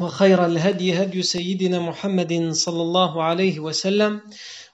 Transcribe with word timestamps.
وخير 0.00 0.46
الهدي 0.46 1.02
هدي 1.02 1.22
سيدنا 1.22 1.78
محمد 1.78 2.50
صلى 2.52 2.82
الله 2.82 3.22
عليه 3.22 3.60
وسلم 3.60 4.20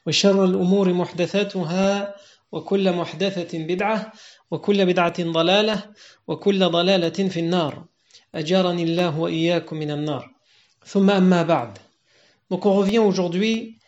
وشر 0.07 0.45
الأمور 0.45 0.93
محدثاتها 0.93 2.15
وكل 2.53 2.93
محدثة 2.93 3.59
بدعة 3.59 4.13
وكل 4.51 4.87
بدعة 4.87 5.19
ضلالة 5.19 5.83
وكل 6.29 6.69
ضلالة 6.69 7.29
في 7.29 7.41
النار 7.41 7.85
أجارني 8.35 8.83
الله 8.83 9.19
وإياكم 9.19 9.77
من 9.77 9.91
النار 9.91 10.31
ثم 10.85 11.11
أما 11.11 11.43
بعد 11.43 11.79
Donc 12.49 12.65
on 12.65 12.75
revient 12.75 12.99
aujourd'hui 13.01 13.79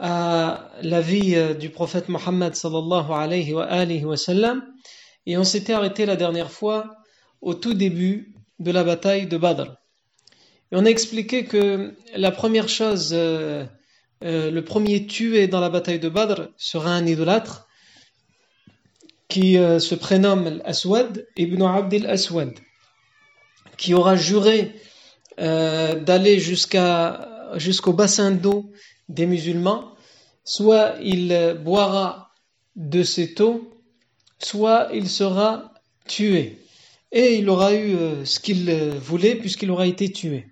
à 0.00 0.70
la 0.82 1.00
vie 1.00 1.54
du 1.60 1.70
prophète 1.70 2.08
Mohammed 2.08 2.54
sallallahu 2.56 3.12
alayhi 3.12 3.54
wa 3.54 3.64
alihi 3.64 4.04
wa 4.04 4.16
sallam 4.16 4.62
et 5.26 5.38
on 5.38 5.44
s'était 5.44 5.72
arrêté 5.72 6.04
la 6.06 6.16
dernière 6.16 6.50
fois 6.50 6.96
au 7.40 7.54
tout 7.54 7.74
début 7.74 8.34
de 8.58 8.72
la 8.72 8.82
bataille 8.82 9.26
de 9.28 9.36
Badr. 9.36 9.77
On 10.70 10.84
a 10.84 10.90
expliqué 10.90 11.46
que 11.46 11.94
la 12.14 12.30
première 12.30 12.68
chose, 12.68 13.10
euh, 13.12 13.64
euh, 14.22 14.50
le 14.50 14.64
premier 14.64 15.06
tué 15.06 15.48
dans 15.48 15.60
la 15.60 15.70
bataille 15.70 15.98
de 15.98 16.10
Badr 16.10 16.48
sera 16.58 16.90
un 16.90 17.06
idolâtre 17.06 17.68
qui 19.28 19.56
euh, 19.56 19.78
se 19.78 19.94
prénomme 19.94 20.60
Aswad 20.66 21.26
ibn 21.38 21.62
Abdel 21.62 22.06
Aswad, 22.06 22.52
qui 23.78 23.94
aura 23.94 24.16
juré 24.16 24.74
d'aller 25.38 26.40
jusqu'au 26.40 27.92
bassin 27.92 28.32
d'eau 28.32 28.72
des 29.08 29.24
musulmans, 29.24 29.94
soit 30.42 30.96
il 31.00 31.56
boira 31.64 32.32
de 32.74 33.04
cette 33.04 33.40
eau, 33.40 33.70
soit 34.40 34.88
il 34.92 35.08
sera 35.08 35.72
tué. 36.08 36.58
Et 37.12 37.36
il 37.36 37.48
aura 37.48 37.72
eu 37.72 37.96
ce 38.24 38.40
qu'il 38.40 38.68
voulait 39.00 39.36
puisqu'il 39.36 39.70
aura 39.70 39.86
été 39.86 40.10
tué. 40.10 40.48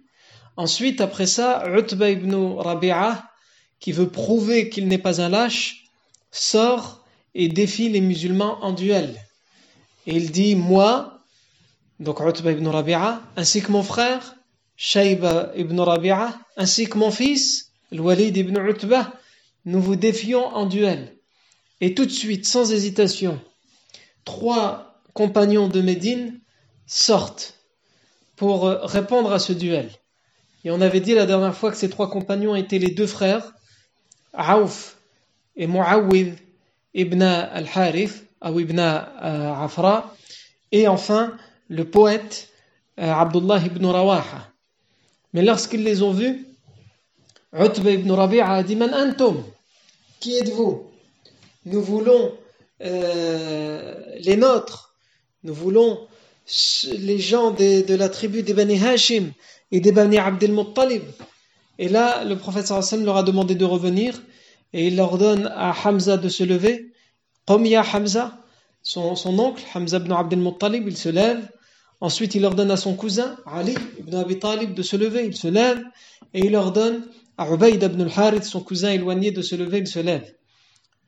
Ensuite, 0.57 1.01
après 1.01 1.27
ça, 1.27 1.65
Utba 1.67 2.11
ibn 2.11 2.35
Rabi'a, 2.57 3.31
qui 3.79 3.93
veut 3.93 4.09
prouver 4.09 4.71
qu'il 4.71 4.89
n'est 4.89 4.99
pas 4.99 5.21
un 5.21 5.29
lâche, 5.29 5.85
sort 6.31 7.05
et 7.35 7.49
défie 7.49 7.91
les 7.91 8.01
musulmans 8.01 8.59
en 8.63 8.73
duel. 8.73 9.21
Et 10.07 10.15
il 10.17 10.31
dit, 10.31 10.55
moi, 10.55 11.21
donc 12.01 12.21
Utba 12.21 12.53
ibn 12.53 12.67
Rabi'a, 12.67 13.21
ainsi 13.37 13.61
que 13.63 13.71
mon 13.71 13.83
frère, 13.83 14.37
Shayba 14.77 15.53
ibn 15.57 15.79
Rabi'a, 15.79 16.39
ainsi 16.57 16.89
que 16.89 16.97
mon 16.97 17.11
fils, 17.11 17.73
Walid 17.93 18.37
ibn 18.37 18.59
Utba, 18.59 19.13
nous 19.65 19.81
vous 19.81 19.97
défions 19.97 20.47
en 20.47 20.67
duel. 20.67 21.17
Et 21.81 21.95
tout 21.95 22.07
de 22.07 22.11
suite, 22.11 22.47
sans 22.47 22.73
hésitation, 22.73 23.41
trois 24.25 25.03
compagnons 25.13 25.69
de 25.69 25.81
Médine 25.83 26.41
sortent 26.87 27.59
pour 28.37 28.65
répondre 28.65 29.33
à 29.33 29.39
ce 29.39 29.53
duel. 29.53 29.91
Et 30.67 30.71
on 30.73 30.81
avait 30.81 30.99
dit 30.99 31.15
la 31.15 31.27
dernière 31.27 31.55
fois 31.55 31.71
que 31.71 31.77
ces 31.77 31.89
trois 31.89 32.11
compagnons 32.11 32.57
étaient 32.57 32.81
les 32.81 32.91
deux 32.91 33.07
frères, 33.07 33.55
Aouf 34.33 34.97
et 35.55 35.69
Muawid 35.69 36.35
ibn 36.93 37.23
al-Harith, 37.23 38.27
ou 38.45 38.59
ibn 38.59 38.81
Afra, 38.81 40.13
et 40.73 40.89
enfin 40.89 41.37
le 41.69 41.85
poète 41.85 42.49
Abdullah 42.97 43.63
ibn 43.65 43.87
Rawaha. 43.87 44.49
Mais 45.35 45.43
lorsqu'ils 45.43 45.85
les 45.85 46.03
ont 46.03 46.11
vus, 46.13 46.49
Utba 47.57 47.93
ibn 47.93 48.11
Rabi'a 48.11 48.51
a 48.51 48.63
dit 48.65 48.75
Man 48.75 48.93
antum? 48.93 49.45
Qui 50.19 50.37
êtes-vous? 50.37 50.91
Nous 51.65 51.81
voulons 51.81 52.33
euh, 52.83 53.95
les 54.19 54.37
nôtres, 54.37 54.97
nous 55.45 55.55
voulons 55.55 56.09
les 56.93 57.19
gens 57.19 57.51
de, 57.51 57.95
la 57.95 58.09
tribu 58.09 58.43
des 58.43 58.55
Bani 58.55 58.79
Hashim 58.79 59.33
et 59.73 59.81
des 59.81 59.93
Bani 59.93 60.19
Abdel 60.19 60.53
Muttalib. 60.53 61.03
Et 61.79 61.89
là, 61.89 62.25
le 62.25 62.37
prophète 62.37 62.67
sallam 62.67 63.05
leur 63.05 63.17
a 63.17 63.23
demandé 63.23 63.55
de 63.55 63.65
revenir 63.65 64.23
et 64.73 64.87
il 64.87 64.97
leur 64.97 65.19
donne 65.19 65.51
à 65.55 65.75
Hamza 65.85 66.17
de 66.17 66.29
se 66.29 66.45
lever. 66.45 66.93
Qawmiya 67.47 67.85
Hamza, 67.93 68.39
son, 68.83 69.17
son 69.17 69.39
oncle, 69.39 69.63
Hamza 69.75 69.99
ibn 69.99 70.13
Abdel 70.13 70.39
Muttalib, 70.39 70.87
il 70.89 70.97
se 70.97 71.09
lève. 71.09 71.49
Ensuite, 72.01 72.35
il 72.35 72.43
leur 72.43 72.55
donne 72.55 72.71
à 72.71 72.77
son 72.77 72.95
cousin, 72.95 73.37
Ali 73.47 73.75
ibn 73.99 74.15
Abi 74.17 74.39
Talib, 74.39 74.75
de 74.75 74.83
se 74.83 74.97
lever, 74.97 75.25
il 75.25 75.37
se 75.37 75.49
lève. 75.49 75.83
Et 76.35 76.41
il 76.41 76.53
leur 76.53 76.73
donne 76.73 77.07
à 77.39 77.49
Ubayd 77.51 77.83
ibn 77.83 78.03
al-Harith, 78.03 78.45
son 78.45 78.61
cousin 78.61 78.91
éloigné, 78.91 79.31
de 79.31 79.43
se 79.43 79.55
lever, 79.55 79.79
il 79.79 79.87
se 79.87 79.99
lève. 79.99 80.35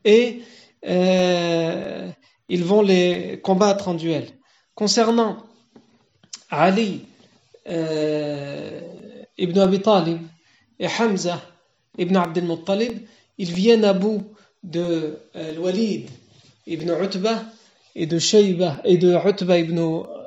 Et 0.04 0.40
euh, 0.86 2.08
ils 2.48 2.64
vont 2.64 2.80
les 2.80 3.40
combattre 3.42 3.88
en 3.88 3.94
duel. 3.94 4.26
Concernant 4.78 5.38
Ali 6.50 7.00
euh, 7.68 8.80
Ibn 9.36 9.58
Abi 9.58 9.80
Talib 9.80 10.20
et 10.78 10.86
Hamza 10.86 11.42
Ibn 11.98 12.16
Abdel 12.16 12.44
Muttalib, 12.44 12.92
ils 13.38 13.52
viennent 13.52 13.84
à 13.84 13.92
bout 13.92 14.22
de 14.62 15.18
euh, 15.34 15.72
Ibn 16.68 16.90
Utbah 17.02 17.42
et 17.96 18.06
de 18.06 18.20
Shayba 18.20 18.80
de 18.84 19.58
Ibn 19.58 19.78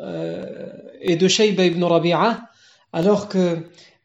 euh, 0.02 1.16
de 1.16 1.28
Shayba 1.30 1.64
Ibn 1.64 1.84
Rabi'a, 1.86 2.42
alors 2.92 3.30
que 3.30 3.58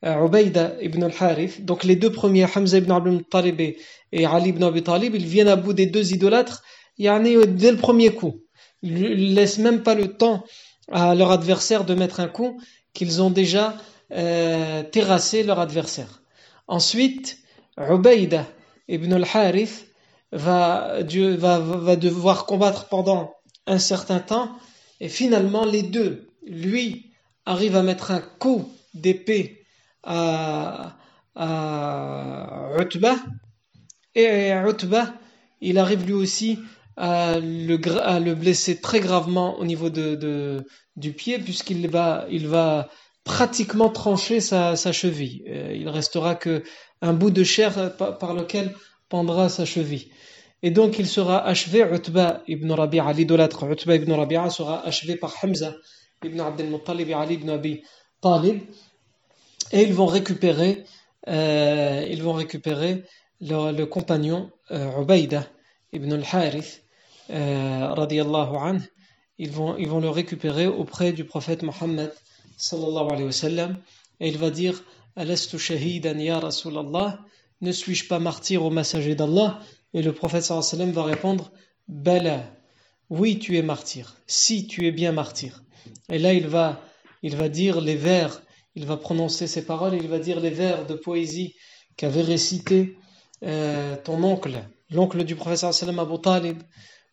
euh, 0.04 0.26
Ubayda 0.26 0.74
Ibn 0.80 1.02
al-Harith, 1.02 1.64
donc 1.64 1.82
les 1.82 1.96
deux 1.96 2.12
premiers, 2.12 2.44
Hamza 2.44 2.78
Ibn 2.78 2.92
Abdel 2.92 3.14
Muttalib 3.14 3.60
et 4.12 4.24
Ali 4.24 4.50
Ibn 4.50 4.62
Abi 4.62 4.84
Talib, 4.84 5.12
ils 5.16 5.26
viennent 5.26 5.48
à 5.48 5.56
bout 5.56 5.72
des 5.72 5.86
deux 5.86 6.12
idolâtres, 6.12 6.62
yani, 6.98 7.34
dès 7.48 7.72
le 7.72 7.78
premier 7.78 8.14
coup. 8.14 8.45
Ils 8.82 9.34
laissent 9.34 9.58
même 9.58 9.82
pas 9.82 9.94
le 9.94 10.16
temps 10.16 10.44
à 10.90 11.14
leur 11.14 11.32
adversaire 11.32 11.84
de 11.84 11.94
mettre 11.94 12.20
un 12.20 12.28
coup 12.28 12.60
qu'ils 12.92 13.22
ont 13.22 13.30
déjà 13.30 13.76
euh, 14.12 14.82
terrassé 14.84 15.42
leur 15.42 15.58
adversaire. 15.58 16.22
Ensuite, 16.68 17.38
Ubayda 17.78 18.46
ibn 18.88 19.12
al-Harith 19.12 19.86
va, 20.32 20.98
va, 21.02 21.58
va 21.58 21.96
devoir 21.96 22.46
combattre 22.46 22.88
pendant 22.88 23.34
un 23.66 23.78
certain 23.78 24.20
temps 24.20 24.50
et 25.00 25.08
finalement 25.08 25.64
les 25.64 25.82
deux, 25.82 26.28
lui, 26.46 27.12
arrive 27.44 27.76
à 27.76 27.82
mettre 27.82 28.10
un 28.10 28.20
coup 28.20 28.70
d'épée 28.94 29.64
à, 30.02 30.96
à 31.34 32.70
Utbah 32.78 33.16
et 34.14 34.50
Utbah, 34.50 35.12
il 35.60 35.78
arrive 35.78 36.06
lui 36.06 36.12
aussi 36.12 36.58
à 36.96 37.38
le, 37.38 38.34
blesser 38.34 38.80
très 38.80 39.00
gravement 39.00 39.58
au 39.58 39.64
niveau 39.64 39.90
de, 39.90 40.64
du 40.96 41.12
pied 41.12 41.38
puisqu'il 41.38 41.88
va, 41.88 42.26
il 42.30 42.48
va 42.48 42.88
pratiquement 43.24 43.88
trancher 43.88 44.40
sa, 44.40 44.74
cheville. 44.92 45.44
Euh, 45.48 45.74
il 45.74 45.88
restera 45.88 46.34
que 46.34 46.62
un 47.02 47.12
bout 47.12 47.30
de 47.30 47.44
chair 47.44 47.94
par, 47.96 48.16
par 48.18 48.34
lequel 48.34 48.74
pendra 49.08 49.48
sa 49.48 49.64
cheville. 49.64 50.08
Et 50.62 50.70
donc 50.70 50.98
il 50.98 51.06
sera 51.06 51.44
achevé, 51.44 51.80
Utba 51.80 52.42
ibn 52.48 52.70
Rabi'a, 52.72 53.12
l'idolâtre 53.12 53.64
Utba 53.70 53.94
ibn 53.94 54.12
Rabi'a 54.12 54.48
sera 54.50 54.84
achevé 54.86 55.16
par 55.16 55.34
Hamza 55.42 55.74
ibn 56.24 56.40
Abdel 56.40 56.70
Muttalib 56.70 57.10
et 57.10 57.14
Ali 57.14 57.34
ibn 57.34 57.50
Abi 57.50 57.82
Talib. 58.20 58.62
Et 59.72 59.82
ils 59.82 59.92
vont 59.92 60.06
récupérer, 60.06 60.84
euh, 61.28 62.06
ils 62.08 62.22
vont 62.22 62.32
récupérer 62.32 63.04
le, 63.40 63.84
compagnon 63.84 64.50
euh, 64.70 65.02
Ubaïda 65.02 65.46
ibn 65.92 66.12
al-Harith, 66.12 66.82
euh, 67.30 67.88
radiallahu. 67.94 68.80
Ils 69.38 69.50
vont, 69.50 69.76
ils 69.76 69.88
vont 69.88 70.00
le 70.00 70.08
récupérer 70.08 70.66
auprès 70.66 71.12
du 71.12 71.24
prophète 71.24 71.62
Mohammed 71.62 72.12
sallallahu 72.56 73.08
alayhi 73.10 73.24
wa 73.24 73.32
sallam. 73.32 73.76
Et 74.20 74.28
il 74.28 74.38
va 74.38 74.50
dire 74.50 74.82
Alastu 75.14 75.58
shahidan 75.58 76.18
ya 76.18 76.40
Ne 77.60 77.72
suis-je 77.72 78.08
pas 78.08 78.18
martyr 78.18 78.64
au 78.64 78.70
messager 78.70 79.14
d'Allah? 79.14 79.60
Et 79.92 80.02
le 80.02 80.12
prophète 80.12 80.42
sallallahu 80.42 80.74
alayhi 80.74 80.92
va 80.92 81.04
répondre 81.04 81.52
Bala, 81.88 82.44
oui, 83.10 83.38
tu 83.38 83.56
es 83.56 83.62
martyr. 83.62 84.16
Si 84.26 84.66
tu 84.66 84.86
es 84.86 84.92
bien 84.92 85.12
martyr. 85.12 85.62
Et 86.08 86.18
là, 86.18 86.32
il 86.32 86.48
va, 86.48 86.80
il 87.22 87.36
va 87.36 87.48
dire 87.48 87.80
les 87.80 87.94
vers, 87.94 88.42
il 88.74 88.86
va 88.86 88.96
prononcer 88.96 89.46
ces 89.46 89.64
paroles, 89.64 89.94
il 89.94 90.08
va 90.08 90.18
dire 90.18 90.40
les 90.40 90.50
vers 90.50 90.86
de 90.86 90.94
poésie 90.94 91.54
qu'avait 91.96 92.22
récité 92.22 92.96
euh, 93.44 93.96
ton 94.02 94.22
oncle, 94.22 94.64
l'oncle 94.90 95.24
du 95.24 95.36
professeur 95.36 95.72
sallam 95.72 95.98
Abu 95.98 96.20
Talib, 96.20 96.62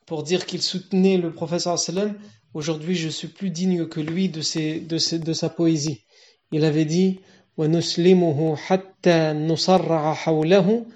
pour 0.07 0.23
dire 0.23 0.47
qu'il 0.47 0.63
soutenait 0.63 1.19
le 1.19 1.33
professeur 1.33 1.79
sallam. 1.79 2.15
Aujourd'hui, 2.55 2.95
je 2.95 3.09
suis 3.09 3.29
plus 3.29 3.51
digne 3.51 3.87
que 3.87 4.01
lui 4.01 4.29
de, 4.29 4.41
ses, 4.41 4.81
de, 4.81 4.99
ses, 4.99 5.19
de 5.19 5.33
sa 5.33 5.49
poésie. 5.49 6.05
Il 6.51 6.65
avait 6.65 6.87
dit 6.87 7.21
وَنُسْلِمُهُ 7.59 8.57
حَتَّى 8.57 9.33
نُصَرَّعَ 9.35 10.15
حَوْلَهُ 10.15 10.87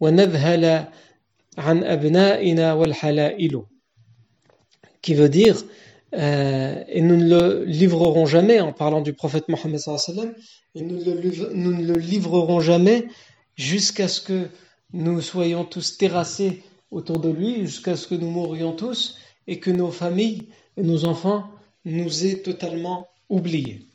وَنَذْهَلَ 0.00 0.86
عَنْ 1.56 1.84
أَبْنَائِنَا 1.84 2.74
وَالْحَلَائِلُ 2.74 3.62
qui 5.02 5.14
veut 5.14 5.28
dire 5.28 5.62
euh, 6.14 6.82
et 6.88 7.00
nous 7.00 7.16
ne 7.16 7.28
le 7.28 7.64
livrerons 7.64 8.26
jamais 8.26 8.60
en 8.60 8.72
parlant 8.72 9.00
du 9.00 9.12
prophète 9.12 9.48
Mohammed 9.48 9.80
et 10.74 10.82
nous, 10.82 10.96
le, 11.04 11.54
nous 11.54 11.72
ne 11.72 11.84
le 11.84 11.98
livrerons 11.98 12.60
jamais 12.60 13.06
jusqu'à 13.56 14.08
ce 14.08 14.20
que 14.20 14.48
nous 14.92 15.20
soyons 15.20 15.64
tous 15.64 15.96
terrassés 15.98 16.62
autour 16.95 17.19
de 17.19 17.29
lui, 17.29 17.59
jusqu'à 17.67 17.97
ce 17.97 18.07
que 18.07 18.15
nous 18.15 18.29
mourions 18.29 18.71
tous 18.71 19.17
et 19.47 19.59
que 19.59 19.69
nos 19.69 19.91
familles 19.91 20.47
et 20.77 20.81
nos 20.81 21.03
enfants 21.03 21.43
nous 21.83 22.25
aient 22.25 22.39
totalement 22.41 23.07
oubliés. 23.29 23.85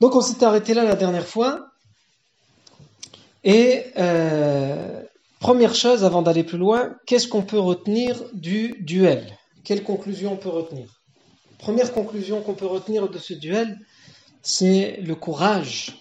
Donc 0.00 0.16
on 0.16 0.20
s'est 0.20 0.42
arrêté 0.42 0.74
là 0.74 0.84
la 0.84 0.96
dernière 0.96 1.26
fois. 1.26 1.68
Et 3.44 3.84
euh, 3.96 5.02
première 5.38 5.76
chose, 5.76 6.04
avant 6.04 6.22
d'aller 6.22 6.42
plus 6.42 6.58
loin, 6.58 6.96
qu'est-ce 7.06 7.28
qu'on 7.28 7.42
peut 7.42 7.60
retenir 7.60 8.20
du 8.32 8.74
duel? 8.80 9.24
Quelle 9.62 9.84
conclusion 9.84 10.32
on 10.32 10.36
peut 10.36 10.48
retenir? 10.48 11.00
Première 11.58 11.92
conclusion 11.92 12.42
qu'on 12.42 12.54
peut 12.54 12.66
retenir 12.66 13.08
de 13.08 13.18
ce 13.18 13.34
duel, 13.34 13.78
c'est 14.42 14.98
le 15.00 15.14
courage 15.14 15.96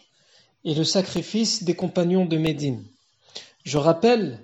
et 0.66 0.74
le 0.74 0.84
sacrifice 0.84 1.64
des 1.64 1.76
compagnons 1.76 2.26
de 2.26 2.38
Médine. 2.38 2.84
Je 3.64 3.78
rappelle 3.78 4.40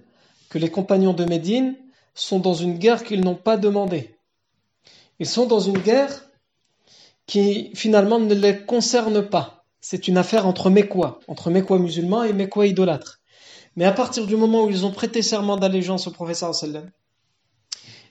que 0.50 0.58
les 0.58 0.70
compagnons 0.70 1.14
de 1.14 1.26
Médine 1.26 1.76
sont 2.14 2.40
dans 2.40 2.54
une 2.54 2.78
guerre 2.78 3.04
qu'ils 3.04 3.22
n'ont 3.22 3.36
pas 3.36 3.58
demandée. 3.58 4.16
Ils 5.20 5.28
sont 5.28 5.46
dans 5.46 5.60
une 5.60 5.80
guerre 5.80 6.26
qui 7.26 7.72
finalement 7.76 8.20
ne 8.20 8.34
les 8.34 8.66
concerne 8.66 9.28
pas. 9.28 9.66
C'est 9.82 10.08
une 10.08 10.18
affaire 10.18 10.48
entre 10.48 10.70
Mécois, 10.70 11.20
entre 11.28 11.50
Mécois 11.50 11.80
musulmans 11.80 12.24
et 12.24 12.34
Mécois 12.34 12.68
idolâtres. 12.68 13.20
Mais 13.76 13.86
à 13.86 13.92
partir 13.92 14.26
du 14.26 14.36
moment 14.36 14.64
où 14.64 14.70
ils 14.70 14.86
ont 14.86 14.92
prêté 14.92 15.22
serment 15.22 15.58
d'allégeance 15.58 16.08
au 16.08 16.12
professeur 16.12 16.56
sallam 16.56 16.90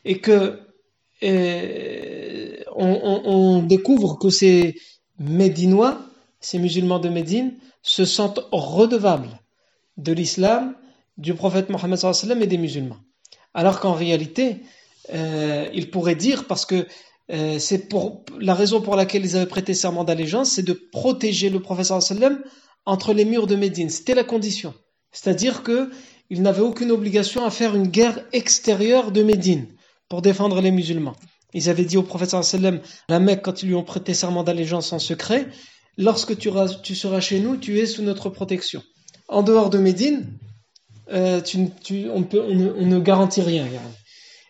et 0.04 0.20
que 0.20 0.60
on, 2.76 3.62
découvre 3.62 4.18
que 4.18 4.30
ces 4.30 4.76
Médinois, 5.18 5.98
ces 6.40 6.58
musulmans 6.58 6.98
de 6.98 7.08
Médine, 7.08 7.54
se 7.82 8.04
sentent 8.04 8.40
redevables 8.52 9.40
de 9.96 10.12
l'islam, 10.12 10.74
du 11.16 11.34
prophète 11.34 11.70
Mohammed 11.70 11.98
et 12.42 12.46
des 12.46 12.58
musulmans. 12.58 12.98
Alors 13.54 13.80
qu'en 13.80 13.94
réalité, 13.94 14.62
euh, 15.14 15.68
ils 15.72 15.90
pourraient 15.90 16.14
dire, 16.14 16.46
parce 16.46 16.66
que 16.66 16.86
euh, 17.32 17.58
c'est 17.58 17.88
pour 17.88 18.24
la 18.38 18.54
raison 18.54 18.80
pour 18.80 18.96
laquelle 18.96 19.24
ils 19.24 19.36
avaient 19.36 19.46
prêté 19.46 19.74
serment 19.74 20.04
d'allégeance, 20.04 20.52
c'est 20.52 20.62
de 20.62 20.72
protéger 20.72 21.48
le 21.50 21.60
prophète 21.60 21.92
entre 22.84 23.12
les 23.12 23.24
murs 23.24 23.46
de 23.46 23.56
Médine. 23.56 23.90
C'était 23.90 24.14
la 24.14 24.24
condition. 24.24 24.74
C'est-à-dire 25.10 25.62
qu'ils 25.62 26.42
n'avaient 26.42 26.60
aucune 26.60 26.92
obligation 26.92 27.44
à 27.44 27.50
faire 27.50 27.74
une 27.74 27.88
guerre 27.88 28.24
extérieure 28.32 29.10
de 29.10 29.22
Médine 29.22 29.66
pour 30.08 30.22
défendre 30.22 30.60
les 30.60 30.70
musulmans. 30.70 31.16
Ils 31.54 31.70
avaient 31.70 31.84
dit 31.84 31.96
au 31.96 32.02
prophète 32.02 32.34
la 33.08 33.18
Mecque, 33.18 33.42
quand 33.42 33.62
ils 33.62 33.68
lui 33.68 33.74
ont 33.74 33.82
prêté 33.82 34.14
serment 34.14 34.44
d'allégeance 34.44 34.92
en 34.92 34.98
secret, 34.98 35.48
lorsque 35.96 36.36
tu, 36.36 36.50
seras 36.94 37.20
chez 37.20 37.40
nous, 37.40 37.56
tu 37.56 37.78
es 37.78 37.86
sous 37.86 38.02
notre 38.02 38.28
protection. 38.28 38.82
En 39.28 39.42
dehors 39.42 39.70
de 39.70 39.78
Médine, 39.78 40.38
euh, 41.12 41.40
on, 42.12 42.20
ne, 42.20 42.98
garantit 42.98 43.42
rien. 43.42 43.66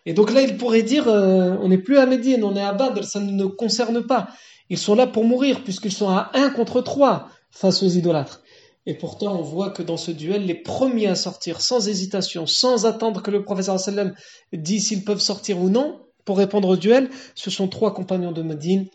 Et 0.05 0.15
donc 0.15 0.33
là, 0.33 0.43
il 0.43 0.57
pourrait 0.57 0.83
dire, 0.83 1.09
euh, 1.09 1.57
on 1.61 1.69
n'est 1.69 1.79
plus 1.79 1.99
à 1.99 2.07
Médine, 2.07 2.45
on 2.45 2.57
est 2.57 2.63
à 2.63 2.73
Badr, 2.73 3.05
ça 3.05 3.21
ne 3.21 3.31
nous 3.31 3.51
concerne 3.51 4.07
pas. 4.07 4.29
Ils 4.71 4.79
sont 4.79 4.95
là 4.95 5.07
pour 5.07 5.25
mourir, 5.25 5.63
puisqu'ils 5.63 5.93
sont 5.93 6.09
à 6.09 6.31
un 6.35 6.51
contre 6.51 6.81
trois 6.81 7.29
face 7.51 7.83
aux 7.83 7.89
idolâtres. 7.89 8.43
Et 8.87 8.95
pourtant, 8.95 9.37
on 9.39 9.43
voit 9.43 9.71
que 9.71 9.83
dans 9.83 9.97
ce 9.97 10.13
duel, 10.13 10.47
les 10.47 10.55
premiers 10.55 11.09
à 11.09 11.17
sortir, 11.17 11.61
sans 11.61 11.89
hésitation, 11.89 12.47
sans 12.47 12.87
attendre 12.87 13.21
que 13.21 13.33
le 13.33 13.45
professeur 13.45 13.79
sallam 13.81 14.15
dise 14.53 14.89
s'ils 14.89 15.05
peuvent 15.05 15.21
sortir 15.21 15.61
ou 15.61 15.69
non, 15.69 16.01
pour 16.25 16.39
répondre 16.39 16.69
au 16.69 16.77
duel, 16.77 17.11
ce 17.35 17.51
sont 17.51 17.69
trois 17.69 17.93
compagnons 17.95 18.33
de 18.33 18.43
Médine, 18.43 18.87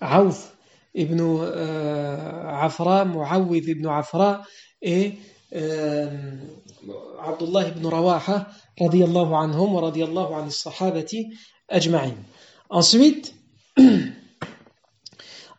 Aouf 0.00 0.52
ibn 0.94 1.20
euh, 1.20 2.16
Afra, 2.48 3.06
ibn 3.06 3.86
Afra 3.86 4.42
et 4.82 5.14
Abdullah 7.22 7.68
ibn 7.68 7.86
Rawaha 7.86 8.46
radiyallahu 8.80 9.34
anhum 9.34 9.74
wa 9.74 9.82
radiyallahu 9.82 10.34
an 10.34 10.50
sahabati 10.50 11.28
ajma'in. 11.68 12.14
Ensuite, 12.70 13.34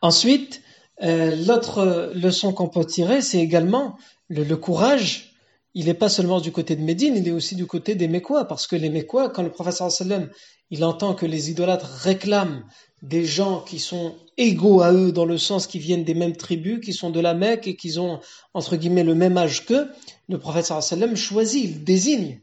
ensuite 0.02 0.62
euh, 1.02 1.36
l'autre 1.36 2.12
leçon 2.16 2.54
qu'on 2.54 2.70
peut 2.70 2.86
tirer, 2.86 3.22
c'est 3.22 3.40
également 3.40 3.98
le, 4.30 4.44
le 4.44 4.58
courage 4.58 5.33
il 5.76 5.86
n'est 5.86 5.94
pas 5.94 6.10
seulement 6.10 6.40
du 6.40 6.52
côté 6.52 6.76
de 6.76 6.82
Médine, 6.82 7.16
il 7.18 7.28
est 7.28 7.32
aussi 7.32 7.56
du 7.56 7.66
côté 7.66 7.96
des 7.96 8.08
Mécois, 8.08 8.46
parce 8.46 8.68
que 8.68 8.76
les 8.76 8.90
Mécois, 8.90 9.30
quand 9.30 9.44
le 9.44 9.52
professeur 9.52 9.92
sallam 9.92 10.30
il 10.70 10.84
entend 10.84 11.14
que 11.14 11.26
les 11.26 11.52
idolâtres 11.52 11.86
réclament 11.86 12.66
des 13.04 13.26
gens 13.26 13.62
qui 13.62 13.80
sont 13.80 14.16
égaux 14.38 14.82
à 14.82 14.92
eux 14.92 15.12
dans 15.12 15.26
le 15.26 15.38
sens 15.38 15.68
qu'ils 15.68 15.82
viennent 15.82 16.04
des 16.04 16.14
mêmes 16.14 16.36
tribus, 16.36 16.80
qui 16.84 16.94
sont 16.94 17.10
de 17.10 17.20
la 17.20 17.34
Mecque 17.34 17.68
et 17.68 17.76
qui 17.76 18.00
ont 18.00 18.20
entre 18.54 18.76
guillemets 18.76 19.04
le 19.04 19.14
même 19.14 19.38
âge 19.38 19.66
qu'eux, 19.66 19.90
le 20.30 20.40
prophète 20.40 20.66
sallam 20.66 21.16
choisit, 21.16 21.64
il 21.64 21.84
désigne. 21.84 22.42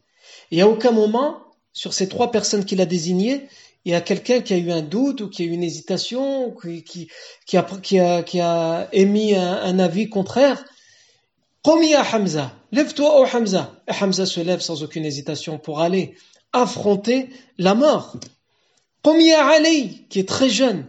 Et 0.50 0.61
à 0.61 0.69
aucun 0.69 0.93
moment, 0.93 1.38
sur 1.73 1.93
ces 1.93 2.09
trois 2.09 2.31
personnes 2.31 2.64
qu'il 2.64 2.81
a 2.81 2.87
désignées, 2.87 3.47
il 3.85 3.93
y 3.93 3.95
a 3.95 4.00
quelqu'un 4.00 4.40
qui 4.40 4.52
a 4.52 4.59
eu 4.59 4.71
un 4.71 4.83
doute 4.83 5.23
ou 5.23 5.28
qui 5.28 5.43
a 5.43 5.47
eu 5.47 5.50
une 5.50 5.62
hésitation, 5.62 6.55
qui, 6.55 6.85
qui, 7.47 7.57
a, 7.57 7.62
qui, 7.62 7.99
a, 7.99 8.23
qui 8.23 8.40
a, 8.40 8.88
émis 8.93 9.35
un 9.35 9.78
avis 9.78 10.09
contraire. 10.09 10.62
Qomiya 11.62 12.02
Hamza, 12.02 12.52
lève-toi 12.73 13.21
oh 13.21 13.26
Hamza. 13.37 13.83
Et 13.87 13.93
Hamza 14.02 14.26
se 14.26 14.40
lève 14.40 14.61
sans 14.61 14.83
aucune 14.83 15.05
hésitation 15.05 15.59
pour 15.59 15.81
aller 15.81 16.14
affronter 16.52 17.29
la 17.59 17.75
mort. 17.75 18.17
Qomiya 19.02 19.47
Ali, 19.47 20.07
qui 20.09 20.21
est 20.21 20.29
très 20.29 20.49
jeune. 20.49 20.87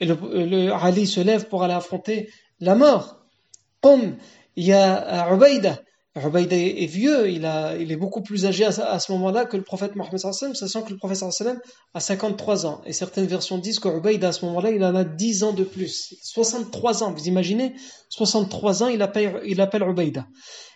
Et 0.00 0.06
le, 0.06 0.72
Ali 0.72 1.06
se 1.06 1.20
lève 1.20 1.48
pour 1.48 1.64
aller 1.64 1.74
affronter 1.74 2.30
la 2.60 2.74
mort. 2.74 3.20
Qom, 3.80 4.16
il 4.56 4.64
y 4.64 4.72
a 4.72 5.32
Ubaïda. 5.32 5.80
Ubaïda 6.14 6.56
est 6.56 6.86
vieux, 6.86 7.30
il, 7.30 7.46
a, 7.46 7.74
il 7.76 7.90
est 7.90 7.96
beaucoup 7.96 8.20
plus 8.20 8.44
âgé 8.44 8.66
à, 8.66 8.98
ce 8.98 9.12
moment-là 9.12 9.46
que 9.46 9.56
le 9.56 9.62
prophète 9.62 9.96
Mohammed 9.96 10.18
sallam, 10.18 10.54
sachant 10.54 10.82
que 10.82 10.90
le 10.90 10.98
prophète 10.98 11.16
sallam 11.32 11.58
a 11.94 12.00
53 12.00 12.66
ans. 12.66 12.82
Et 12.84 12.92
certaines 12.92 13.26
versions 13.26 13.56
disent 13.56 13.78
que 13.78 13.88
Ubaïda 13.88 14.28
à 14.28 14.32
ce 14.32 14.44
moment-là, 14.44 14.72
il 14.72 14.84
en 14.84 14.94
a 14.94 15.04
10 15.04 15.42
ans 15.44 15.52
de 15.54 15.64
plus. 15.64 16.14
63 16.22 17.02
ans, 17.02 17.12
vous 17.12 17.28
imaginez? 17.28 17.74
63 18.10 18.82
ans, 18.82 18.88
il 18.88 19.00
appelle, 19.00 19.40
il. 19.46 19.58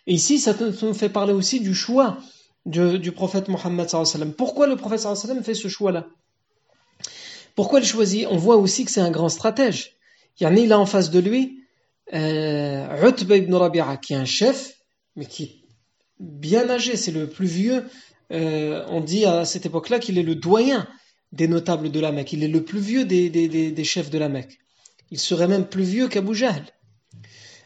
Et 0.07 0.14
ici, 0.14 0.38
ça 0.38 0.55
nous 0.59 0.95
fait 0.95 1.11
parler 1.11 1.35
aussi 1.35 1.61
du 1.61 1.75
choix 1.75 2.16
du, 2.64 2.99
du 2.99 3.12
prophète 3.12 3.49
Mohammed 3.49 3.90
sallam. 3.90 4.33
Pourquoi 4.33 4.66
le 4.66 4.76
prophète 4.76 5.00
sallam 5.00 5.45
fait 5.45 5.55
ce 5.55 5.69
choix-là? 5.69 6.07
Pourquoi 7.55 7.81
il 7.81 7.85
choisit? 7.85 8.26
On 8.31 8.38
voit 8.38 8.57
aussi 8.57 8.87
que 8.87 8.90
c'est 8.90 9.00
un 9.02 9.11
grand 9.11 9.28
stratège. 9.28 9.97
Il 10.40 10.45
y 10.45 10.47
en 10.47 10.71
a 10.71 10.76
en 10.76 10.87
face 10.87 11.11
de 11.11 11.19
lui, 11.19 11.62
euh, 12.14 13.09
Utba 13.09 13.37
ibn 13.37 13.55
Rabi'a, 13.55 13.97
qui 13.99 14.14
est 14.14 14.16
un 14.16 14.25
chef, 14.25 14.75
mais 15.17 15.27
qui 15.27 15.43
est 15.45 15.57
bien 16.21 16.69
âgé, 16.71 16.97
c'est 16.97 17.11
le 17.11 17.29
plus 17.29 17.47
vieux. 17.47 17.85
Euh, 18.33 18.85
on 18.89 19.01
dit 19.01 19.25
à 19.25 19.45
cette 19.45 19.67
époque-là 19.67 19.99
qu'il 19.99 20.19
est 20.19 20.23
le 20.23 20.35
doyen 20.35 20.87
des 21.33 21.49
notables 21.49 21.91
de 21.91 22.01
la 22.01 22.13
Mecque, 22.13 22.33
il 22.33 22.45
est 22.45 22.49
le 22.49 22.65
plus 22.65 22.79
vieux 22.79 23.05
des, 23.05 23.29
des, 23.31 23.49
des, 23.49 23.85
chefs 23.85 24.11
de 24.11 24.19
la 24.19 24.29
Mecque. 24.29 24.59
Il 25.11 25.19
serait 25.19 25.49
même 25.49 25.67
plus 25.67 25.83
vieux 25.83 26.09
qu'Abu 26.09 26.35
Jahl. 26.35 26.65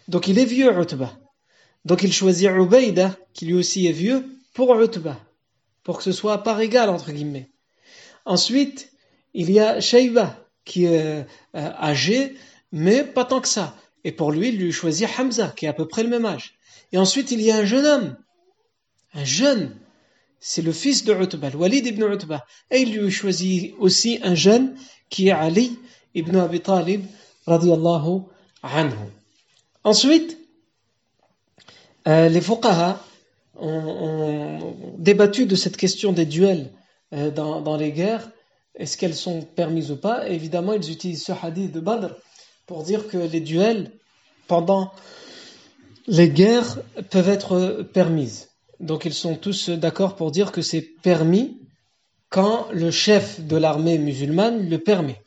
Donc 0.09 0.29
il 0.29 0.39
est 0.39 0.45
vieux, 0.45 0.73
Utba. 0.73 1.19
Donc 1.85 2.03
il 2.03 2.13
choisit 2.13 2.51
Ubaïda, 2.51 3.17
qui 3.33 3.47
lui 3.47 3.55
aussi 3.55 3.87
est 3.87 3.93
vieux, 3.93 4.27
pour 4.55 4.79
Utba. 4.81 5.19
pour 5.85 5.99
que 5.99 6.05
ce 6.05 6.13
soit 6.13 6.35
à 6.35 6.39
part 6.39 6.61
égale, 6.61 6.91
entre 6.91 7.13
guillemets. 7.13 7.51
Ensuite, 8.25 8.93
il 9.35 9.51
y 9.51 9.61
a 9.61 9.81
Shayba, 9.81 10.47
qui 10.65 10.85
est 10.85 10.99
euh, 10.99 11.25
âgé, 11.55 12.35
mais 12.73 13.05
pas 13.05 13.25
tant 13.25 13.41
que 13.41 13.49
ça. 13.49 13.77
Et 14.05 14.13
pour 14.13 14.33
lui, 14.33 14.49
il 14.49 14.59
lui 14.59 14.73
choisit 14.73 15.09
Hamza, 15.19 15.49
qui 15.57 15.67
est 15.67 15.69
à 15.69 15.73
peu 15.73 15.87
près 15.87 16.03
le 16.03 16.09
même 16.09 16.27
âge. 16.27 16.59
Et 16.93 16.99
ensuite, 16.99 17.31
il 17.31 17.41
y 17.41 17.51
a 17.51 17.57
un 17.57 17.65
jeune 17.65 17.87
homme, 17.87 18.17
un 19.15 19.25
jeune, 19.25 19.77
c'est 20.41 20.63
le 20.63 20.73
fils 20.73 21.05
de 21.05 21.13
Utba, 21.15 21.51
Walid 21.55 21.87
ibn 21.87 22.03
Utba. 22.03 22.45
Et 22.71 22.81
il 22.81 22.99
lui 22.99 23.11
choisit 23.11 23.75
aussi 23.79 24.19
un 24.23 24.35
jeune 24.35 24.77
qui 25.09 25.29
est 25.29 25.33
Ali 25.33 25.79
ibn 26.15 26.37
Abi 26.37 26.61
Talib, 26.61 27.05
radiallahu 27.47 28.23
anhu. 28.63 28.95
Ensuite, 29.85 30.39
euh, 32.09 32.29
les 32.29 32.41
fuqaha 32.41 33.03
ont, 33.57 34.75
débattu 34.99 35.47
de 35.47 35.55
cette 35.55 35.77
question 35.77 36.13
des 36.13 36.27
duels 36.27 36.71
euh, 37.13 37.31
dans, 37.31 37.77
les 37.77 37.93
guerres. 37.93 38.31
Est-ce 38.75 38.97
qu'elles 38.97 39.15
sont 39.15 39.43
permises 39.43 39.91
ou 39.91 39.97
pas? 39.97 40.29
Évidemment, 40.29 40.73
ils 40.73 40.91
utilisent 40.91 41.25
ce 41.25 41.33
hadith 41.33 41.73
de 41.73 41.81
Badr 41.81 42.15
pour 42.67 42.83
dire 42.83 43.09
que 43.09 43.19
les 43.19 43.41
duels 43.41 43.91
pendant 44.47 44.93
les 46.11 46.29
guerres 46.29 46.81
peuvent 47.11 47.29
être 47.29 47.89
permises. 47.95 48.49
Donc 48.81 49.05
ils 49.05 49.15
sont 49.15 49.37
tous 49.37 49.71
d'accord 49.71 50.17
pour 50.17 50.33
dire 50.33 50.51
que 50.51 50.61
c'est 50.61 50.83
permis 50.83 51.59
quand 52.31 52.67
le 52.73 52.91
chef 52.91 53.41
de 53.41 53.57
l'armée 53.57 53.97
musulmane 53.97 54.69
le 54.69 54.79
permet. 54.79 55.23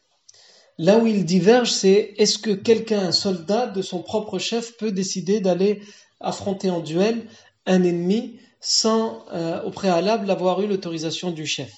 Là 0.77 0.97
où 0.97 1.07
ils 1.07 1.23
divergent, 1.23 1.71
c'est 1.71 2.13
est-ce 2.17 2.37
que 2.37 2.51
quelqu'un, 2.51 2.99
un 2.99 3.11
soldat 3.13 3.67
de 3.67 3.81
son 3.81 4.01
propre 4.01 4.39
chef, 4.39 4.75
peut 4.77 4.91
décider 4.91 5.39
d'aller 5.39 5.81
affronter 6.19 6.69
en 6.69 6.81
duel 6.81 7.27
un 7.65 7.83
ennemi 7.83 8.39
sans 8.59 9.23
euh, 9.33 9.63
au 9.63 9.71
préalable 9.71 10.29
avoir 10.31 10.61
eu 10.61 10.67
l'autorisation 10.67 11.31
du 11.31 11.45
chef? 11.45 11.71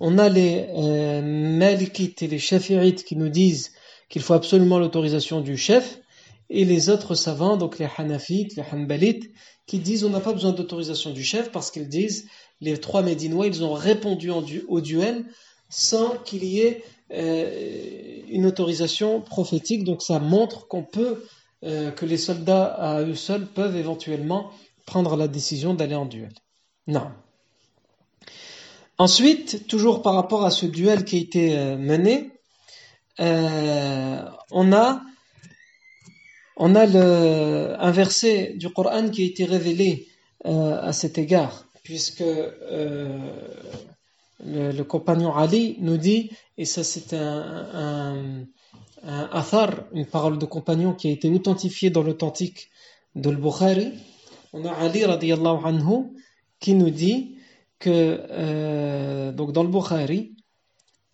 On 0.00 0.18
a 0.18 0.28
les 0.28 0.66
euh, 0.74 1.22
Malikites 1.22 2.22
et 2.22 2.26
les 2.26 2.40
Shafi'ites 2.40 3.04
qui 3.04 3.14
nous 3.14 3.28
disent 3.28 3.72
qu'il 4.08 4.22
faut 4.22 4.34
absolument 4.34 4.80
l'autorisation 4.80 5.40
du 5.40 5.56
chef, 5.56 6.00
et 6.54 6.64
les 6.64 6.88
autres 6.88 7.16
savants, 7.16 7.56
donc 7.56 7.80
les 7.80 7.88
Hanafites, 7.98 8.54
les 8.54 8.62
Hanbalites, 8.72 9.32
qui 9.66 9.80
disent 9.80 10.04
on 10.04 10.10
n'a 10.10 10.20
pas 10.20 10.32
besoin 10.32 10.52
d'autorisation 10.52 11.10
du 11.10 11.24
chef 11.24 11.50
parce 11.50 11.72
qu'ils 11.72 11.88
disent 11.88 12.28
les 12.60 12.78
trois 12.78 13.02
Médinois, 13.02 13.48
ils 13.48 13.64
ont 13.64 13.72
répondu 13.72 14.30
au 14.30 14.80
duel 14.80 15.24
sans 15.68 16.10
qu'il 16.18 16.44
y 16.44 16.60
ait 16.60 16.84
euh, 17.12 18.20
une 18.28 18.46
autorisation 18.46 19.20
prophétique. 19.20 19.82
Donc 19.82 20.00
ça 20.00 20.20
montre 20.20 20.68
qu'on 20.68 20.84
peut, 20.84 21.24
euh, 21.64 21.90
que 21.90 22.06
les 22.06 22.18
soldats 22.18 22.66
à 22.66 23.02
eux 23.02 23.16
seuls 23.16 23.46
peuvent 23.46 23.76
éventuellement 23.76 24.50
prendre 24.86 25.16
la 25.16 25.26
décision 25.26 25.74
d'aller 25.74 25.96
en 25.96 26.06
duel. 26.06 26.32
Non. 26.86 27.08
Ensuite, 28.96 29.66
toujours 29.66 30.02
par 30.02 30.14
rapport 30.14 30.44
à 30.44 30.52
ce 30.52 30.66
duel 30.66 31.04
qui 31.04 31.16
a 31.16 31.20
été 31.20 31.58
euh, 31.58 31.76
mené, 31.76 32.30
on 33.18 34.72
a 34.72 35.02
on 36.57 36.75
a 36.75 36.85
le, 36.85 37.75
un 37.79 37.91
verset 37.91 38.53
du 38.55 38.69
Coran 38.69 39.09
qui 39.09 39.23
a 39.23 39.25
été 39.25 39.45
révélé 39.45 40.07
à 40.43 40.93
cet 40.93 41.17
égard, 41.17 41.65
puisque 41.83 42.23
le, 44.45 44.83
compagnon 44.83 45.33
Ali 45.33 45.77
nous 45.79 45.97
dit, 45.97 46.31
et 46.57 46.65
ça 46.65 46.83
c'est 46.83 47.13
un, 47.13 48.45
un, 49.03 49.29
athar, 49.31 49.85
une 49.93 50.05
parole 50.05 50.37
de 50.37 50.45
compagnon 50.45 50.93
qui 50.93 51.07
a 51.07 51.11
été 51.11 51.29
authentifiée 51.29 51.89
dans 51.89 52.03
l'authentique 52.03 52.69
de 53.15 53.31
Bukhari. 53.31 53.93
On 54.53 54.65
a 54.65 54.73
Ali 54.73 55.05
radiallahu 55.05 55.65
anhu 55.65 56.11
qui 56.59 56.73
nous 56.73 56.89
dit 56.89 57.35
que 57.79 58.19
euh, 58.29 59.31
donc 59.31 59.51
dans 59.53 59.63
le 59.63 59.69
Bukhari 59.69 60.33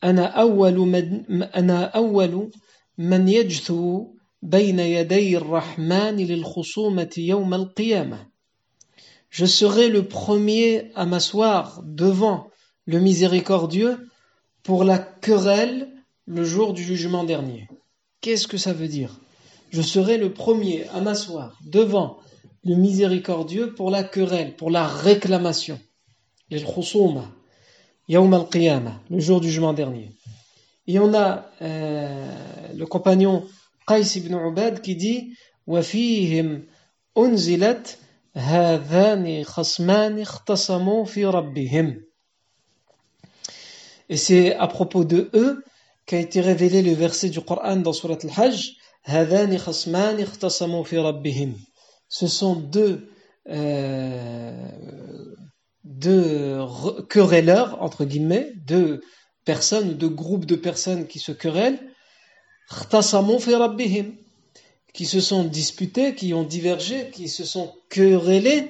أنا 0.03 0.25
أول 0.25 0.77
من 0.77 1.43
أنا 1.43 1.83
أول 1.85 2.51
من 2.97 3.27
يجثو 3.27 4.07
بين 4.41 4.79
يدي 4.79 5.37
الرحمن 5.37 6.15
للخصومة 6.17 7.13
يوم 7.17 7.53
القيامة 7.53 8.35
Je 9.29 9.45
serai 9.45 9.89
le 9.89 10.07
premier 10.07 10.91
à 10.95 11.05
m'asseoir 11.05 11.81
devant 11.83 12.49
le 12.85 12.99
miséricordieux 12.99 14.07
pour 14.63 14.85
la 14.85 14.97
querelle 14.97 15.89
le 16.25 16.45
jour 16.45 16.73
du 16.73 16.83
jugement 16.83 17.23
dernier. 17.25 17.67
Qu'est-ce 18.21 18.47
que 18.47 18.57
ça 18.57 18.71
veut 18.71 18.87
dire 18.87 19.19
Je 19.71 19.81
serai 19.81 20.17
le 20.17 20.31
premier 20.31 20.87
à 20.93 21.01
m'asseoir 21.01 21.59
devant 21.65 22.17
le 22.63 22.75
miséricordieux 22.75 23.73
pour 23.73 23.91
la 23.91 24.03
querelle, 24.03 24.55
pour 24.55 24.71
la 24.71 24.87
réclamation. 24.87 25.79
Le 26.49 26.59
jour 29.19 29.41
du 29.41 29.49
jugement 29.49 29.73
dernier. 29.73 30.11
Et 30.87 30.99
on 30.99 31.13
a 31.13 31.45
euh, 31.61 32.73
le 32.73 32.85
compagnon 32.85 33.43
Qais 33.89 34.17
ibn 34.17 34.35
Ubad 34.35 34.81
qui 34.81 34.95
dit 34.95 35.33
وفيهم 35.67 36.67
أنزلت 37.17 37.97
هذان 38.35 39.43
خصمان 39.43 40.19
اختصموا 40.19 41.05
في 41.05 41.25
ربهم 41.25 42.05
et 44.09 44.17
c'est 44.17 44.53
à 44.55 44.67
propos 44.67 45.03
de 45.03 45.31
eux 45.33 45.63
qu'a 46.05 46.19
été 46.19 46.41
révélé 46.41 46.83
le 46.83 46.93
verset 46.93 47.29
du 47.29 47.41
Coran 47.41 47.77
dans 47.77 47.93
Surat 47.93 48.19
al-Hajj 48.23 48.75
Ce 52.07 52.27
sont 52.27 52.55
deux, 52.55 53.09
euh, 53.49 54.67
deux 55.83 56.59
querelleurs, 57.09 57.81
entre 57.81 58.05
guillemets, 58.05 58.53
deux 58.55 59.01
personnes, 59.43 59.93
deux 59.95 60.09
groupes 60.09 60.45
de 60.45 60.55
personnes 60.55 61.07
qui 61.07 61.19
se 61.19 61.31
querellent, 61.31 61.79
qui 64.92 65.06
se 65.06 65.20
sont 65.20 65.44
disputés, 65.44 66.14
qui 66.14 66.34
ont 66.34 66.44
divergé, 66.44 67.10
qui 67.10 67.28
se 67.28 67.44
sont 67.44 67.74
querellés 67.88 68.68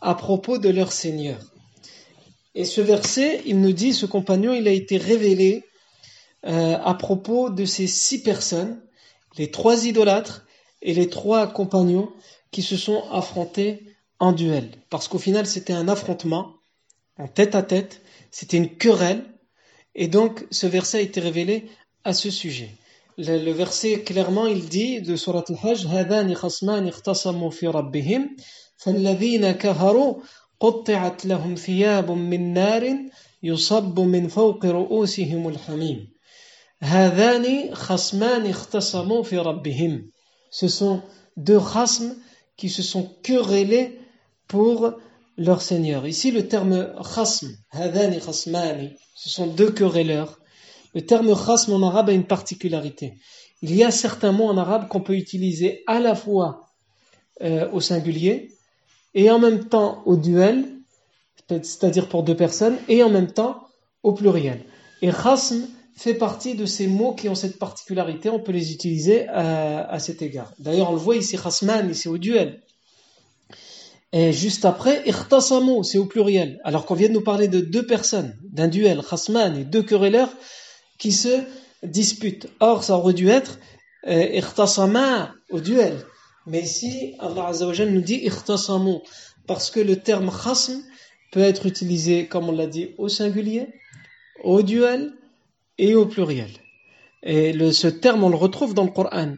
à 0.00 0.14
propos 0.14 0.58
de 0.58 0.68
leur 0.68 0.92
Seigneur. 0.92 1.38
Et 2.54 2.64
ce 2.64 2.80
verset, 2.80 3.42
il 3.46 3.60
nous 3.60 3.72
dit, 3.72 3.94
ce 3.94 4.06
compagnon, 4.06 4.52
il 4.52 4.68
a 4.68 4.72
été 4.72 4.96
révélé 4.96 5.64
euh, 6.44 6.76
à 6.82 6.94
propos 6.94 7.50
de 7.50 7.64
ces 7.64 7.86
six 7.86 8.22
personnes, 8.22 8.82
les 9.38 9.50
trois 9.50 9.86
idolâtres 9.86 10.44
et 10.82 10.92
les 10.92 11.08
trois 11.08 11.46
compagnons 11.46 12.10
qui 12.50 12.62
se 12.62 12.76
sont 12.76 13.04
affrontés 13.10 13.94
en 14.18 14.32
duel. 14.32 14.70
Parce 14.90 15.08
qu'au 15.08 15.18
final, 15.18 15.46
c'était 15.46 15.72
un 15.72 15.88
affrontement, 15.88 16.54
en 17.18 17.28
tête 17.28 17.54
à 17.54 17.62
tête, 17.62 18.02
c'était 18.30 18.56
une 18.56 18.76
querelle, 18.76 19.24
et 19.94 20.08
donc 20.08 20.46
ce 20.50 20.66
verset 20.66 20.98
a 20.98 21.02
été 21.02 21.20
révélé 21.20 21.70
à 22.04 22.12
ce 22.12 22.30
sujet. 22.30 22.70
Le, 23.18 23.52
verset, 23.52 24.02
clairement, 24.02 24.46
il 24.46 24.68
dit 24.68 25.00
de 25.02 25.16
Surat 25.16 25.44
al-Hajj, 25.48 25.86
قطعت 30.62 31.26
لهم 31.26 31.54
ثياب 31.54 32.10
من 32.10 32.52
نار 32.52 32.98
يصب 33.42 34.00
من 34.00 34.28
فوق 34.28 34.66
رؤوسهم 34.66 35.48
الحميم 35.48 36.08
هذان 36.82 37.74
خصمان 37.74 38.46
اختصموا 38.46 39.22
في 39.22 39.38
ربهم 39.38 40.10
Ce 40.50 40.68
sont 40.68 41.00
deux 41.36 41.58
khasms 41.58 42.14
qui 42.56 42.68
se 42.68 42.82
sont 42.82 43.08
querellés 43.22 43.98
pour 44.46 44.92
leur 45.38 45.62
Seigneur. 45.62 46.06
Ici, 46.06 46.30
le 46.30 46.46
terme 46.46 46.92
khasm, 47.14 47.48
hadani 47.70 48.20
khasmani, 48.20 48.90
ce 49.16 49.30
sont 49.30 49.46
deux 49.46 49.70
querelleurs. 49.70 50.38
Le 50.94 51.04
terme 51.06 51.34
khasm 51.34 51.72
en 51.72 51.86
arabe 51.86 52.10
a 52.10 52.12
une 52.12 52.26
particularité. 52.26 53.14
Il 53.62 53.74
y 53.74 53.84
a 53.84 53.90
certains 53.90 54.32
mots 54.32 54.48
en 54.48 54.58
arabe 54.58 54.88
qu'on 54.88 55.00
peut 55.00 55.14
utiliser 55.14 55.82
à 55.86 56.00
la 56.00 56.14
fois 56.14 56.68
euh, 57.42 57.70
au 57.70 57.80
singulier 57.80 58.50
et 59.14 59.30
en 59.30 59.38
même 59.38 59.68
temps 59.68 60.02
au 60.04 60.16
duel, 60.16 60.64
c'est-à-dire 61.48 62.08
pour 62.08 62.22
deux 62.22 62.36
personnes, 62.36 62.76
et 62.88 63.02
en 63.02 63.10
même 63.10 63.30
temps 63.30 63.68
au 64.02 64.12
pluriel. 64.12 64.64
Et 65.02 65.10
khasm 65.10 65.66
fait 65.94 66.14
partie 66.14 66.54
de 66.54 66.66
ces 66.66 66.86
mots 66.86 67.14
qui 67.14 67.28
ont 67.28 67.34
cette 67.34 67.58
particularité, 67.58 68.30
on 68.30 68.40
peut 68.40 68.52
les 68.52 68.72
utiliser 68.72 69.28
à, 69.28 69.86
à 69.86 69.98
cet 69.98 70.22
égard. 70.22 70.52
D'ailleurs, 70.58 70.90
on 70.90 70.94
le 70.94 70.98
voit 70.98 71.16
ici, 71.16 71.36
khasman, 71.36 71.90
ici 71.90 72.08
au 72.08 72.18
duel. 72.18 72.62
Et 74.12 74.32
juste 74.32 74.64
après, 74.64 75.02
ikhtasamu, 75.08 75.84
c'est 75.84 75.98
au 75.98 76.06
pluriel. 76.06 76.60
Alors 76.64 76.84
qu'on 76.84 76.94
vient 76.94 77.08
de 77.08 77.14
nous 77.14 77.22
parler 77.22 77.48
de 77.48 77.60
deux 77.60 77.86
personnes, 77.86 78.36
d'un 78.42 78.68
duel, 78.68 79.02
khasman, 79.08 79.56
et 79.56 79.64
deux 79.64 79.82
querelleurs 79.82 80.30
qui 80.98 81.12
se 81.12 81.42
disputent. 81.82 82.48
Or, 82.60 82.84
ça 82.84 82.96
aurait 82.96 83.14
dû 83.14 83.28
être 83.28 83.58
euh, 84.06 84.40
au 85.50 85.60
duel. 85.60 86.04
Mais 86.46 86.60
ici, 86.60 87.14
Allah 87.20 87.48
Azzawajal 87.48 87.90
nous 87.90 88.00
dit 88.00 88.20
ikhtasamu, 88.24 88.98
parce 89.46 89.70
que 89.70 89.80
le 89.80 89.96
terme 89.96 90.30
khasm 90.30 90.82
peut 91.32 91.40
être 91.40 91.66
utilisé, 91.66 92.26
comme 92.26 92.48
on 92.48 92.52
l'a 92.52 92.66
dit, 92.66 92.90
au 92.98 93.08
singulier, 93.08 93.68
au 94.42 94.62
duel 94.62 95.12
et 95.78 95.94
au 95.94 96.06
pluriel. 96.06 96.50
Et 97.22 97.52
ce 97.72 97.86
terme, 97.86 98.24
on 98.24 98.28
le 98.28 98.36
retrouve 98.36 98.74
dans 98.74 98.84
le 98.84 98.90
Coran. 98.90 99.36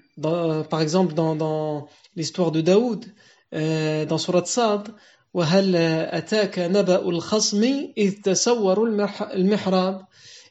Par 0.71 0.81
exemple, 0.81 1.13
dans, 1.13 1.87
l'histoire 2.17 2.51
de 2.51 2.63
Daoud, 2.63 3.05
euh, 3.55 4.07
dans 4.07 4.17
Surat 4.19 4.47
Sad, 4.47 4.89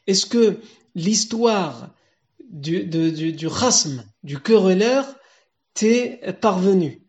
Est-ce 0.06 0.26
que 0.26 0.60
l'histoire 0.94 1.90
du, 2.50 2.84
du, 2.84 3.32
du 3.32 3.48
khasm, 3.48 4.04
du 4.22 4.38
querelleur, 4.38 5.04
t'est 5.74 6.20
parvenue 6.40 7.04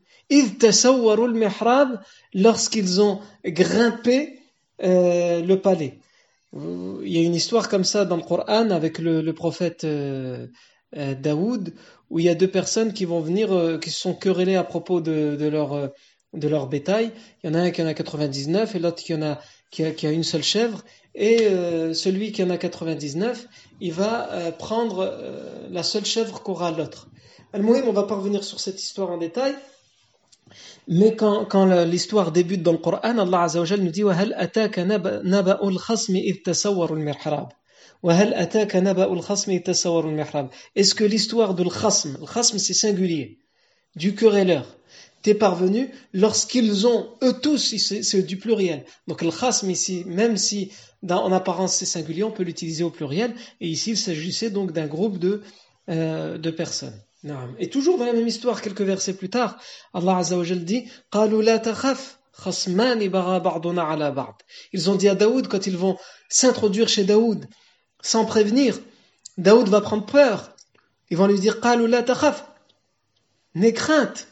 lorsqu'ils 2.33 3.01
ont 3.01 3.19
grimpé 3.45 4.39
euh, 4.83 5.41
le 5.41 5.61
palais. 5.61 5.99
Il 6.53 7.11
y 7.11 7.17
a 7.17 7.21
une 7.21 7.35
histoire 7.35 7.67
comme 7.67 7.83
ça 7.83 8.05
dans 8.05 8.15
le 8.15 8.23
Coran 8.23 8.69
avec 8.69 8.99
le, 8.99 9.29
prophète 9.33 9.83
euh, 9.83 10.47
euh, 10.95 11.13
Daoud, 11.15 11.73
où 12.09 12.19
il 12.19 12.25
y 12.25 12.29
a 12.29 12.35
deux 12.35 12.47
personnes 12.49 12.93
qui 12.93 13.03
vont 13.05 13.19
venir, 13.19 13.79
qui 13.81 13.89
se 13.89 13.99
sont 13.99 14.13
querellées 14.13 14.55
à 14.55 14.63
propos 14.63 15.01
de, 15.01 15.35
de 15.35 15.47
leur, 15.47 15.91
de 16.33 16.47
leur 16.47 16.67
bétail. 16.67 17.11
Il 17.43 17.49
y 17.49 17.53
en 17.53 17.55
a 17.55 17.59
un 17.59 17.71
qui 17.71 17.83
en 17.83 17.87
a 17.87 17.93
99 17.93 18.73
et 18.73 18.79
l'autre 18.79 19.03
qui 19.03 19.13
en 19.13 19.21
a, 19.21 19.41
qui 19.69 19.83
a, 19.83 19.91
qui 19.91 20.07
a 20.07 20.11
une 20.11 20.23
seule 20.23 20.43
chèvre. 20.43 20.83
Et 21.14 21.42
euh, 21.42 21.92
celui 21.92 22.32
qui 22.32 22.42
en 22.42 22.50
a 22.50 22.56
99, 22.56 23.46
il 23.80 23.92
va 23.92 24.30
euh, 24.30 24.52
prendre 24.52 25.00
euh, 25.00 25.68
la 25.70 25.82
seule 25.82 26.04
chèvre 26.04 26.42
qu'aura 26.42 26.70
l'autre. 26.70 27.08
Al-Mouhim, 27.52 27.82
on 27.88 27.92
va 27.92 28.04
pas 28.04 28.14
revenir 28.14 28.44
sur 28.44 28.60
cette 28.60 28.80
histoire 28.80 29.10
en 29.10 29.18
détail. 29.18 29.54
Mais 30.86 31.14
quand, 31.16 31.44
quand 31.44 31.66
l'histoire 31.84 32.32
débute 32.32 32.62
dans 32.62 32.72
le 32.72 32.78
Coran, 32.78 33.00
Allah 33.02 33.42
Azza 33.42 33.60
wa 33.60 33.76
nous 33.76 33.90
dit 33.90 34.02
وَهَلْ 34.02 34.34
أَتَاكَ 34.34 34.78
نَبَأُ 34.78 35.68
الْخَصْمِ 35.68 36.16
إِذْ 36.16 36.42
تَسَوَّرُوا 36.44 36.96
الْمِحْرَابِ 36.96 37.48
وَهَلْ 38.02 38.34
أَتَاكَ 38.34 38.76
نَبَأُ 38.76 39.12
الْخَصْمِ 39.12 39.50
إِذْ 39.52 39.62
تَسَوَّرُوا 39.62 40.10
الْمِحْرَابِ 40.10 40.48
Est-ce 40.74 40.94
que 40.94 41.04
l'histoire 41.04 41.54
de 41.54 41.62
l'khasm, 41.62 42.16
le 42.20 42.26
khasm 42.26 42.58
c'est 42.58 42.74
singulier, 42.74 43.38
du 43.94 44.14
querelleur, 44.14 44.66
t'est 45.22 45.34
parvenu 45.34 45.90
lorsqu'ils 46.12 46.86
ont, 46.86 47.10
eux 47.22 47.34
tous, 47.34 47.76
c'est 47.76 48.22
du 48.22 48.36
pluriel. 48.36 48.84
Donc 49.06 49.22
le 49.22 49.30
khasm 49.30 49.70
ici, 49.70 50.04
même 50.06 50.36
si 50.36 50.72
en 51.09 51.31
apparence 51.31 51.75
c'est 51.75 51.85
singulier, 51.85 52.23
on 52.23 52.31
peut 52.31 52.43
l'utiliser 52.43 52.83
au 52.83 52.89
pluriel, 52.89 53.33
et 53.61 53.67
ici 53.67 53.91
il 53.91 53.97
s'agissait 53.97 54.49
donc 54.49 54.71
d'un 54.71 54.87
groupe 54.87 55.19
de, 55.19 55.41
euh, 55.89 56.37
de 56.37 56.51
personnes. 56.51 56.99
Et 57.57 57.69
toujours 57.69 57.97
dans 57.97 58.05
la 58.05 58.13
même 58.13 58.27
histoire, 58.27 58.61
quelques 58.61 58.81
versets 58.81 59.13
plus 59.13 59.29
tard, 59.29 59.57
Allah 59.93 60.17
Azza 60.17 60.37
wa 60.37 60.43
Jal 60.43 60.63
dit 60.63 60.85
Ils 64.73 64.89
ont 64.89 64.95
dit 64.95 65.09
à 65.09 65.15
Daoud, 65.15 65.47
quand 65.47 65.65
ils 65.65 65.77
vont 65.77 65.97
s'introduire 66.29 66.87
chez 66.87 67.03
Daoud, 67.03 67.47
sans 68.01 68.25
prévenir, 68.25 68.79
Daoud 69.37 69.69
va 69.69 69.81
prendre 69.81 70.05
peur. 70.05 70.53
Ils 71.09 71.17
vont 71.17 71.27
lui 71.27 71.39
dire 71.39 71.59
N'aie 73.55 73.73
crainte. 73.73 74.27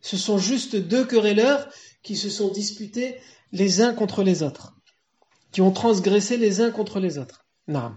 Ce 0.00 0.16
sont 0.16 0.38
juste 0.38 0.76
deux 0.76 1.04
querelleurs 1.04 1.68
qui 2.08 2.16
se 2.16 2.30
sont 2.30 2.48
disputés 2.48 3.16
les 3.52 3.82
uns 3.82 3.92
contre 3.92 4.22
les 4.22 4.42
autres, 4.42 4.72
qui 5.52 5.60
ont 5.60 5.72
transgressé 5.72 6.38
les 6.38 6.62
uns 6.62 6.70
contre 6.70 7.00
les 7.00 7.18
autres. 7.18 7.44
Non. 7.66 7.92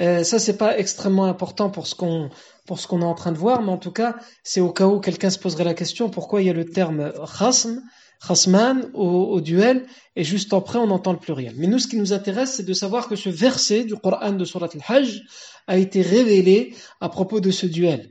Euh, 0.00 0.22
ça 0.22 0.38
c'est 0.38 0.58
pas 0.58 0.76
extrêmement 0.76 1.24
important 1.24 1.70
pour 1.70 1.86
ce 1.86 1.94
qu'on 1.94 2.28
pour 2.66 2.78
ce 2.78 2.86
qu'on 2.86 3.00
est 3.00 3.06
en 3.06 3.14
train 3.14 3.32
de 3.32 3.38
voir, 3.38 3.62
mais 3.62 3.72
en 3.72 3.78
tout 3.78 3.90
cas 3.90 4.16
c'est 4.42 4.60
au 4.60 4.70
cas 4.70 4.86
où 4.86 5.00
quelqu'un 5.00 5.30
se 5.30 5.38
poserait 5.38 5.64
la 5.64 5.72
question 5.72 6.10
pourquoi 6.10 6.42
il 6.42 6.48
y 6.48 6.50
a 6.50 6.52
le 6.52 6.66
terme 6.66 7.10
khasm, 7.38 7.80
khasman 8.26 8.90
au, 8.92 9.40
duel 9.40 9.86
et 10.14 10.24
juste 10.24 10.52
après 10.52 10.78
on 10.78 10.90
entend 10.90 11.12
le 11.12 11.18
pluriel. 11.18 11.54
Mais 11.56 11.66
nous 11.66 11.78
ce 11.78 11.88
qui 11.88 11.96
nous 11.96 12.12
intéresse 12.12 12.52
c'est 12.56 12.66
de 12.66 12.74
savoir 12.74 13.08
que 13.08 13.16
ce 13.16 13.30
verset 13.30 13.84
du 13.84 13.94
Coran 13.94 14.32
de 14.32 14.44
Surat 14.44 14.68
al-Hajj 14.74 15.22
a 15.66 15.78
été 15.78 16.02
révélé 16.02 16.74
à 17.00 17.08
propos 17.08 17.40
de 17.40 17.50
ce 17.50 17.64
duel. 17.64 18.10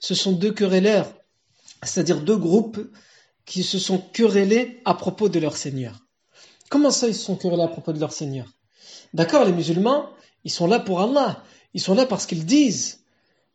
Ce 0.00 0.14
sont 0.14 0.32
deux 0.32 0.52
querelleurs, 0.52 1.14
c'est-à-dire 1.82 2.20
deux 2.20 2.36
groupes 2.36 2.80
qui 3.44 3.62
se 3.62 3.78
sont 3.78 3.98
querellés 3.98 4.80
à 4.84 4.94
propos 4.94 5.28
de 5.28 5.38
leur 5.38 5.56
Seigneur. 5.56 6.00
Comment 6.68 6.90
ça, 6.90 7.08
ils 7.08 7.14
se 7.14 7.24
sont 7.24 7.36
querellés 7.36 7.62
à 7.62 7.68
propos 7.68 7.92
de 7.92 8.00
leur 8.00 8.12
Seigneur? 8.12 8.46
D'accord, 9.14 9.44
les 9.44 9.52
musulmans, 9.52 10.10
ils 10.44 10.50
sont 10.50 10.66
là 10.66 10.78
pour 10.78 11.00
Allah. 11.00 11.42
Ils 11.74 11.80
sont 11.80 11.94
là 11.94 12.06
parce 12.06 12.26
qu'ils 12.26 12.44
disent 12.44 13.00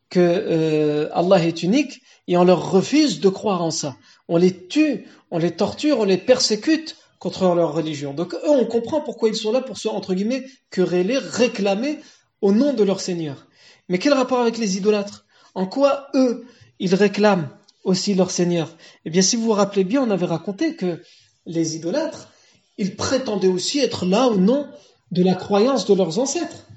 que 0.09 0.19
euh, 0.19 1.09
Allah 1.13 1.43
est 1.43 1.63
unique 1.63 2.01
et 2.27 2.37
on 2.37 2.43
leur 2.43 2.71
refuse 2.71 3.19
de 3.19 3.29
croire 3.29 3.61
en 3.61 3.71
ça. 3.71 3.95
On 4.27 4.37
les 4.37 4.67
tue, 4.67 5.07
on 5.31 5.37
les 5.37 5.51
torture, 5.51 5.99
on 5.99 6.05
les 6.05 6.17
persécute 6.17 6.95
contre 7.19 7.55
leur 7.55 7.73
religion. 7.73 8.13
Donc 8.13 8.33
eux, 8.33 8.49
on 8.49 8.65
comprend 8.65 9.01
pourquoi 9.01 9.29
ils 9.29 9.35
sont 9.35 9.51
là 9.51 9.61
pour 9.61 9.77
se, 9.77 9.87
entre 9.87 10.13
guillemets, 10.13 10.45
quereller, 10.69 11.17
réclamer 11.17 11.99
au 12.41 12.51
nom 12.51 12.73
de 12.73 12.83
leur 12.83 12.99
Seigneur. 12.99 13.47
Mais 13.89 13.99
quel 13.99 14.13
rapport 14.13 14.39
avec 14.39 14.57
les 14.57 14.77
idolâtres? 14.77 15.25
En 15.55 15.65
quoi 15.65 16.07
eux, 16.15 16.45
ils 16.79 16.95
réclament 16.95 17.49
aussi 17.83 18.13
leur 18.13 18.31
Seigneur 18.31 18.75
Eh 19.05 19.09
bien, 19.09 19.21
si 19.21 19.35
vous 19.35 19.43
vous 19.43 19.51
rappelez 19.51 19.83
bien, 19.83 20.01
on 20.01 20.09
avait 20.09 20.25
raconté 20.25 20.75
que 20.75 21.01
les 21.45 21.75
idolâtres, 21.75 22.29
ils 22.77 22.95
prétendaient 22.95 23.47
aussi 23.47 23.79
être 23.79 24.05
là 24.05 24.27
au 24.27 24.37
nom 24.37 24.67
de 25.11 25.23
la 25.23 25.35
croyance 25.35 25.85
de 25.85 25.93
leurs 25.93 26.19
ancêtres. 26.19 26.67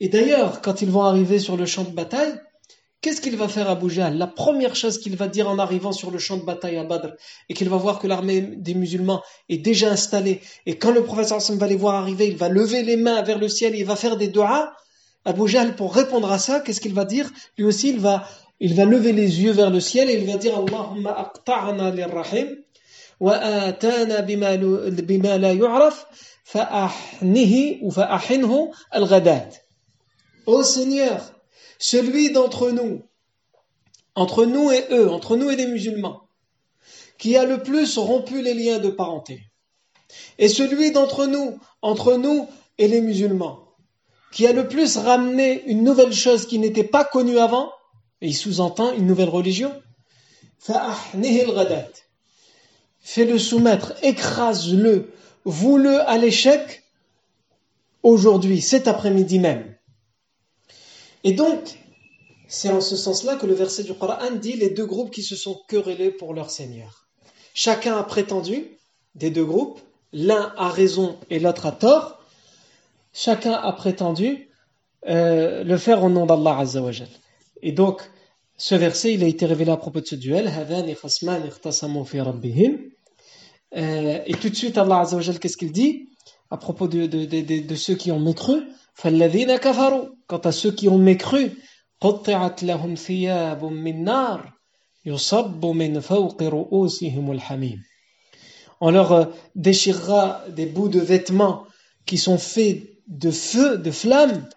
Et 0.00 0.08
d'ailleurs, 0.08 0.60
quand 0.62 0.82
ils 0.82 0.90
vont 0.90 1.02
arriver 1.02 1.38
sur 1.38 1.56
le 1.56 1.66
champ 1.66 1.84
de 1.84 1.90
bataille, 1.90 2.34
qu'est-ce 3.00 3.20
qu'il 3.20 3.36
va 3.36 3.48
faire 3.48 3.68
à 3.68 3.78
Jahl 3.88 4.16
La 4.16 4.26
première 4.26 4.74
chose 4.74 4.98
qu'il 4.98 5.16
va 5.16 5.28
dire 5.28 5.48
en 5.48 5.58
arrivant 5.58 5.92
sur 5.92 6.10
le 6.10 6.18
champ 6.18 6.36
de 6.36 6.44
bataille 6.44 6.78
à 6.78 6.84
Badr, 6.84 7.10
et 7.48 7.54
qu'il 7.54 7.68
va 7.68 7.76
voir 7.76 7.98
que 7.98 8.06
l'armée 8.06 8.40
des 8.40 8.74
musulmans 8.74 9.22
est 9.48 9.58
déjà 9.58 9.90
installée, 9.90 10.40
et 10.66 10.78
quand 10.78 10.92
le 10.92 11.04
professeur 11.04 11.38
Hassan 11.38 11.58
va 11.58 11.66
les 11.66 11.76
voir 11.76 11.94
arriver, 11.94 12.26
il 12.26 12.36
va 12.36 12.48
lever 12.48 12.82
les 12.82 12.96
mains 12.96 13.22
vers 13.22 13.38
le 13.38 13.48
ciel, 13.48 13.74
et 13.74 13.80
il 13.80 13.84
va 13.84 13.96
faire 13.96 14.16
des 14.16 14.28
doigts. 14.28 14.72
Abu 15.26 15.48
Jahl, 15.48 15.76
pour 15.76 15.94
répondre 15.94 16.30
à 16.30 16.38
ça, 16.38 16.60
qu'est-ce 16.60 16.80
qu'il 16.80 16.94
va 16.94 17.04
dire? 17.04 17.30
Lui 17.56 17.64
aussi, 17.64 17.90
il 17.90 18.00
va, 18.00 18.26
il 18.60 18.74
va 18.74 18.84
lever 18.84 19.12
les 19.12 19.42
yeux 19.42 19.52
vers 19.52 19.70
le 19.70 19.80
ciel 19.80 20.10
et 20.10 20.14
il 20.14 20.26
va 20.30 20.36
dire 20.36 20.56
Allahumma 20.58 21.12
aqta'na 21.12 21.90
lirrahim 21.90 22.56
wa 23.20 23.34
atana 23.34 24.22
bima, 24.22 25.38
la 25.38 25.52
yu'raf 25.52 26.06
fa'ahnihi 26.44 27.80
ou 27.82 27.90
fa'ahinhu 27.90 28.70
al-ghadad. 28.90 29.52
Ô 30.46 30.62
Seigneur, 30.62 31.32
celui 31.78 32.30
d'entre 32.30 32.70
nous, 32.70 33.02
entre 34.14 34.44
nous 34.44 34.70
et 34.70 34.84
eux, 34.90 35.10
entre 35.10 35.36
nous 35.36 35.50
et 35.50 35.56
les 35.56 35.66
musulmans, 35.66 36.28
qui 37.18 37.36
a 37.36 37.44
le 37.44 37.62
plus 37.62 37.98
rompu 37.98 38.42
les 38.42 38.54
liens 38.54 38.78
de 38.78 38.90
parenté, 38.90 39.40
et 40.38 40.48
celui 40.48 40.92
d'entre 40.92 41.26
nous, 41.26 41.58
entre 41.82 42.14
nous 42.14 42.48
et 42.78 42.88
les 42.88 43.00
musulmans, 43.00 43.74
qui 44.32 44.46
a 44.46 44.52
le 44.52 44.68
plus 44.68 44.96
ramené 44.96 45.62
une 45.66 45.82
nouvelle 45.82 46.12
chose 46.12 46.46
qui 46.46 46.58
n'était 46.58 46.84
pas 46.84 47.04
connue 47.04 47.38
avant, 47.38 47.72
et 48.24 48.28
il 48.28 48.34
sous-entend 48.34 48.94
une 48.94 49.04
nouvelle 49.06 49.28
religion. 49.28 49.70
Fais-le 53.00 53.38
soumettre, 53.38 53.92
écrase-le, 54.02 55.12
voue-le 55.44 56.00
à 56.08 56.16
l'échec 56.16 56.84
aujourd'hui, 58.02 58.62
cet 58.62 58.88
après-midi 58.88 59.40
même. 59.40 59.76
Et 61.22 61.34
donc, 61.34 61.78
c'est 62.48 62.70
en 62.70 62.80
ce 62.80 62.96
sens-là 62.96 63.36
que 63.36 63.44
le 63.44 63.52
verset 63.52 63.82
du 63.82 63.92
Coran 63.92 64.30
dit 64.40 64.54
les 64.54 64.70
deux 64.70 64.86
groupes 64.86 65.10
qui 65.10 65.22
se 65.22 65.36
sont 65.36 65.60
querellés 65.68 66.10
pour 66.10 66.32
leur 66.32 66.48
Seigneur. 66.48 67.06
Chacun 67.52 67.98
a 67.98 68.04
prétendu, 68.04 68.78
des 69.14 69.28
deux 69.28 69.44
groupes, 69.44 69.80
l'un 70.14 70.54
a 70.56 70.70
raison 70.70 71.18
et 71.28 71.38
l'autre 71.38 71.66
a 71.66 71.72
tort, 71.72 72.24
chacun 73.12 73.52
a 73.52 73.72
prétendu 73.74 74.48
euh, 75.08 75.62
le 75.62 75.76
faire 75.76 76.02
au 76.02 76.08
nom 76.08 76.24
d'Allah 76.24 76.60
Azzawajal. 76.60 77.08
Et 77.60 77.72
donc, 77.72 78.10
ce 78.56 78.74
verset, 78.74 79.14
il 79.14 79.24
a 79.24 79.26
été 79.26 79.46
révélé 79.46 79.70
à 79.72 79.76
propos 79.76 80.00
de 80.00 80.06
ce 80.06 80.14
duel. 80.14 80.50
Euh, 83.76 84.18
et 84.26 84.34
tout 84.34 84.48
de 84.48 84.54
suite, 84.54 84.78
Allah 84.78 85.00
Azza 85.00 85.16
wa 85.16 85.22
qu'est-ce 85.22 85.56
qu'il 85.56 85.72
dit? 85.72 86.08
À 86.50 86.56
propos 86.56 86.86
de, 86.86 87.06
de, 87.06 87.24
de, 87.24 87.66
de, 87.66 87.74
ceux 87.74 87.96
qui 87.96 88.12
ont 88.12 88.20
mécru. 88.20 88.62
Quant 88.96 90.38
à 90.38 90.52
ceux 90.52 90.70
qui 90.70 90.88
ont 90.88 90.98
mécru, 90.98 91.50
on 98.80 98.90
leur 98.90 99.12
euh, 99.12 99.24
déchirera 99.54 100.44
des 100.48 100.66
bouts 100.66 100.88
de 100.88 101.00
vêtements 101.00 101.64
qui 102.06 102.18
sont 102.18 102.38
faits 102.38 102.82
de 103.08 103.30
feu, 103.30 103.78
de 103.78 103.90
flammes. 103.90 104.48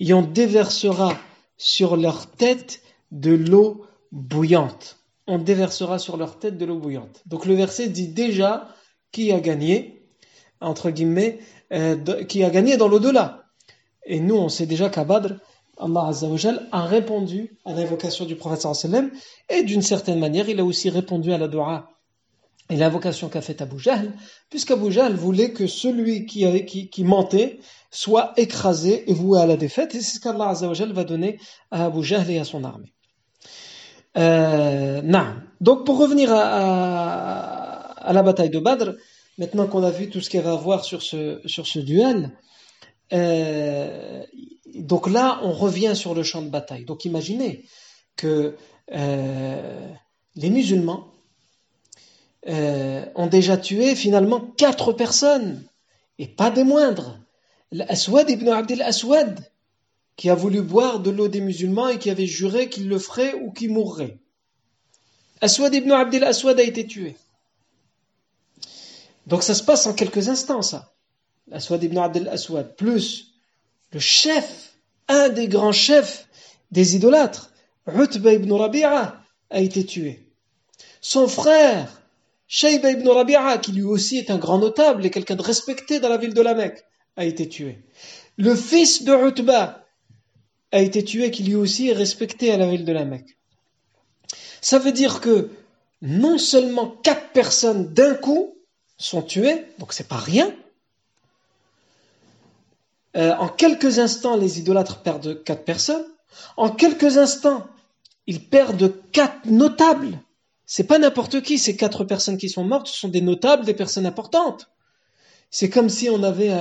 Et 0.00 0.12
on 0.12 0.22
déversera 0.22 1.16
sur 1.56 1.96
leur 1.96 2.26
tête 2.30 2.82
de 3.12 3.32
l'eau 3.32 3.84
bouillante. 4.12 4.98
On 5.26 5.38
déversera 5.38 5.98
sur 5.98 6.16
leur 6.16 6.38
tête 6.38 6.58
de 6.58 6.64
l'eau 6.64 6.78
bouillante. 6.78 7.22
Donc 7.26 7.46
le 7.46 7.54
verset 7.54 7.88
dit 7.88 8.08
déjà 8.08 8.68
qui 9.12 9.30
a 9.30 9.40
gagné, 9.40 10.08
entre 10.60 10.90
guillemets, 10.90 11.38
euh, 11.72 12.24
qui 12.24 12.42
a 12.42 12.50
gagné 12.50 12.76
dans 12.76 12.88
l'au-delà. 12.88 13.44
Et 14.04 14.18
nous, 14.18 14.34
on 14.34 14.48
sait 14.48 14.66
déjà 14.66 14.88
qu'à 14.88 15.04
Badr, 15.04 15.34
Allah 15.78 16.08
Azzawajal 16.08 16.68
a 16.72 16.84
répondu 16.84 17.56
à 17.64 17.72
l'invocation 17.72 18.24
du 18.24 18.36
prophète 18.36 18.66
et 19.48 19.62
d'une 19.62 19.82
certaine 19.82 20.18
manière, 20.18 20.48
il 20.48 20.60
a 20.60 20.64
aussi 20.64 20.90
répondu 20.90 21.32
à 21.32 21.38
la 21.38 21.48
dua 21.48 21.90
et 22.70 22.76
l'invocation 22.76 23.28
qu'a 23.28 23.40
faite 23.40 23.60
Abu 23.60 23.78
Jahl, 23.78 24.12
puisqu'Abu 24.48 24.90
Jahl 24.90 25.14
voulait 25.14 25.52
que 25.52 25.66
celui 25.66 26.24
qui, 26.24 27.04
mentait 27.04 27.58
soit 27.90 28.32
écrasé 28.36 29.10
et 29.10 29.14
voué 29.14 29.40
à 29.40 29.46
la 29.46 29.56
défaite, 29.56 29.94
et 29.94 30.00
c'est 30.00 30.18
ce 30.18 30.20
qu'Allah 30.20 30.54
va 30.92 31.04
donner 31.04 31.38
à 31.70 31.86
Abu 31.86 32.02
Jahl 32.04 32.30
et 32.30 32.38
à 32.38 32.44
son 32.44 32.62
armée. 32.64 32.94
Euh, 34.16 35.02
Donc 35.60 35.84
pour 35.84 35.98
revenir 35.98 36.32
à, 36.32 36.42
à, 36.42 38.08
à, 38.08 38.12
la 38.12 38.22
bataille 38.22 38.50
de 38.50 38.58
Badr, 38.58 38.92
maintenant 39.38 39.66
qu'on 39.66 39.82
a 39.82 39.90
vu 39.90 40.08
tout 40.08 40.20
ce 40.20 40.30
qu'il 40.30 40.40
va 40.40 40.52
avoir 40.52 40.84
sur 40.84 41.02
ce, 41.02 41.40
sur 41.46 41.66
ce 41.66 41.80
duel, 41.80 42.30
euh, 43.12 44.22
donc 44.74 45.08
là 45.10 45.40
on 45.42 45.52
revient 45.52 45.96
sur 45.96 46.14
le 46.14 46.22
champ 46.22 46.42
de 46.42 46.48
bataille. 46.48 46.84
Donc 46.84 47.04
imaginez 47.04 47.64
que 48.16 48.56
euh, 48.92 49.88
les 50.36 50.50
musulmans 50.50 51.12
euh, 52.48 53.04
ont 53.14 53.26
déjà 53.26 53.56
tué 53.56 53.94
finalement 53.94 54.40
quatre 54.40 54.92
personnes, 54.92 55.62
et 56.18 56.26
pas 56.26 56.50
des 56.50 56.64
moindres. 56.64 57.18
L'Aswad 57.72 58.28
ibn 58.30 58.48
Abdel 58.48 58.82
Aswad, 58.82 59.50
qui 60.16 60.28
a 60.30 60.34
voulu 60.34 60.62
boire 60.62 61.00
de 61.00 61.10
l'eau 61.10 61.28
des 61.28 61.40
musulmans 61.40 61.88
et 61.88 61.98
qui 61.98 62.10
avait 62.10 62.26
juré 62.26 62.68
qu'il 62.68 62.88
le 62.88 62.98
ferait 62.98 63.34
ou 63.34 63.52
qu'il 63.52 63.72
mourrait. 63.72 64.18
Aswad 65.40 65.74
ibn 65.74 65.92
Abdel 65.92 66.24
Aswad 66.24 66.58
a 66.60 66.62
été 66.62 66.86
tué. 66.86 67.16
Donc 69.26 69.42
ça 69.42 69.54
se 69.54 69.62
passe 69.62 69.86
en 69.86 69.94
quelques 69.94 70.28
instants, 70.28 70.62
ça. 70.62 70.92
Aswad 71.52 71.82
ibn 71.82 71.98
Abdel 71.98 72.28
Aswad, 72.28 72.76
plus 72.76 73.34
le 73.92 74.00
chef, 74.00 74.74
un 75.08 75.28
des 75.28 75.48
grands 75.48 75.72
chefs 75.72 76.28
des 76.70 76.96
idolâtres, 76.96 77.52
Utba 77.86 78.32
ibn 78.32 78.52
Rabi'a, 78.52 79.20
a 79.50 79.60
été 79.60 79.84
tué. 79.84 80.26
Son 81.00 81.26
frère, 81.26 81.99
Shayba 82.52 82.90
ibn 82.90 83.08
Rabi'a, 83.08 83.58
qui 83.58 83.70
lui 83.70 83.84
aussi 83.84 84.18
est 84.18 84.28
un 84.28 84.36
grand 84.36 84.58
notable 84.58 85.06
et 85.06 85.10
quelqu'un 85.10 85.36
de 85.36 85.42
respecté 85.42 86.00
dans 86.00 86.08
la 86.08 86.16
ville 86.16 86.34
de 86.34 86.42
la 86.42 86.54
Mecque, 86.54 86.84
a 87.16 87.24
été 87.24 87.48
tué. 87.48 87.78
Le 88.38 88.56
fils 88.56 89.04
de 89.04 89.12
Utba 89.12 89.86
a 90.72 90.80
été 90.80 91.04
tué, 91.04 91.30
qui 91.30 91.44
lui 91.44 91.54
aussi 91.54 91.90
est 91.90 91.94
respecté 91.94 92.50
à 92.50 92.56
la 92.56 92.66
ville 92.66 92.84
de 92.84 92.92
la 92.92 93.04
Mecque. 93.04 93.38
Ça 94.60 94.80
veut 94.80 94.90
dire 94.90 95.20
que 95.20 95.50
non 96.02 96.38
seulement 96.38 96.88
quatre 96.88 97.28
personnes 97.28 97.94
d'un 97.94 98.14
coup 98.14 98.56
sont 98.98 99.22
tuées, 99.22 99.64
donc 99.78 99.92
c'est 99.92 100.08
pas 100.08 100.16
rien. 100.16 100.52
Euh, 103.16 103.32
en 103.36 103.48
quelques 103.48 104.00
instants, 104.00 104.36
les 104.36 104.58
idolâtres 104.58 105.02
perdent 105.02 105.44
quatre 105.44 105.64
personnes. 105.64 106.04
En 106.56 106.68
quelques 106.68 107.16
instants, 107.16 107.64
ils 108.26 108.44
perdent 108.44 108.92
quatre 109.12 109.46
notables. 109.46 110.18
C'est 110.72 110.84
pas 110.84 111.00
n'importe 111.00 111.42
qui, 111.42 111.58
ces 111.58 111.74
quatre 111.74 112.04
personnes 112.04 112.38
qui 112.38 112.48
sont 112.48 112.62
mortes, 112.62 112.86
ce 112.86 112.96
sont 112.96 113.08
des 113.08 113.22
notables, 113.22 113.64
des 113.64 113.74
personnes 113.74 114.06
importantes. 114.06 114.70
C'est 115.50 115.68
comme 115.68 115.88
si 115.88 116.08
on 116.08 116.22
avait 116.22 116.52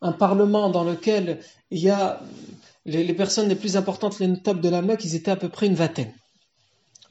un, 0.00 0.12
parlement 0.12 0.70
dans 0.70 0.84
lequel 0.84 1.40
il 1.70 1.80
y 1.80 1.90
a 1.90 2.18
les, 2.86 3.12
personnes 3.12 3.46
les 3.50 3.56
plus 3.56 3.76
importantes, 3.76 4.20
les 4.20 4.26
notables 4.26 4.62
de 4.62 4.70
la 4.70 4.80
Mecque, 4.80 5.04
ils 5.04 5.16
étaient 5.16 5.30
à 5.30 5.36
peu 5.36 5.50
près 5.50 5.66
une 5.66 5.74
vingtaine 5.74 6.14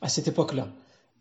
à 0.01 0.09
cette 0.09 0.27
époque-là. 0.27 0.69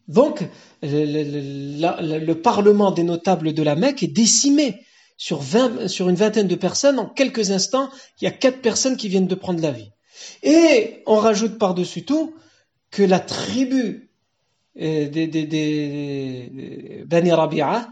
Donc, 0.09 0.42
le, 0.83 2.33
parlement 2.33 2.90
des 2.90 3.05
notables 3.05 3.53
de 3.53 3.62
la 3.62 3.77
Mecque 3.77 4.05
est 4.05 4.07
décimé 4.07 4.81
sur, 5.18 5.42
sur 5.87 6.09
une 6.09 6.16
vingtaine 6.16 6.49
de 6.49 6.55
personnes. 6.55 6.99
En 6.99 7.11
quelques 7.11 7.51
instants, 7.51 7.90
il 8.22 8.25
y 8.25 8.27
a 8.29 8.31
quatre 8.31 8.62
personnes 8.62 8.96
qui 8.96 9.11
viennent 9.11 9.27
de 9.27 9.35
prendre 9.35 9.61
la 9.61 9.72
vie. 9.72 9.90
Et 10.42 11.03
on 11.05 11.16
rajoute 11.16 11.59
par-dessus 11.59 12.07
tout 12.07 12.35
que 12.90 13.03
la 13.03 13.20
tribu 13.20 14.05
des, 14.76 15.26
des, 15.26 15.46
des, 15.46 17.04
Bani 17.06 17.32
Rabi'a 17.32 17.88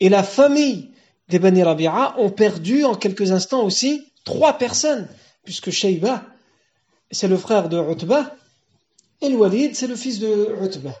et 0.00 0.08
la 0.08 0.22
famille 0.22 0.92
des 1.28 1.38
Bani 1.38 1.62
Rabi'a 1.62 2.14
ont 2.18 2.30
perdu 2.30 2.84
en 2.84 2.94
quelques 2.94 3.32
instants 3.32 3.64
aussi 3.64 4.12
trois 4.24 4.58
personnes, 4.58 5.08
puisque 5.44 5.70
Shayba, 5.70 6.24
c'est 7.10 7.28
le 7.28 7.36
frère 7.36 7.68
de 7.68 7.78
Utba, 7.78 8.34
et 9.20 9.28
le 9.28 9.36
Walid, 9.36 9.74
c'est 9.74 9.86
le 9.86 9.96
fils 9.96 10.18
de 10.18 10.54
Utba. 10.62 10.94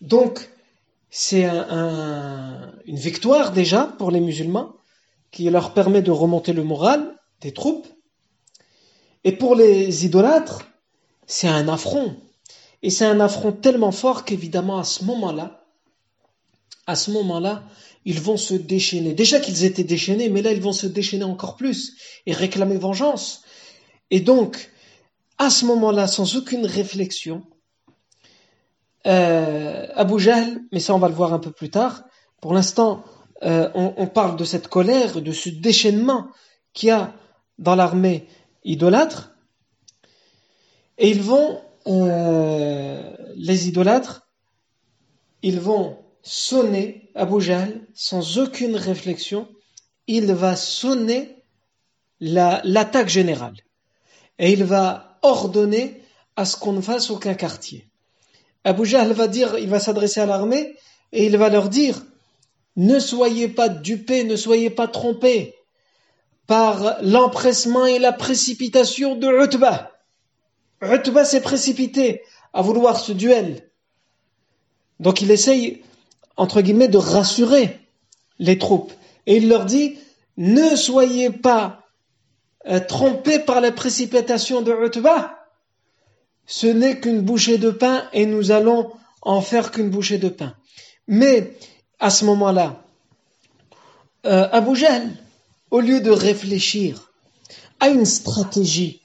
Donc, 0.00 0.50
c'est 1.10 1.44
un, 1.44 2.72
une 2.86 2.96
victoire 2.98 3.52
déjà 3.52 3.84
pour 3.98 4.10
les 4.10 4.20
musulmans, 4.20 4.74
qui 5.30 5.48
leur 5.50 5.74
permet 5.74 6.02
de 6.02 6.10
remonter 6.10 6.52
le 6.52 6.64
moral 6.64 7.14
des 7.40 7.52
troupes. 7.52 7.86
Et 9.24 9.32
pour 9.32 9.54
les 9.54 10.04
idolâtres, 10.06 10.66
c'est 11.26 11.48
un 11.48 11.68
affront. 11.68 12.16
Et 12.82 12.90
c'est 12.90 13.06
un 13.06 13.20
affront 13.20 13.52
tellement 13.52 13.92
fort 13.92 14.24
qu'évidemment, 14.24 14.78
à 14.78 14.84
ce 14.84 15.04
moment-là, 15.04 15.64
à 16.86 16.94
ce 16.96 17.10
moment-là, 17.10 17.64
ils 18.04 18.20
vont 18.20 18.36
se 18.36 18.54
déchaîner. 18.54 19.12
Déjà 19.12 19.40
qu'ils 19.40 19.64
étaient 19.64 19.84
déchaînés, 19.84 20.28
mais 20.28 20.42
là, 20.42 20.52
ils 20.52 20.62
vont 20.62 20.72
se 20.72 20.86
déchaîner 20.86 21.24
encore 21.24 21.56
plus 21.56 21.96
et 22.26 22.32
réclamer 22.32 22.78
vengeance. 22.78 23.42
Et 24.10 24.20
donc, 24.20 24.70
à 25.36 25.50
ce 25.50 25.66
moment-là, 25.66 26.06
sans 26.06 26.36
aucune 26.36 26.64
réflexion, 26.64 27.42
euh, 29.06 29.86
Abu 29.94 30.18
Jahl, 30.18 30.60
mais 30.72 30.80
ça 30.80 30.94
on 30.94 30.98
va 30.98 31.08
le 31.08 31.14
voir 31.14 31.32
un 31.32 31.38
peu 31.38 31.50
plus 31.50 31.70
tard, 31.70 32.04
pour 32.40 32.54
l'instant, 32.54 33.04
euh, 33.42 33.70
on, 33.74 33.94
on, 33.96 34.06
parle 34.06 34.36
de 34.36 34.44
cette 34.44 34.68
colère, 34.68 35.20
de 35.20 35.32
ce 35.32 35.48
déchaînement 35.50 36.28
qu'il 36.72 36.88
y 36.88 36.92
a 36.92 37.14
dans 37.58 37.76
l'armée 37.76 38.26
idolâtre, 38.64 39.32
et 40.98 41.10
ils 41.10 41.22
vont 41.22 41.60
euh, 41.86 43.12
les 43.36 43.68
idolâtres, 43.68 44.28
ils 45.42 45.60
vont 45.60 45.98
sonner 46.22 47.10
Abu 47.14 47.40
Jahl 47.40 47.80
sans 47.94 48.38
aucune 48.38 48.76
réflexion, 48.76 49.48
il 50.06 50.32
va 50.32 50.56
sonner 50.56 51.36
l'attaque 52.20 53.08
générale. 53.08 53.56
Et 54.38 54.52
il 54.52 54.64
va 54.64 55.18
ordonner 55.22 56.02
à 56.36 56.44
ce 56.44 56.56
qu'on 56.56 56.72
ne 56.72 56.80
fasse 56.80 57.10
aucun 57.10 57.34
quartier. 57.34 57.88
Abu 58.64 58.86
Jahl 58.86 59.12
va 59.12 59.28
dire, 59.28 59.58
il 59.58 59.68
va 59.68 59.80
s'adresser 59.80 60.20
à 60.20 60.26
l'armée 60.26 60.76
et 61.12 61.26
il 61.26 61.36
va 61.36 61.48
leur 61.48 61.68
dire, 61.68 62.02
ne 62.76 62.98
soyez 62.98 63.48
pas 63.48 63.68
dupés, 63.68 64.24
ne 64.24 64.36
soyez 64.36 64.70
pas 64.70 64.88
trompés 64.88 65.54
par 66.46 66.98
l'empressement 67.02 67.86
et 67.86 67.98
la 67.98 68.12
précipitation 68.12 69.16
de 69.16 69.28
Utbah. 69.44 69.92
Utba 70.82 71.24
s'est 71.24 71.40
précipité 71.40 72.22
à 72.52 72.62
vouloir 72.62 72.98
ce 72.98 73.12
duel. 73.12 73.68
Donc 75.00 75.22
il 75.22 75.30
essaye, 75.30 75.82
entre 76.36 76.60
guillemets, 76.60 76.88
de 76.88 76.98
rassurer 76.98 77.78
les 78.38 78.58
troupes. 78.58 78.92
Et 79.26 79.36
il 79.36 79.48
leur 79.48 79.64
dit, 79.64 79.98
ne 80.36 80.74
soyez 80.76 81.30
pas 81.30 81.84
euh, 82.66 82.80
trompés 82.80 83.38
par 83.38 83.60
la 83.60 83.72
précipitation 83.72 84.62
de 84.62 84.72
Utba. 84.72 85.46
Ce 86.46 86.66
n'est 86.66 86.98
qu'une 87.00 87.20
bouchée 87.20 87.58
de 87.58 87.70
pain 87.70 88.08
et 88.12 88.26
nous 88.26 88.50
allons 88.50 88.90
en 89.22 89.40
faire 89.40 89.70
qu'une 89.70 89.90
bouchée 89.90 90.18
de 90.18 90.28
pain. 90.28 90.54
Mais 91.06 91.56
à 91.98 92.10
ce 92.10 92.24
moment-là, 92.24 92.82
euh, 94.26 94.48
au 95.70 95.80
lieu 95.80 96.00
de 96.00 96.10
réfléchir 96.10 97.12
à 97.80 97.88
une 97.88 98.06
stratégie 98.06 99.02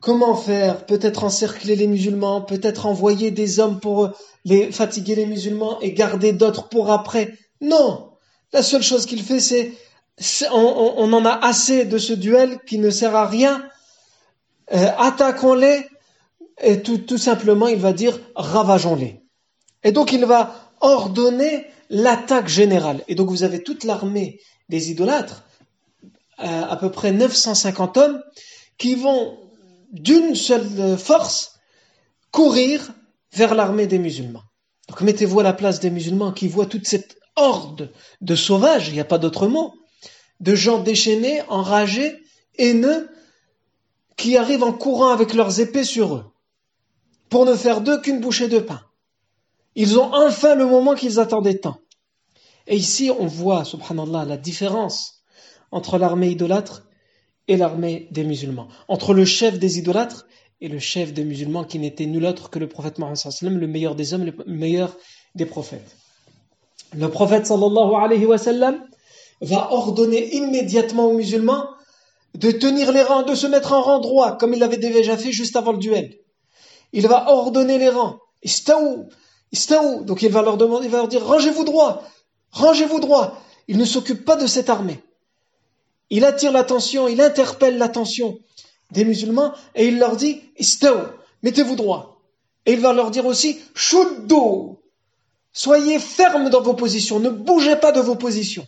Comment 0.00 0.36
faire? 0.36 0.86
Peut-être 0.86 1.24
encercler 1.24 1.74
les 1.74 1.86
musulmans, 1.86 2.40
peut-être 2.40 2.86
envoyer 2.86 3.30
des 3.30 3.58
hommes 3.58 3.80
pour 3.80 4.10
les 4.44 4.70
fatiguer 4.70 5.16
les 5.16 5.26
musulmans 5.26 5.80
et 5.80 5.92
garder 5.92 6.32
d'autres 6.32 6.68
pour 6.68 6.90
après. 6.90 7.34
Non, 7.60 8.10
la 8.52 8.62
seule 8.62 8.82
chose 8.82 9.06
qu'il 9.06 9.22
fait, 9.22 9.40
c'est 9.40 9.72
on, 10.52 11.12
en 11.12 11.24
a 11.24 11.32
assez 11.32 11.84
de 11.84 11.98
ce 11.98 12.12
duel 12.12 12.58
qui 12.66 12.78
ne 12.78 12.90
sert 12.90 13.14
à 13.14 13.26
rien. 13.26 13.64
Euh, 14.72 14.88
attaquons-les 14.98 15.86
et 16.60 16.82
tout, 16.82 17.18
simplement, 17.18 17.68
il 17.68 17.78
va 17.78 17.92
dire 17.92 18.18
ravageons-les. 18.34 19.22
Et 19.84 19.92
donc 19.92 20.12
il 20.12 20.24
va 20.24 20.72
ordonner 20.80 21.66
l'attaque 21.88 22.48
générale. 22.48 23.02
Et 23.08 23.14
donc 23.14 23.30
vous 23.30 23.44
avez 23.44 23.62
toute 23.62 23.84
l'armée 23.84 24.40
des 24.68 24.90
idolâtres, 24.90 25.44
euh, 26.40 26.62
à 26.68 26.76
peu 26.76 26.90
près 26.90 27.12
950 27.12 27.96
hommes, 27.96 28.22
qui 28.76 28.94
vont 28.94 29.38
d'une 29.92 30.34
seule 30.34 30.96
force 30.98 31.58
courir 32.30 32.92
vers 33.32 33.54
l'armée 33.54 33.86
des 33.86 33.98
musulmans. 33.98 34.42
Donc 34.88 35.00
mettez-vous 35.02 35.40
à 35.40 35.42
la 35.42 35.52
place 35.52 35.80
des 35.80 35.90
musulmans 35.90 36.32
qui 36.32 36.48
voient 36.48 36.66
toute 36.66 36.86
cette 36.86 37.18
horde 37.36 37.92
de 38.20 38.34
sauvages, 38.34 38.88
il 38.88 38.94
n'y 38.94 39.00
a 39.00 39.04
pas 39.04 39.18
d'autre 39.18 39.46
mot, 39.46 39.74
de 40.40 40.54
gens 40.54 40.78
déchaînés, 40.78 41.42
enragés, 41.48 42.16
haineux, 42.58 43.08
qui 44.16 44.36
arrivent 44.36 44.64
en 44.64 44.72
courant 44.72 45.10
avec 45.10 45.34
leurs 45.34 45.60
épées 45.60 45.84
sur 45.84 46.16
eux, 46.16 46.24
pour 47.28 47.44
ne 47.44 47.54
faire 47.54 47.80
d'eux 47.80 48.00
qu'une 48.00 48.20
bouchée 48.20 48.48
de 48.48 48.58
pain. 48.58 48.80
Ils 49.74 49.98
ont 49.98 50.12
enfin 50.12 50.54
le 50.54 50.66
moment 50.66 50.94
qu'ils 50.94 51.20
attendaient 51.20 51.58
tant. 51.58 51.78
Et 52.66 52.76
ici, 52.76 53.10
on 53.16 53.26
voit, 53.26 53.64
subhanallah, 53.64 54.24
la 54.24 54.36
différence 54.36 55.22
entre 55.70 55.98
l'armée 55.98 56.30
idolâtre 56.30 56.87
et 57.48 57.56
l'armée 57.56 58.08
des 58.10 58.24
musulmans, 58.24 58.68
entre 58.88 59.14
le 59.14 59.24
chef 59.24 59.58
des 59.58 59.78
idolâtres 59.78 60.26
et 60.60 60.68
le 60.68 60.78
chef 60.78 61.12
des 61.12 61.24
musulmans 61.24 61.64
qui 61.64 61.78
n'était 61.78 62.06
nul 62.06 62.26
autre 62.26 62.50
que 62.50 62.58
le 62.58 62.68
prophète 62.68 62.98
Mohammed 62.98 63.18
le 63.42 63.66
meilleur 63.66 63.94
des 63.94 64.14
hommes, 64.14 64.24
le 64.24 64.34
meilleur 64.46 64.96
des 65.34 65.46
prophètes. 65.46 65.96
le 66.94 67.08
prophète 67.08 67.46
sallallahu 67.46 67.94
alayhi 67.94 68.26
wa 68.26 68.36
va 69.40 69.72
ordonner 69.72 70.34
immédiatement 70.34 71.06
aux 71.06 71.14
musulmans 71.14 71.68
de 72.34 72.50
tenir 72.50 72.92
les 72.92 73.02
rangs, 73.02 73.22
de 73.22 73.34
se 73.34 73.46
mettre 73.46 73.72
en 73.72 73.82
rang 73.82 74.00
droit, 74.00 74.36
comme 74.36 74.52
il 74.52 74.60
l'avait 74.60 74.76
déjà 74.76 75.16
fait 75.16 75.32
juste 75.32 75.56
avant 75.56 75.72
le 75.72 75.78
duel. 75.78 76.18
Il 76.92 77.06
va 77.06 77.30
ordonner 77.30 77.78
les 77.78 77.88
rangs. 77.88 78.18
Istaou, 78.42 79.08
istaou. 79.52 80.04
Donc 80.04 80.22
il 80.22 80.30
va 80.30 80.42
leur 80.42 80.56
demander, 80.56 80.86
il 80.86 80.90
va 80.90 80.98
leur 80.98 81.08
dire, 81.08 81.24
rangez-vous 81.24 81.64
droit, 81.64 82.02
rangez-vous 82.50 83.00
droit. 83.00 83.40
Il 83.66 83.78
ne 83.78 83.84
s'occupe 83.84 84.24
pas 84.24 84.36
de 84.36 84.46
cette 84.46 84.70
armée. 84.70 85.00
Il 86.10 86.24
attire 86.24 86.52
l'attention, 86.52 87.08
il 87.08 87.20
interpelle 87.20 87.78
l'attention 87.78 88.38
des 88.90 89.04
musulmans 89.04 89.52
et 89.74 89.86
il 89.88 89.98
leur 89.98 90.16
dit, 90.16 90.40
istaou, 90.58 91.08
mettez-vous 91.42 91.76
droit. 91.76 92.20
Et 92.66 92.72
il 92.72 92.80
va 92.80 92.92
leur 92.92 93.10
dire 93.10 93.26
aussi, 93.26 93.58
shuddu, 93.74 94.76
soyez 95.52 95.98
fermes 95.98 96.50
dans 96.50 96.62
vos 96.62 96.74
positions, 96.74 97.20
ne 97.20 97.30
bougez 97.30 97.76
pas 97.76 97.92
de 97.92 98.00
vos 98.00 98.16
positions. 98.16 98.66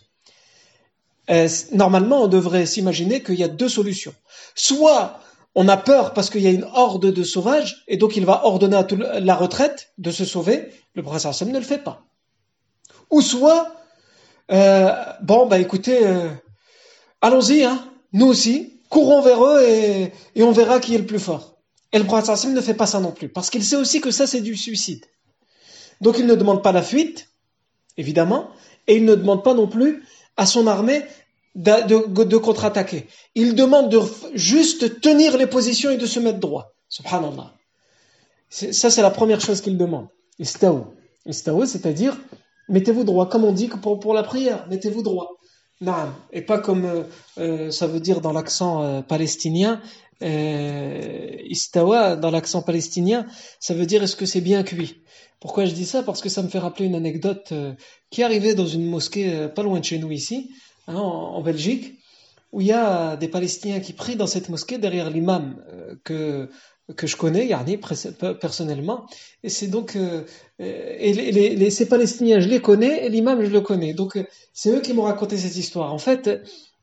Euh, 1.29 1.47
normalement, 1.71 2.23
on 2.23 2.27
devrait 2.27 2.65
s'imaginer 2.65 3.23
qu'il 3.23 3.35
y 3.35 3.43
a 3.43 3.47
deux 3.47 3.69
solutions. 3.69 4.13
Soit 4.55 5.19
on 5.55 5.67
a 5.67 5.77
peur 5.77 6.13
parce 6.13 6.29
qu'il 6.29 6.41
y 6.41 6.47
a 6.47 6.51
une 6.51 6.67
horde 6.73 7.11
de 7.11 7.23
sauvages, 7.23 7.83
et 7.87 7.97
donc 7.97 8.15
il 8.15 8.25
va 8.25 8.45
ordonner 8.45 8.77
à 8.77 9.19
la 9.19 9.35
retraite 9.35 9.93
de 9.97 10.11
se 10.11 10.25
sauver, 10.25 10.69
le 10.93 11.03
prophète 11.03 11.41
ne 11.41 11.59
le 11.59 11.65
fait 11.65 11.77
pas. 11.77 12.03
Ou 13.09 13.21
soit, 13.21 13.75
euh, 14.51 14.91
bon, 15.21 15.45
bah 15.45 15.59
écoutez, 15.59 16.05
euh, 16.05 16.29
allons-y, 17.21 17.63
hein, 17.63 17.85
nous 18.13 18.27
aussi, 18.27 18.79
courons 18.89 19.21
vers 19.21 19.43
eux 19.43 19.63
et, 19.63 20.11
on 20.43 20.51
verra 20.51 20.79
qui 20.79 20.95
est 20.95 20.99
le 20.99 21.05
plus 21.05 21.19
fort. 21.19 21.57
Et 21.93 21.99
le 21.99 22.05
prophète 22.05 22.45
ne 22.45 22.61
fait 22.61 22.73
pas 22.73 22.85
ça 22.85 22.99
non 22.99 23.11
plus, 23.11 23.29
parce 23.29 23.49
qu'il 23.49 23.63
sait 23.63 23.75
aussi 23.75 24.01
que 24.01 24.11
ça 24.11 24.27
c'est 24.27 24.41
du 24.41 24.55
suicide. 24.55 25.05
Donc 25.99 26.17
il 26.17 26.25
ne 26.25 26.35
demande 26.35 26.63
pas 26.63 26.71
la 26.71 26.81
fuite, 26.81 27.29
évidemment, 27.97 28.49
et 28.87 28.95
il 28.95 29.05
ne 29.05 29.15
demande 29.15 29.43
pas 29.43 29.53
non 29.53 29.67
plus 29.67 30.03
à 30.37 30.45
son 30.45 30.67
armée 30.67 31.03
de, 31.55 32.23
de, 32.23 32.37
contre-attaquer. 32.37 33.07
Il 33.35 33.55
demande 33.55 33.89
de 33.89 33.99
juste 34.33 35.01
tenir 35.01 35.37
les 35.37 35.47
positions 35.47 35.89
et 35.89 35.97
de 35.97 36.05
se 36.05 36.19
mettre 36.19 36.39
droit. 36.39 36.73
Subhanallah. 36.87 37.53
Ça, 38.49 38.89
c'est 38.89 39.01
la 39.01 39.11
première 39.11 39.41
chose 39.41 39.61
qu'il 39.61 39.77
demande. 39.77 40.07
Istaou. 40.39 40.87
Istaou, 41.25 41.65
c'est-à-dire, 41.65 42.17
mettez-vous 42.69 43.03
droit, 43.03 43.29
comme 43.29 43.43
on 43.43 43.51
dit 43.51 43.67
pour, 43.67 43.99
pour 43.99 44.13
la 44.13 44.23
prière, 44.23 44.65
mettez-vous 44.69 45.03
droit. 45.03 45.37
Et 46.31 46.41
pas 46.41 46.59
comme 46.59 46.85
euh, 46.85 47.03
euh, 47.39 47.71
ça 47.71 47.87
veut 47.87 47.99
dire 47.99 48.21
dans 48.21 48.33
l'accent 48.33 48.83
euh, 48.83 49.01
palestinien, 49.01 49.81
istawa, 50.21 52.15
dans 52.15 52.29
l'accent 52.29 52.61
palestinien, 52.61 53.25
ça 53.59 53.73
veut 53.73 53.87
dire 53.87 54.03
est-ce 54.03 54.15
que 54.15 54.27
c'est 54.27 54.41
bien 54.41 54.61
cuit? 54.61 55.01
Pourquoi 55.39 55.65
je 55.65 55.73
dis 55.73 55.87
ça? 55.87 56.03
Parce 56.03 56.21
que 56.21 56.29
ça 56.29 56.43
me 56.43 56.47
fait 56.47 56.59
rappeler 56.59 56.85
une 56.85 56.93
anecdote 56.93 57.51
qui 58.11 58.21
est 58.21 58.23
arrivée 58.23 58.53
dans 58.53 58.67
une 58.67 58.85
mosquée 58.85 59.47
pas 59.55 59.63
loin 59.63 59.79
de 59.79 59.85
chez 59.85 59.97
nous 59.97 60.11
ici. 60.11 60.51
Hein, 60.85 60.97
en, 60.97 61.41
Belgique, 61.41 61.97
où 62.51 62.61
il 62.61 62.67
y 62.67 62.71
a 62.71 63.15
des 63.15 63.29
Palestiniens 63.29 63.79
qui 63.79 63.93
prient 63.93 64.15
dans 64.15 64.27
cette 64.27 64.49
mosquée 64.49 64.77
derrière 64.77 65.09
l'imam 65.09 65.55
que 66.03 66.49
que 66.95 67.07
je 67.07 67.15
connais, 67.15 67.47
Yarni, 67.47 67.79
personnellement. 68.39 69.05
Et 69.43 69.49
c'est 69.49 69.67
donc, 69.67 69.95
euh, 69.95 70.23
et 70.59 71.13
les, 71.13 71.69
ces 71.69 71.87
Palestiniens, 71.87 72.39
je 72.39 72.47
les 72.47 72.61
connais, 72.61 73.05
et 73.05 73.09
l'imam, 73.09 73.43
je 73.43 73.49
le 73.49 73.61
connais. 73.61 73.93
Donc, 73.93 74.17
c'est 74.53 74.71
eux 74.71 74.81
qui 74.81 74.93
m'ont 74.93 75.03
raconté 75.03 75.37
cette 75.37 75.55
histoire. 75.55 75.93
En 75.93 75.97
fait, 75.97 76.29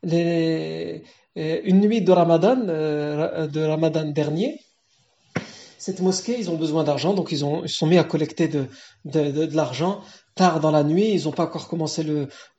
les, 0.02 1.02
euh, 1.36 1.60
une 1.64 1.80
nuit 1.80 2.02
de 2.02 2.12
Ramadan, 2.12 2.56
de 2.56 3.60
Ramadan 3.60 4.04
dernier, 4.10 4.60
cette 5.78 6.00
mosquée, 6.00 6.36
ils 6.38 6.50
ont 6.50 6.56
besoin 6.56 6.84
d'argent, 6.84 7.14
donc 7.14 7.30
ils, 7.30 7.44
ont, 7.44 7.64
ils 7.64 7.68
sont 7.70 7.86
mis 7.86 7.98
à 7.98 8.04
collecter 8.04 8.48
de, 8.48 8.66
de 9.04 9.56
l'argent 9.56 10.00
tard 10.38 10.60
dans 10.60 10.70
la 10.70 10.84
nuit, 10.84 11.10
ils 11.12 11.24
n'ont 11.24 11.32
pas 11.32 11.44
encore 11.44 11.68
commencé 11.68 12.06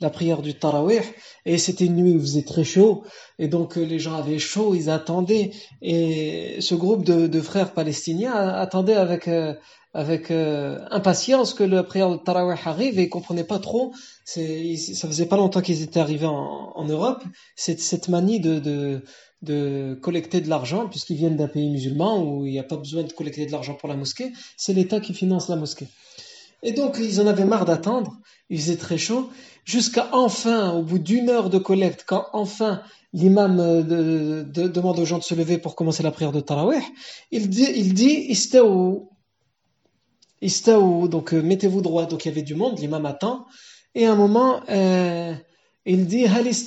la 0.02 0.10
prière 0.10 0.42
du 0.42 0.54
Tarawih, 0.54 1.02
et 1.46 1.58
c'était 1.58 1.86
une 1.86 1.96
nuit 1.96 2.12
où 2.12 2.16
il 2.16 2.22
faisait 2.22 2.44
très 2.44 2.66
chaud, 2.66 3.04
et 3.40 3.48
donc 3.48 3.78
euh, 3.78 3.84
les 3.84 4.00
gens 4.00 4.16
avaient 4.16 4.38
chaud, 4.38 4.76
ils 4.76 4.90
attendaient, 4.90 5.52
et 5.82 6.58
ce 6.60 6.76
groupe 6.76 7.06
de, 7.06 7.42
frères 7.42 7.74
palestiniens 7.74 8.36
attendait 8.36 8.96
avec, 8.96 9.30
euh, 9.30 9.54
euh, 9.96 10.80
impatience 10.92 11.54
que 11.54 11.64
la 11.64 11.84
prière 11.84 12.12
du 12.12 12.22
Tarawih 12.22 12.60
arrive, 12.66 13.00
et 13.00 13.04
ils 13.04 13.10
comprenaient 13.10 13.46
pas 13.46 13.60
trop, 13.60 13.94
ça 14.26 14.42
faisait 15.08 15.26
pas 15.26 15.38
longtemps 15.38 15.62
qu'ils 15.62 15.82
étaient 15.82 16.02
arrivés 16.02 16.28
en, 16.28 16.86
Europe, 16.86 17.24
cette, 17.56 17.80
cette 17.80 18.10
manie 18.10 18.42
de, 18.42 19.02
de 19.42 19.98
collecter 20.02 20.42
de 20.42 20.50
l'argent, 20.50 20.90
puisqu'ils 20.90 21.16
viennent 21.16 21.38
d'un 21.38 21.48
pays 21.48 21.70
musulman 21.70 22.22
où 22.22 22.46
il 22.46 22.52
n'y 22.52 22.60
a 22.60 22.64
pas 22.64 22.78
besoin 22.78 23.04
de 23.04 23.14
collecter 23.14 23.46
de 23.46 23.52
l'argent 23.52 23.76
pour 23.76 23.88
la 23.88 23.96
mosquée, 23.96 24.34
c'est 24.58 24.74
l'État 24.74 25.00
qui 25.00 25.14
finance 25.14 25.48
la 25.48 25.56
mosquée. 25.56 25.88
Et 26.64 26.74
donc, 26.74 26.98
ils 27.00 27.22
en 27.22 27.28
avaient 27.28 27.46
marre 27.46 27.66
d'attendre, 27.66 28.20
il 28.50 28.60
faisait 28.60 28.78
très 28.78 28.98
chaud, 28.98 29.30
jusqu'à 29.64 30.10
enfin, 30.12 30.74
au 30.74 30.82
bout 30.82 31.00
d'une 31.00 31.30
heure 31.30 31.50
de 31.50 31.58
collecte, 31.58 32.04
quand 32.06 32.26
enfin 32.34 32.82
l'imam 33.14 33.60
euh, 33.60 33.82
de, 34.44 34.68
demande 34.68 35.00
aux 35.00 35.06
gens 35.06 35.18
de 35.18 35.24
se 35.24 35.34
lever 35.36 35.58
pour 35.58 35.76
commencer 35.76 36.04
la 36.04 36.12
prière 36.12 36.32
de 36.32 36.42
Tarawih, 36.42 36.84
il 37.32 37.50
dit, 37.50 37.68
il 37.76 37.94
dit 37.94 38.26
Istaou. 38.30 39.10
Istaou, 40.42 41.08
donc 41.08 41.34
euh, 41.34 41.42
mettez-vous 41.42 41.82
droit. 41.82 42.06
Donc 42.06 42.26
il 42.26 42.30
y 42.30 42.32
avait 42.32 42.42
du 42.42 42.56
monde, 42.56 42.80
l'imam 42.80 43.06
attend, 43.06 43.46
et 43.96 44.06
à 44.06 44.12
un 44.12 44.16
moment, 44.16 44.62
euh, 44.70 45.34
il 45.86 46.08
dit 46.08 46.26
Hal 46.26 46.48
Est-ce 46.48 46.66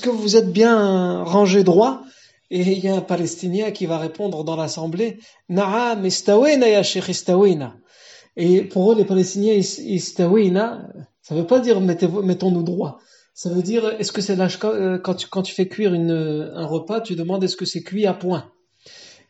que 0.00 0.10
vous 0.10 0.36
êtes 0.36 0.52
bien 0.52 1.22
rangé 1.24 1.64
droit? 1.64 2.02
Et 2.50 2.60
il 2.60 2.78
y 2.80 2.88
a 2.88 2.96
un 2.96 3.00
Palestinien 3.00 3.70
qui 3.70 3.86
va 3.86 3.98
répondre 3.98 4.44
dans 4.44 4.56
l'assemblée, 4.56 5.18
Na'am 5.48 6.04
istawina 6.04 6.68
ya 6.68 6.82
sheikh 6.82 7.08
istawina. 7.08 7.76
Et 8.36 8.62
pour 8.62 8.92
eux, 8.92 8.96
les 8.96 9.04
Palestiniens, 9.04 9.54
istawina, 9.54 10.88
ça 11.22 11.34
veut 11.34 11.46
pas 11.46 11.60
dire 11.60 11.80
mettons-nous 11.80 12.62
droit. 12.62 12.98
Ça 13.34 13.50
veut 13.50 13.62
dire, 13.62 13.86
est-ce 13.98 14.12
que 14.12 14.20
c'est 14.20 14.36
là, 14.36 14.48
quand 15.02 15.14
tu, 15.14 15.26
quand 15.28 15.42
tu 15.42 15.54
fais 15.54 15.68
cuire 15.68 15.92
un 15.92 16.66
repas, 16.66 17.00
tu 17.00 17.14
demandes 17.14 17.42
est-ce 17.44 17.56
que 17.56 17.64
c'est 17.64 17.82
cuit 17.82 18.06
à 18.06 18.14
point? 18.14 18.50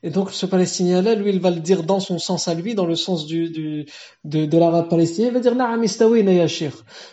Et 0.03 0.11
donc 0.11 0.31
ce 0.31 0.47
Palestinien-là, 0.47 1.15
lui, 1.15 1.31
il 1.31 1.41
va 1.41 1.51
le 1.51 1.61
dire 1.61 1.83
dans 1.83 2.01
son 2.01 2.19
sens 2.19 2.49
à 2.49 2.55
lui, 2.55 2.75
dans 2.75 2.87
le 2.87 2.97
sens 2.97 3.27
du, 3.27 3.51
du 3.51 3.87
de, 4.25 4.47
de 4.47 4.59
l'arabe 4.59 4.89
palestinien. 4.89 5.29
Il 5.29 5.35
va 5.35 5.41
dire 5.41 5.55
Na'am 5.55 5.85
ya. 5.85 6.47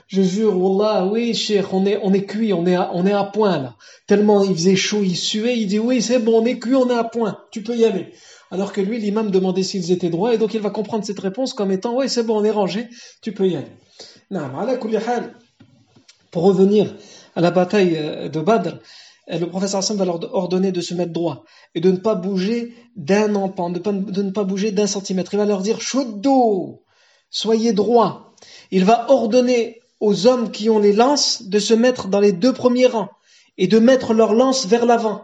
Je 0.08 0.21
jure, 0.21 0.58
Wallah, 0.58 1.06
oui, 1.06 1.34
sheikh, 1.34 1.73
on 1.73 1.86
est, 1.86 2.00
on 2.02 2.13
est 2.13 2.23
cuit, 2.23 2.54
on 2.54 2.65
est, 2.65 2.76
à, 2.76 2.91
on 2.93 3.06
est 3.06 3.12
à 3.12 3.26
point 3.26 3.58
là. 3.58 3.76
Tellement 4.08 4.41
il 4.43 4.54
faisait 4.54 4.78
chaud, 4.78 5.02
il 5.04 5.17
suait, 5.17 5.60
il 5.60 5.67
dit 5.67 5.80
oui, 5.80 6.02
c'est 6.02 6.19
bon, 6.19 6.41
on 6.41 6.45
est 6.45 6.60
cuit, 6.60 6.76
on 6.76 6.89
est 6.89 6.97
à 6.97 7.04
point, 7.04 7.38
tu 7.52 7.62
peux 7.62 7.76
y 7.76 7.84
aller. 7.84 8.13
Alors 8.52 8.71
que 8.71 8.80
lui, 8.80 9.00
l'imam 9.00 9.32
demandait 9.32 9.63
s'ils 9.63 9.91
étaient 9.91 10.10
droits, 10.10 10.34
et 10.34 10.38
donc 10.38 10.54
il 10.54 10.62
va 10.62 10.69
comprendre 10.69 11.04
cette 11.04 11.19
réponse 11.19 11.54
comme 11.54 11.71
étant 11.71 11.97
oui, 11.97 12.08
c'est 12.08 12.23
bon, 12.23 12.39
on 12.39 12.43
est 12.45 12.52
rangé, 12.52 12.88
tu 13.21 13.34
peux 13.34 13.47
y 13.47 13.58
aller. 13.58 13.67
Na'am. 14.32 14.54
Pour 16.32 16.43
revenir 16.43 16.93
à 17.36 17.41
la 17.41 17.52
bataille 17.52 17.95
euh, 17.97 18.30
de 18.30 18.39
Badr, 18.39 18.80
le 19.28 19.46
professeur 19.46 19.80
Hassan 19.80 19.98
va 19.98 20.06
leur 20.06 20.34
ordonner 20.34 20.72
de 20.72 20.82
se 20.82 20.94
mettre 20.94 21.12
droit 21.12 21.44
et 21.76 21.82
de 21.82 21.92
ne 21.92 21.98
pas 21.98 22.16
bouger 22.16 22.74
d'un 22.96 23.36
empan, 23.36 23.70
de, 23.70 24.22
ne 24.22 24.32
pas 24.32 24.44
bouger 24.44 24.72
d'un 24.72 24.88
centimètre. 24.88 25.34
Il 25.34 25.38
va 25.38 25.46
leur 25.46 25.62
dire 25.62 25.80
d'eau, 26.16 26.84
soyez 27.30 27.74
droit. 27.74 28.34
Il 28.72 28.86
va 28.86 29.12
ordonner 29.12 29.82
aux 30.00 30.28
hommes 30.28 30.52
qui 30.52 30.70
ont 30.70 30.80
les 30.80 30.94
lances 30.94 31.44
de 31.44 31.60
se 31.60 31.74
mettre 31.74 32.08
dans 32.08 32.20
les 32.20 32.32
deux 32.32 32.54
premiers 32.54 32.88
rangs 32.88 33.10
et 33.58 33.68
de 33.68 33.80
mettre 33.80 34.13
leurs 34.13 34.34
lances 34.34 34.66
vers 34.66 34.86
l'avant 34.86 35.24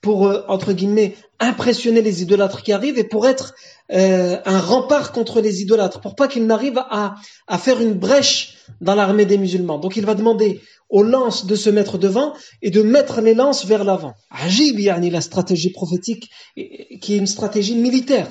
pour, 0.00 0.26
euh, 0.26 0.42
entre 0.48 0.72
guillemets, 0.72 1.14
impressionner 1.38 2.02
les 2.02 2.22
idolâtres 2.22 2.62
qui 2.62 2.72
arrivent 2.72 2.98
et 2.98 3.04
pour 3.04 3.26
être 3.26 3.54
euh, 3.92 4.38
un 4.44 4.58
rempart 4.58 5.12
contre 5.12 5.40
les 5.40 5.62
idolâtres, 5.62 6.00
pour 6.00 6.16
pas 6.16 6.28
qu'ils 6.28 6.46
n'arrivent 6.46 6.82
à 6.90 7.58
faire 7.58 7.80
une 7.80 7.94
brèche 7.94 8.55
dans 8.80 8.94
l'armée 8.94 9.26
des 9.26 9.38
musulmans. 9.38 9.78
Donc 9.78 9.96
il 9.96 10.06
va 10.06 10.14
demander 10.14 10.60
aux 10.88 11.02
lances 11.02 11.46
de 11.46 11.54
se 11.56 11.70
mettre 11.70 11.98
devant 11.98 12.32
et 12.62 12.70
de 12.70 12.82
mettre 12.82 13.20
les 13.20 13.34
lances 13.34 13.64
vers 13.64 13.84
l'avant. 13.84 14.14
Ajib, 14.30 14.78
yani 14.78 15.10
la 15.10 15.20
stratégie 15.20 15.70
prophétique 15.70 16.30
qui 16.54 17.14
est 17.14 17.18
une 17.18 17.26
stratégie 17.26 17.74
militaire. 17.74 18.28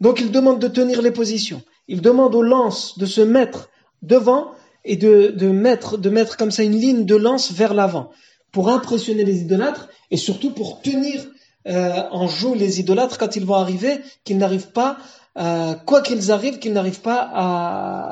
Donc 0.00 0.20
il 0.20 0.30
demande 0.30 0.60
de 0.60 0.68
tenir 0.68 1.02
les 1.02 1.10
positions. 1.10 1.62
Il 1.88 2.00
demande 2.00 2.34
aux 2.34 2.42
lances 2.42 2.98
de 2.98 3.06
se 3.06 3.20
mettre 3.20 3.70
devant 4.02 4.52
et 4.84 4.96
de, 4.96 5.48
mettre, 5.48 5.96
de 5.98 6.10
mettre 6.10 6.36
comme 6.36 6.50
ça 6.50 6.62
une 6.62 6.76
ligne 6.76 7.04
de 7.04 7.16
lance 7.16 7.52
vers 7.52 7.74
l'avant 7.74 8.10
pour 8.50 8.68
impressionner 8.68 9.24
les 9.24 9.40
idolâtres 9.40 9.88
et 10.10 10.16
surtout 10.16 10.50
pour 10.50 10.80
tenir 10.82 11.24
euh, 11.68 12.02
en 12.10 12.26
joue 12.26 12.54
les 12.54 12.80
idolâtres 12.80 13.18
quand 13.18 13.36
ils 13.36 13.44
vont 13.44 13.54
arriver, 13.54 14.00
qu'ils 14.24 14.38
n'arrivent 14.38 14.72
pas, 14.72 14.98
euh, 15.38 15.74
quoi 15.74 16.02
qu'ils 16.02 16.30
arrivent, 16.30 16.58
qu'ils 16.58 16.72
n'arrivent 16.72 17.00
pas 17.00 17.30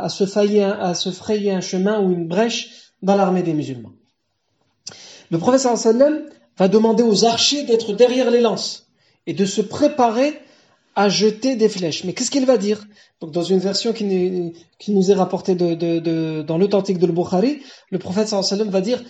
à, 0.02 0.08
se 0.08 0.24
failler, 0.26 0.64
à 0.64 0.94
se 0.94 1.10
frayer 1.10 1.52
un 1.52 1.60
chemin 1.60 2.00
ou 2.00 2.12
une 2.12 2.26
brèche 2.26 2.92
dans 3.02 3.16
l'armée 3.16 3.42
des 3.42 3.52
musulmans. 3.52 3.92
Le 5.30 5.38
prophète 5.38 5.60
sallam 5.60 6.22
va 6.56 6.68
demander 6.68 7.02
aux 7.02 7.24
archers 7.24 7.64
d'être 7.64 7.92
derrière 7.92 8.30
les 8.30 8.40
lances 8.40 8.88
et 9.26 9.34
de 9.34 9.44
se 9.44 9.60
préparer 9.60 10.40
à 10.96 11.08
jeter 11.08 11.56
des 11.56 11.68
flèches. 11.68 12.04
Mais 12.04 12.14
qu'est-ce 12.14 12.30
qu'il 12.30 12.46
va 12.46 12.56
dire? 12.56 12.84
Donc 13.20 13.30
dans 13.30 13.42
une 13.42 13.58
version 13.58 13.92
qui, 13.92 14.52
qui 14.78 14.92
nous 14.92 15.10
est 15.10 15.14
rapportée 15.14 15.54
de, 15.54 15.74
de, 15.74 15.98
de, 15.98 16.42
dans 16.42 16.58
l'authentique 16.58 16.98
de 16.98 17.06
Bukhari, 17.06 17.62
le 17.90 17.98
prophète 17.98 18.28
sallam 18.28 18.70
va 18.70 18.80
dire 18.80 19.02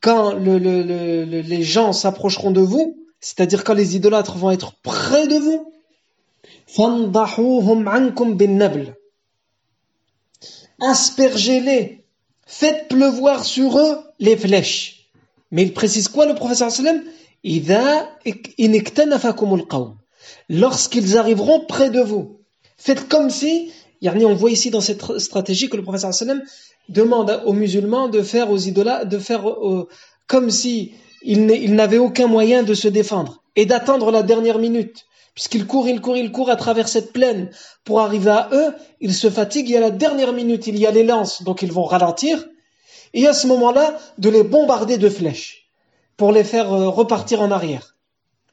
quand 0.00 0.34
le, 0.34 0.58
le, 0.58 0.82
le, 0.82 1.24
les 1.24 1.62
gens 1.62 1.92
s'approcheront 1.92 2.50
de 2.50 2.60
vous, 2.60 3.01
c'est-à-dire 3.22 3.64
quand 3.64 3.72
les 3.72 3.96
idolâtres 3.96 4.36
vont 4.36 4.50
être 4.50 4.74
près 4.82 5.28
de 5.28 5.36
vous, 5.36 5.72
aspergez-les, 10.80 12.04
faites 12.44 12.88
pleuvoir 12.88 13.44
sur 13.44 13.78
eux 13.78 13.98
les 14.18 14.36
flèches. 14.36 15.06
Mais 15.52 15.62
il 15.62 15.72
précise 15.72 16.08
quoi 16.08 16.26
le 16.26 16.34
professeur 16.34 16.70
Lorsqu'ils 20.48 21.16
arriveront 21.16 21.64
près 21.66 21.90
de 21.90 22.00
vous, 22.00 22.40
faites 22.76 23.08
comme 23.08 23.30
si, 23.30 23.72
on 24.04 24.34
voit 24.34 24.50
ici 24.50 24.70
dans 24.70 24.80
cette 24.80 25.18
stratégie 25.18 25.68
que 25.68 25.76
le 25.76 25.84
professeur 25.84 26.12
demande 26.88 27.40
aux 27.46 27.52
musulmans 27.52 28.08
de 28.08 28.20
faire 28.20 28.50
aux 28.50 28.58
idolâtres, 28.58 29.08
de 29.08 29.18
faire 29.18 29.44
comme 30.26 30.50
si 30.50 30.94
ils 31.24 31.74
n'avaient 31.74 31.98
aucun 31.98 32.26
moyen 32.26 32.62
de 32.62 32.74
se 32.74 32.88
défendre 32.88 33.42
et 33.56 33.66
d'attendre 33.66 34.10
la 34.10 34.22
dernière 34.22 34.58
minute. 34.58 35.06
Puisqu'ils 35.34 35.66
courent, 35.66 35.88
ils 35.88 36.00
courent, 36.00 36.16
ils 36.16 36.30
courent 36.30 36.50
à 36.50 36.56
travers 36.56 36.88
cette 36.88 37.12
plaine 37.12 37.50
pour 37.84 38.00
arriver 38.00 38.30
à 38.30 38.50
eux, 38.52 38.74
ils 39.00 39.14
se 39.14 39.30
fatiguent 39.30 39.70
et 39.70 39.78
à 39.78 39.80
la 39.80 39.90
dernière 39.90 40.32
minute, 40.32 40.66
il 40.66 40.78
y 40.78 40.86
a 40.86 40.90
les 40.90 41.04
lances, 41.04 41.42
donc 41.42 41.62
ils 41.62 41.72
vont 41.72 41.84
ralentir. 41.84 42.44
Et 43.14 43.26
à 43.26 43.32
ce 43.32 43.46
moment-là, 43.46 43.98
de 44.18 44.28
les 44.28 44.42
bombarder 44.42 44.98
de 44.98 45.08
flèches 45.08 45.68
pour 46.16 46.32
les 46.32 46.44
faire 46.44 46.72
euh, 46.72 46.88
repartir 46.88 47.40
en 47.40 47.50
arrière. 47.50 47.96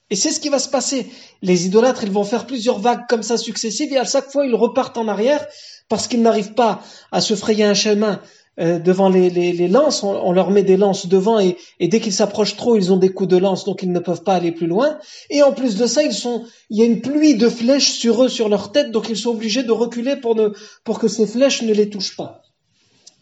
Et 0.10 0.15
c'est 0.15 0.32
ce 0.32 0.39
qui 0.39 0.49
va 0.49 0.60
se 0.60 0.69
passer. 0.69 1.08
Les 1.41 1.65
idolâtres, 1.65 2.03
ils 2.03 2.12
vont 2.12 2.23
faire 2.23 2.47
plusieurs 2.47 2.79
vagues 2.79 3.05
comme 3.08 3.23
ça 3.23 3.38
successives 3.38 3.93
et 3.93 3.97
à 3.97 4.05
chaque 4.05 4.32
fois, 4.32 4.45
ils 4.45 4.55
repartent 4.55 4.97
en 4.97 5.08
arrière 5.08 5.45
parce 5.88 6.08
qu'ils 6.08 6.21
n'arrivent 6.21 6.53
pas 6.53 6.82
à 7.12 7.21
se 7.21 7.36
frayer 7.36 7.63
un 7.65 7.73
chemin 7.73 8.21
euh, 8.60 8.78
devant 8.78 9.08
les, 9.10 9.30
les, 9.30 9.67
lances, 9.67 10.04
on, 10.04 10.32
leur 10.32 10.52
met 10.52 10.63
des 10.63 10.76
lances 10.76 11.08
devant 11.08 11.39
et, 11.39 11.56
dès 11.80 12.00
qu'ils 12.00 12.13
s'approchent 12.13 12.58
trop, 12.58 12.76
ils 12.76 12.91
ont 12.91 12.98
des 12.98 13.10
coups 13.10 13.30
de 13.30 13.38
lance, 13.38 13.63
donc 13.63 13.84
ils 13.84 13.91
ne 13.91 14.00
peuvent 14.00 14.24
pas 14.24 14.34
aller 14.34 14.52
plus 14.52 14.67
loin. 14.67 14.98
Et 15.30 15.41
en 15.43 15.54
plus 15.54 15.78
de 15.78 15.88
ça, 15.88 16.04
ils 16.04 16.13
sont, 16.13 16.43
il 16.69 16.78
y 16.78 16.82
a 16.82 16.86
une 16.86 17.00
pluie 17.00 17.36
de 17.36 17.48
flèches 17.48 17.91
sur 17.91 18.24
eux, 18.24 18.30
sur 18.30 18.50
leur 18.50 18.74
tête, 18.74 18.91
donc 18.91 19.08
ils 19.10 19.15
sont 19.17 19.30
obligés 19.30 19.63
de 19.63 19.72
reculer 19.72 20.17
pour, 20.17 20.36
ne, 20.36 20.50
pour 20.84 21.00
que 21.00 21.08
ces 21.08 21.26
flèches 21.26 21.62
ne 21.62 21.74
les 21.74 21.89
touchent 21.89 22.17
pas. 22.17 22.41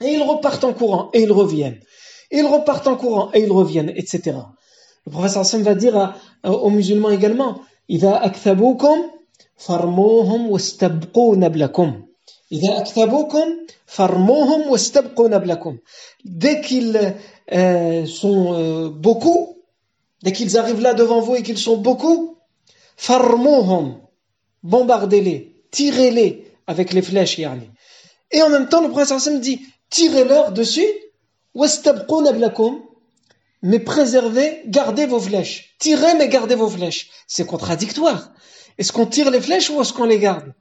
Et 0.01 0.13
ils 0.13 0.23
repartent 0.23 0.63
en 0.63 0.73
courant 0.73 1.09
et 1.13 1.21
ils 1.21 1.31
reviennent. 1.31 1.79
Et 2.31 2.39
ils 2.39 2.45
repartent 2.45 2.87
en 2.87 2.95
courant 2.95 3.29
et 3.33 3.41
ils 3.41 3.51
reviennent, 3.51 3.91
etc. 3.95 4.37
Le 5.05 5.11
professeur 5.11 5.41
Hassan 5.41 5.61
va 5.61 5.75
dire 5.75 6.15
aux 6.43 6.69
musulmans 6.69 7.11
également, 7.11 7.61
«farmuhum 9.57 10.49
Dès 12.49 12.59
qu'ils 16.61 17.15
euh, 17.51 18.05
sont 18.05 18.53
euh, 18.53 18.89
beaucoup, 18.89 19.57
dès 20.23 20.31
qu'ils 20.31 20.57
arrivent 20.57 20.81
là 20.81 20.93
devant 20.93 21.19
vous 21.19 21.35
et 21.35 21.43
qu'ils 21.43 21.57
sont 21.57 21.77
beaucoup, 21.77 22.37
farmuhum, 22.95 23.99
bombardez-les, 24.63 25.61
tirez-les 25.71 26.45
avec 26.67 26.93
les 26.93 27.01
flèches, 27.01 27.37
yani. 27.37 27.69
Et 28.31 28.41
en 28.41 28.49
même 28.49 28.69
temps, 28.69 28.81
le 28.81 28.89
prophète 28.89 29.19
sallam 29.19 29.41
dit, 29.41 29.61
tirez-leur 29.89 30.51
dessus, 30.51 30.87
mais 33.63 33.79
préservez, 33.79 34.61
gardez 34.67 35.05
vos 35.05 35.19
flèches. 35.19 35.75
Tirez, 35.79 36.15
mais 36.15 36.29
gardez 36.29 36.55
vos 36.55 36.69
flèches. 36.69 37.09
C'est 37.27 37.45
contradictoire. 37.45 38.31
Est-ce 38.77 38.93
qu'on 38.93 39.05
tire 39.05 39.31
les 39.31 39.41
flèches 39.41 39.69
ou 39.69 39.81
est-ce 39.81 39.93
qu'on 39.93 40.05
les 40.05 40.19
garde? 40.19 40.53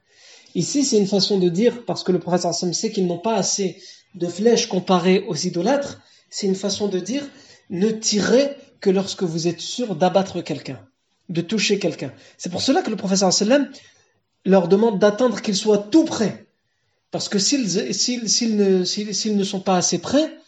Ici, 0.57 0.83
c'est 0.83 0.97
une 0.97 1.05
façon 1.05 1.37
de 1.37 1.49
dire, 1.49 1.85
parce 1.85 2.03
que 2.03 2.11
le 2.11 2.17
prophète 2.17 2.51
sait 2.51 2.91
qu'ils 2.91 3.05
n'ont 3.05 3.19
pas 3.19 3.35
assez 3.35 3.79
de 4.15 4.25
flèches 4.25 4.65
comparées 4.67 5.23
aux 5.27 5.35
idolâtres, 5.35 6.01
c'est 6.31 6.47
une 6.47 6.55
façon 6.55 6.87
de 6.87 6.99
dire, 6.99 7.23
ne 7.69 7.91
tirez 7.91 8.55
que 8.81 8.89
lorsque 8.89 9.21
vous 9.21 9.47
êtes 9.47 9.61
sûr 9.61 9.95
d'abattre 9.95 10.41
quelqu'un, 10.41 10.83
de 11.29 11.41
toucher 11.41 11.77
quelqu'un. 11.77 12.11
C'est 12.39 12.49
pour 12.49 12.63
cela 12.63 12.81
que 12.81 12.89
le 12.89 12.95
prophète 12.95 13.19
sallam 13.19 13.69
leur 14.45 14.67
demande 14.67 14.97
d'attendre 14.97 15.43
qu'ils 15.43 15.55
soient 15.55 15.77
tout 15.77 16.05
prêts. 16.05 16.47
Parce 17.11 17.29
que 17.29 17.37
s'ils 17.37 17.67
ne, 17.67 19.37
ne 19.37 19.43
sont 19.43 19.59
pas 19.59 19.77
assez 19.77 19.99
prêts, 19.99 20.39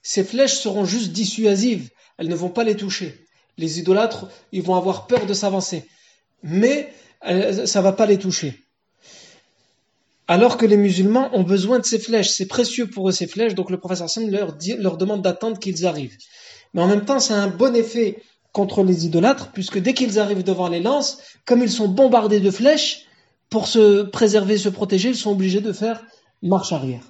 ces 0.00 0.22
flèches 0.22 0.54
seront 0.54 0.84
juste 0.84 1.10
dissuasives. 1.10 1.90
Elles 2.18 2.28
ne 2.28 2.36
vont 2.36 2.50
pas 2.50 2.62
les 2.62 2.76
toucher. 2.76 3.26
Les 3.58 3.80
idolâtres, 3.80 4.28
ils 4.52 4.62
vont 4.62 4.76
avoir 4.76 5.08
peur 5.08 5.26
de 5.26 5.34
s'avancer. 5.34 5.88
Mais 6.44 6.92
euh, 7.26 7.66
ça 7.66 7.80
ne 7.80 7.84
va 7.84 7.90
pas 7.90 8.06
les 8.06 8.18
toucher. 8.18 8.62
Alors 10.28 10.56
que 10.56 10.66
les 10.66 10.76
musulmans 10.76 11.30
ont 11.34 11.44
besoin 11.44 11.78
de 11.78 11.84
ces 11.84 11.98
flèches, 11.98 12.30
c'est 12.30 12.46
précieux 12.46 12.88
pour 12.88 13.08
eux 13.08 13.12
ces 13.12 13.26
flèches, 13.26 13.54
donc 13.54 13.70
le 13.70 13.78
professeur 13.78 14.06
Hassan 14.06 14.28
leur, 14.30 14.96
demande 14.96 15.22
d'attendre 15.22 15.58
qu'ils 15.58 15.86
arrivent. 15.86 16.16
Mais 16.74 16.82
en 16.82 16.88
même 16.88 17.04
temps, 17.04 17.20
c'est 17.20 17.34
un 17.34 17.46
bon 17.46 17.76
effet 17.76 18.22
contre 18.52 18.82
les 18.82 19.06
idolâtres, 19.06 19.52
puisque 19.52 19.78
dès 19.78 19.94
qu'ils 19.94 20.18
arrivent 20.18 20.42
devant 20.42 20.68
les 20.68 20.80
lances, 20.80 21.18
comme 21.44 21.62
ils 21.62 21.70
sont 21.70 21.88
bombardés 21.88 22.40
de 22.40 22.50
flèches, 22.50 23.06
pour 23.50 23.68
se 23.68 24.02
préserver, 24.02 24.58
se 24.58 24.68
protéger, 24.68 25.10
ils 25.10 25.16
sont 25.16 25.30
obligés 25.30 25.60
de 25.60 25.72
faire 25.72 26.02
marche 26.42 26.72
arrière. 26.72 27.02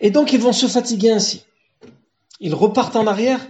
Et 0.00 0.10
donc 0.10 0.32
ils 0.32 0.40
vont 0.40 0.52
se 0.52 0.66
fatiguer 0.66 1.12
ainsi. 1.12 1.44
Ils 2.40 2.54
repartent 2.54 2.96
en 2.96 3.06
arrière 3.06 3.40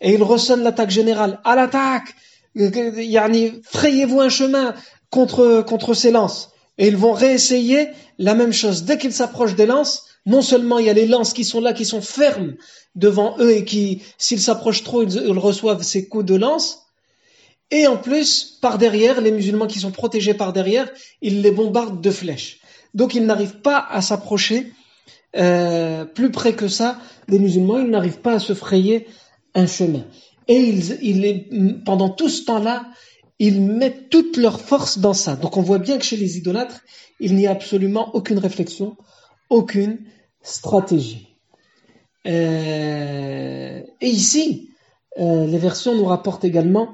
et 0.00 0.14
ils 0.14 0.22
ressonnent 0.22 0.62
l'attaque 0.62 0.90
générale. 0.90 1.40
À 1.44 1.54
l'attaque 1.54 2.14
Frayez-vous 2.54 4.20
un 4.20 4.28
chemin 4.28 4.74
contre, 5.10 5.62
contre 5.66 5.94
ces 5.94 6.10
lances. 6.10 6.51
Et 6.82 6.88
ils 6.88 6.96
vont 6.96 7.12
réessayer 7.12 7.90
la 8.18 8.34
même 8.34 8.52
chose. 8.52 8.82
Dès 8.82 8.98
qu'ils 8.98 9.12
s'approchent 9.12 9.54
des 9.54 9.66
lances, 9.66 10.06
non 10.26 10.42
seulement 10.42 10.80
il 10.80 10.86
y 10.86 10.90
a 10.90 10.92
les 10.92 11.06
lances 11.06 11.32
qui 11.32 11.44
sont 11.44 11.60
là, 11.60 11.72
qui 11.72 11.84
sont 11.84 12.00
fermes 12.00 12.56
devant 12.96 13.36
eux 13.38 13.52
et 13.52 13.64
qui, 13.64 14.02
s'ils 14.18 14.40
s'approchent 14.40 14.82
trop, 14.82 15.04
ils, 15.04 15.38
reçoivent 15.38 15.84
ces 15.84 16.08
coups 16.08 16.24
de 16.24 16.34
lance. 16.34 16.80
Et 17.70 17.86
en 17.86 17.96
plus, 17.96 18.58
par 18.60 18.78
derrière, 18.78 19.20
les 19.20 19.30
musulmans 19.30 19.68
qui 19.68 19.78
sont 19.78 19.92
protégés 19.92 20.34
par 20.34 20.52
derrière, 20.52 20.90
ils 21.20 21.40
les 21.40 21.52
bombardent 21.52 22.00
de 22.00 22.10
flèches. 22.10 22.58
Donc 22.94 23.14
ils 23.14 23.24
n'arrivent 23.24 23.60
pas 23.60 23.86
à 23.88 24.02
s'approcher 24.02 24.72
euh, 25.36 26.04
plus 26.04 26.32
près 26.32 26.54
que 26.54 26.66
ça 26.66 26.98
des 27.28 27.38
musulmans, 27.38 27.78
ils 27.78 27.90
n'arrivent 27.90 28.22
pas 28.22 28.32
à 28.32 28.38
se 28.40 28.54
frayer 28.54 29.06
un 29.54 29.68
chemin. 29.68 30.04
Et 30.48 30.58
ils, 30.58 31.80
pendant 31.84 32.08
tout 32.08 32.28
ce 32.28 32.44
temps-là, 32.44 32.86
ils 33.38 33.60
mettent 33.60 34.08
toute 34.10 34.36
leur 34.36 34.60
force 34.60 34.98
dans 34.98 35.14
ça. 35.14 35.36
Donc 35.36 35.56
on 35.56 35.62
voit 35.62 35.78
bien 35.78 35.98
que 35.98 36.04
chez 36.04 36.16
les 36.16 36.38
idolâtres, 36.38 36.80
il 37.20 37.34
n'y 37.34 37.46
a 37.46 37.50
absolument 37.50 38.14
aucune 38.14 38.38
réflexion, 38.38 38.96
aucune 39.50 39.98
stratégie. 40.42 41.28
Euh, 42.26 43.80
et 44.00 44.08
ici, 44.08 44.70
euh, 45.18 45.46
les 45.46 45.58
versions 45.58 45.94
nous 45.94 46.04
rapportent 46.04 46.44
également 46.44 46.88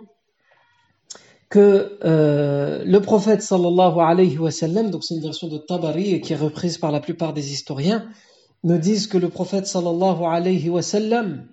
que 1.51 1.98
euh, 2.05 2.85
le 2.85 3.01
prophète 3.01 3.42
sallallahu 3.42 3.98
alayhi 4.01 4.38
wa 4.38 4.51
sallam, 4.51 4.90
donc 4.90 5.05
c'est 5.05 5.14
une 5.14 5.22
version 5.22 5.48
de 5.48 5.57
Tabari 5.59 6.20
qui 6.20 6.35
est 6.35 6.37
reprise 6.37 6.79
par 6.79 6.92
la 6.92 7.01
plupart 7.01 7.33
des 7.33 7.53
historiens, 7.53 8.07
nous 8.64 8.79
disent 8.79 9.07
que 9.07 9.18
le 9.18 9.29
prophète 9.29 9.66
sallallahu 9.66 10.24
alayhi 10.24 10.68
wa 10.68 10.83
sallam 10.83 11.46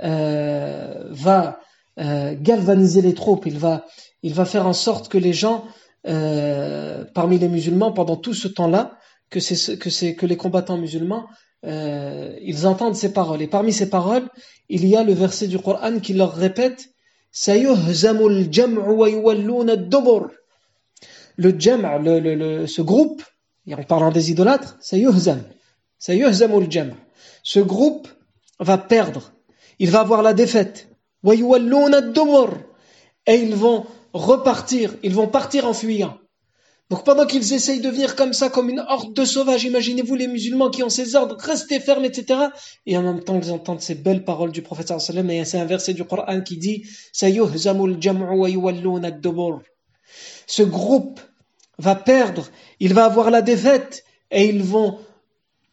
va 0.00 1.60
euh, 1.98 2.34
galvaniser 2.40 3.02
les 3.02 3.14
troupes, 3.14 3.46
il 3.46 3.58
va, 3.58 3.86
il 4.22 4.34
va 4.34 4.44
faire 4.44 4.66
en 4.66 4.72
sorte 4.72 5.08
que 5.08 5.18
les 5.18 5.32
gens, 5.32 5.64
euh, 6.06 7.04
parmi 7.14 7.38
les 7.38 7.48
musulmans, 7.48 7.92
pendant 7.92 8.16
tout 8.16 8.34
ce 8.34 8.48
temps-là, 8.48 8.98
que, 9.30 9.40
c'est, 9.40 9.78
que, 9.78 9.90
c'est, 9.90 10.14
que 10.14 10.26
les 10.26 10.36
combattants 10.36 10.76
musulmans, 10.76 11.26
euh, 11.64 12.36
ils 12.42 12.66
entendent 12.66 12.96
ces 12.96 13.12
paroles. 13.12 13.42
Et 13.42 13.46
parmi 13.46 13.72
ces 13.72 13.88
paroles, 13.88 14.28
il 14.68 14.86
y 14.86 14.96
a 14.96 15.04
le 15.04 15.12
verset 15.12 15.46
du 15.46 15.58
Coran 15.58 16.00
qui 16.00 16.12
leur 16.14 16.34
répète 16.34 16.90
le 21.36 21.58
jam', 21.58 22.02
le, 22.02 22.20
le, 22.20 22.34
le, 22.34 22.66
ce 22.66 22.82
groupe, 22.82 23.22
en 23.72 23.82
parlant 23.82 24.12
des 24.12 24.30
idolâtres. 24.30 24.76
Ce 27.42 27.60
groupe 27.60 28.08
va 28.60 28.78
perdre. 28.78 29.32
Il 29.78 29.90
va 29.90 30.00
avoir 30.00 30.22
la 30.22 30.32
défaite. 30.32 30.88
Et 33.26 33.36
ils 33.36 33.54
vont 33.54 33.86
repartir, 34.12 34.94
ils 35.02 35.14
vont 35.14 35.28
partir 35.28 35.66
en 35.66 35.72
fuyant. 35.72 36.18
Donc 36.90 37.04
pendant 37.04 37.24
qu'ils 37.24 37.54
essayent 37.54 37.80
de 37.80 37.88
venir 37.88 38.14
comme 38.14 38.34
ça, 38.34 38.50
comme 38.50 38.68
une 38.68 38.84
horde 38.88 39.14
de 39.14 39.24
sauvages, 39.24 39.64
imaginez-vous 39.64 40.14
les 40.14 40.26
musulmans 40.26 40.68
qui 40.68 40.82
ont 40.82 40.90
ces 40.90 41.16
ordres, 41.16 41.36
restez 41.40 41.80
fermes, 41.80 42.04
etc. 42.04 42.40
Et 42.84 42.96
en 42.98 43.02
même 43.02 43.24
temps, 43.24 43.40
ils 43.42 43.50
entendent 43.50 43.80
ces 43.80 43.94
belles 43.94 44.24
paroles 44.24 44.52
du 44.52 44.60
prophète 44.60 44.92
sallam, 45.00 45.30
et 45.30 45.44
c'est 45.46 45.58
un 45.58 45.64
verset 45.64 45.94
du 45.94 46.04
Coran 46.04 46.42
qui 46.42 46.58
dit 46.58 46.84
Ce 50.46 50.62
groupe 50.62 51.20
va 51.78 51.94
perdre, 51.94 52.46
il 52.80 52.92
va 52.92 53.06
avoir 53.06 53.30
la 53.30 53.40
défaite, 53.40 54.04
et 54.30 54.44
ils 54.44 54.62
vont 54.62 54.98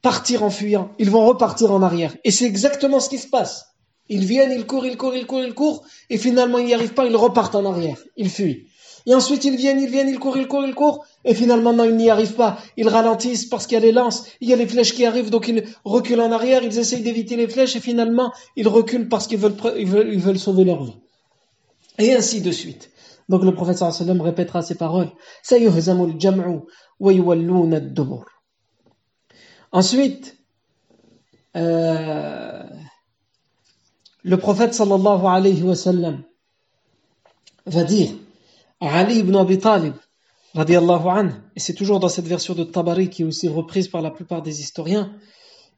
partir 0.01 0.43
en 0.43 0.49
fuyant, 0.49 0.93
ils 0.97 1.09
vont 1.09 1.25
repartir 1.25 1.71
en 1.71 1.81
arrière. 1.81 2.15
Et 2.23 2.31
c'est 2.31 2.45
exactement 2.45 3.01
ce 3.01 3.09
qui 3.09 3.17
se 3.17 3.27
passe. 3.27 3.70
Ils 4.09 4.25
viennent, 4.25 4.51
ils 4.51 4.65
courent, 4.65 4.85
ils 4.85 4.97
courent, 4.97 5.15
ils 5.15 5.25
courent, 5.25 5.43
ils 5.43 5.53
courent, 5.53 5.83
et 6.09 6.17
finalement 6.17 6.57
ils 6.57 6.65
n'y 6.65 6.73
arrivent 6.73 6.93
pas, 6.93 7.05
ils 7.05 7.15
repartent 7.15 7.55
en 7.55 7.65
arrière, 7.65 7.97
ils 8.17 8.29
fuient. 8.29 8.67
Et 9.05 9.15
ensuite 9.15 9.45
ils 9.45 9.55
viennent, 9.55 9.79
ils 9.79 9.89
viennent, 9.89 10.09
ils 10.09 10.19
courent, 10.19 10.37
ils 10.37 10.47
courent, 10.47 10.65
ils 10.65 10.75
courent, 10.75 11.05
et 11.23 11.33
finalement 11.33 11.73
non, 11.73 11.85
ils 11.85 11.95
n'y 11.95 12.09
arrivent 12.09 12.35
pas. 12.35 12.59
Ils 12.77 12.87
ralentissent 12.87 13.45
parce 13.45 13.65
qu'il 13.67 13.75
y 13.75 13.81
a 13.81 13.85
les 13.85 13.91
lances, 13.91 14.25
il 14.41 14.49
y 14.49 14.53
a 14.53 14.55
les 14.55 14.67
flèches 14.67 14.93
qui 14.93 15.05
arrivent, 15.05 15.29
donc 15.29 15.47
ils 15.47 15.63
reculent 15.85 16.21
en 16.21 16.31
arrière, 16.31 16.63
ils 16.63 16.77
essayent 16.77 17.01
d'éviter 17.01 17.35
les 17.35 17.47
flèches, 17.47 17.75
et 17.75 17.79
finalement 17.79 18.31
ils 18.55 18.67
reculent 18.67 19.07
parce 19.07 19.27
qu'ils 19.27 19.39
veulent, 19.39 19.55
ils 19.77 20.19
veulent, 20.19 20.39
sauver 20.39 20.65
leur 20.65 20.83
vie. 20.83 20.97
Et 21.97 22.13
ainsi 22.13 22.41
de 22.41 22.51
suite. 22.51 22.91
Donc 23.29 23.43
le 23.43 23.53
prophète 23.53 23.77
sallallahu 23.77 23.95
alayhi 23.95 24.07
sallam 24.07 24.21
répétera 24.21 24.61
ces 24.61 24.75
paroles. 24.75 25.11
Ensuite, 29.73 30.37
euh, 31.55 32.63
le 34.23 34.37
prophète 34.37 34.73
sallallahu 34.73 35.25
alayhi 35.25 35.63
wa 35.63 35.75
sallam 35.75 36.21
va 37.65 37.83
dire 37.83 38.11
à 38.79 38.99
Ali 38.99 39.19
ibn 39.19 39.35
Abi 39.35 39.59
Talib, 39.59 39.93
radiallahu 40.55 41.29
et 41.55 41.59
c'est 41.59 41.73
toujours 41.73 41.99
dans 41.99 42.09
cette 42.09 42.27
version 42.27 42.53
de 42.53 42.63
Tabari 42.63 43.09
qui 43.09 43.21
est 43.21 43.25
aussi 43.25 43.47
reprise 43.47 43.87
par 43.87 44.01
la 44.01 44.11
plupart 44.11 44.41
des 44.41 44.59
historiens, 44.61 45.13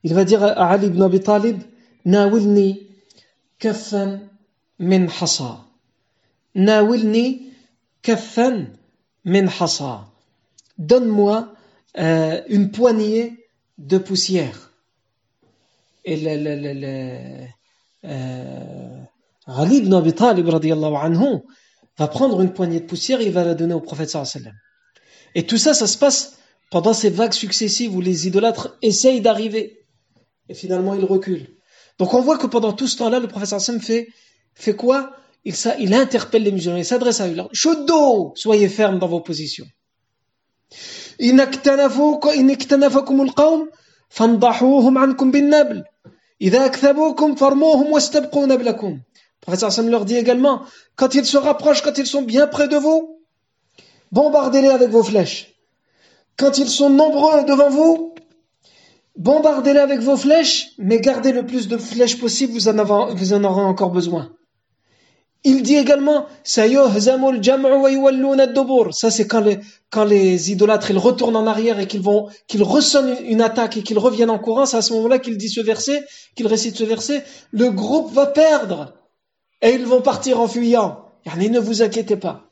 il 0.03 0.13
va 0.13 0.23
dire 0.23 0.43
à 0.43 0.69
Ali 0.69 0.87
ibn 0.87 1.01
Abi 1.01 1.19
Talib, 1.19 1.61
Nawilni 2.05 2.87
kaffan 3.59 4.19
min 4.79 5.07
hasa. 5.07 5.65
Nawilni 6.55 7.53
kaffan 8.01 8.67
min 9.23 9.47
hasa. 9.47 10.07
Donne-moi 10.77 11.53
euh, 11.97 12.41
une 12.49 12.71
poignée 12.71 13.47
de 13.77 13.97
poussière. 13.97 14.71
Et 16.03 16.17
le 16.17 17.47
euh, 18.05 19.01
Ali 19.47 19.77
ibn 19.77 19.93
Abi 19.93 20.13
Talib 20.13 20.49
anhu 20.49 21.41
va 21.97 22.07
prendre 22.07 22.41
une 22.41 22.53
poignée 22.53 22.79
de 22.79 22.85
poussière 22.85 23.21
et 23.21 23.29
va 23.29 23.43
la 23.43 23.53
donner 23.53 23.73
au 23.73 23.81
prophète 23.81 24.09
sallallahu 24.09 24.55
Et 25.35 25.45
tout 25.45 25.57
ça, 25.57 25.73
ça 25.73 25.87
se 25.87 25.97
passe 25.97 26.37
pendant 26.71 26.93
ces 26.93 27.09
vagues 27.09 27.33
successives 27.33 27.95
où 27.95 28.01
les 28.01 28.27
idolâtres 28.27 28.77
essayent 28.81 29.21
d'arriver. 29.21 29.85
Et 30.49 30.53
finalement, 30.53 30.95
ils 30.95 31.05
reculent. 31.05 31.47
Donc 31.99 32.13
on 32.13 32.21
voit 32.21 32.37
que 32.37 32.47
pendant 32.47 32.73
tout 32.73 32.87
ce 32.87 32.97
temps-là, 32.97 33.19
le 33.19 33.27
prophète 33.27 33.49
sallallahu 33.49 33.85
fait, 33.85 34.07
fait 34.55 34.75
quoi? 34.75 35.11
Il 35.45 35.93
interpelle 35.93 36.43
les 36.43 36.51
musulmans, 36.51 36.77
il 36.77 36.85
s'adresse 36.85 37.19
à 37.19 37.27
eux. 37.27 37.35
Chaudo, 37.51 38.33
soyez 38.35 38.69
fermes 38.69 38.97
dans 38.97 39.07
vos 39.07 39.19
positions. 39.19 39.65
Prophète 49.41 49.77
leur 49.89 50.05
dit 50.05 50.15
également, 50.15 50.61
quand 50.95 51.15
ils 51.15 51.25
se 51.25 51.37
rapprochent, 51.37 51.81
quand 51.81 51.97
ils 51.97 52.05
sont 52.05 52.21
bien 52.21 52.47
près 52.47 52.67
de 52.67 52.75
vous, 52.75 53.19
bombardez-les 54.11 54.69
avec 54.69 54.89
vos 54.89 55.03
flèches. 55.03 55.53
Quand 56.37 56.57
ils 56.57 56.69
sont 56.69 56.89
nombreux 56.89 57.45
devant 57.45 57.69
vous, 57.69 58.15
bombardez-les 59.15 59.79
avec 59.79 59.99
vos 59.99 60.17
flèches, 60.17 60.71
mais 60.77 60.99
gardez 60.99 61.31
le 61.31 61.45
plus 61.45 61.67
de 61.67 61.77
flèches 61.77 62.19
possible, 62.19 62.53
vous 62.53 62.67
en 62.67 63.43
aurez 63.43 63.61
encore 63.61 63.91
besoin. 63.91 64.31
Il 65.45 65.61
dit 65.61 65.75
également, 65.75 66.27
ça 66.45 66.63
c'est 69.11 69.27
quand 69.27 69.41
les, 69.41 69.59
quand 69.89 70.05
les 70.05 70.51
idolâtres 70.51 70.91
ils 70.91 70.97
retournent 70.97 71.35
en 71.35 71.47
arrière 71.47 71.79
et 71.79 71.87
qu'ils 71.87 72.01
vont, 72.01 72.29
qu'ils 72.47 72.63
ressonnent 72.63 73.17
une 73.25 73.41
attaque 73.41 73.75
et 73.75 73.83
qu'ils 73.83 73.99
reviennent 73.99 74.29
en 74.29 74.39
courant, 74.39 74.65
c'est 74.65 74.77
à 74.77 74.81
ce 74.81 74.93
moment-là 74.93 75.19
qu'il 75.19 75.37
dit 75.37 75.49
ce 75.49 75.59
verset, 75.59 76.05
qu'il 76.35 76.47
récite 76.47 76.77
ce 76.77 76.85
verset, 76.85 77.25
le 77.51 77.71
groupe 77.71 78.13
va 78.13 78.25
perdre 78.25 78.93
et 79.61 79.71
ils 79.71 79.85
vont 79.85 80.01
partir 80.01 80.39
en 80.39 80.47
fuyant. 80.47 81.05
ne 81.25 81.59
vous 81.59 81.81
inquiétez 81.81 82.15
pas. 82.15 82.45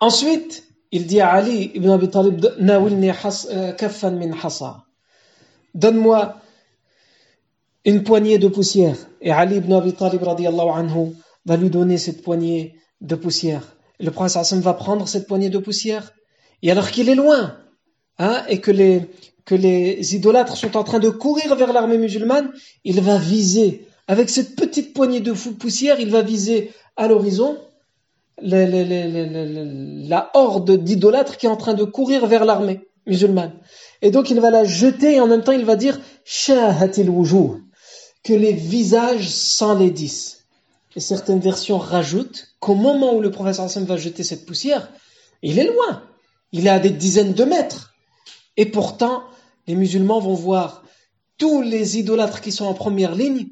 Ensuite, 0.00 0.64
il 0.92 1.06
dit 1.06 1.20
à 1.20 1.30
Ali 1.30 1.70
ibn 1.74 1.90
Abi 1.90 2.08
Talib, 2.08 2.44
donne-moi 5.74 6.34
une 7.84 8.02
poignée 8.02 8.38
de 8.38 8.48
poussière. 8.48 8.96
Et 9.20 9.30
Ali 9.30 9.56
ibn 9.56 9.72
Abi 9.72 9.92
Talib 9.92 10.22
anhu 10.24 11.12
va 11.46 11.56
lui 11.56 11.70
donner 11.70 11.98
cette 11.98 12.22
poignée 12.22 12.74
de 13.00 13.14
poussière. 13.14 13.76
Le 13.98 14.10
prophète 14.10 14.36
Hassan 14.36 14.60
va 14.60 14.74
prendre 14.74 15.08
cette 15.08 15.26
poignée 15.26 15.50
de 15.50 15.58
poussière. 15.58 16.12
Et 16.62 16.70
alors 16.70 16.90
qu'il 16.90 17.08
est 17.08 17.14
loin, 17.14 17.56
hein, 18.18 18.42
et 18.48 18.60
que 18.60 18.70
les, 18.70 19.08
que 19.44 19.54
les 19.54 20.14
idolâtres 20.14 20.56
sont 20.56 20.76
en 20.76 20.84
train 20.84 20.98
de 20.98 21.08
courir 21.08 21.54
vers 21.56 21.72
l'armée 21.72 21.98
musulmane, 21.98 22.50
il 22.84 23.00
va 23.00 23.18
viser, 23.18 23.86
avec 24.08 24.28
cette 24.28 24.56
petite 24.56 24.92
poignée 24.92 25.20
de 25.20 25.32
poussière, 25.32 26.00
il 26.00 26.10
va 26.10 26.22
viser 26.22 26.72
à 26.96 27.08
l'horizon 27.08 27.56
la 28.42 30.30
horde 30.34 30.82
d'idolâtres 30.82 31.36
qui 31.36 31.46
est 31.46 31.50
en 31.50 31.56
train 31.56 31.74
de 31.74 31.84
courir 31.84 32.26
vers 32.26 32.44
l'armée 32.44 32.80
musulmane. 33.06 33.52
Et 34.02 34.10
donc 34.10 34.30
il 34.30 34.40
va 34.40 34.50
la 34.50 34.64
jeter 34.64 35.16
et 35.16 35.20
en 35.20 35.26
même 35.26 35.42
temps 35.42 35.52
il 35.52 35.64
va 35.64 35.76
dire 35.76 36.00
Shahatil 36.24 37.10
wujuh 37.10 37.69
que 38.22 38.32
les 38.32 38.52
visages 38.52 39.28
s'enlaidissent. 39.28 40.44
Et 40.96 41.00
certaines 41.00 41.40
versions 41.40 41.78
rajoutent 41.78 42.48
qu'au 42.58 42.74
moment 42.74 43.14
où 43.14 43.20
le 43.20 43.30
professeur 43.30 43.66
Hassan 43.66 43.84
va 43.84 43.96
jeter 43.96 44.24
cette 44.24 44.44
poussière, 44.44 44.90
il 45.42 45.58
est 45.58 45.66
loin. 45.66 46.02
Il 46.52 46.66
est 46.66 46.70
à 46.70 46.80
des 46.80 46.90
dizaines 46.90 47.32
de 47.32 47.44
mètres. 47.44 47.94
Et 48.56 48.66
pourtant, 48.66 49.22
les 49.66 49.74
musulmans 49.74 50.20
vont 50.20 50.34
voir 50.34 50.82
tous 51.38 51.62
les 51.62 51.98
idolâtres 51.98 52.40
qui 52.40 52.52
sont 52.52 52.66
en 52.66 52.74
première 52.74 53.14
ligne, 53.14 53.46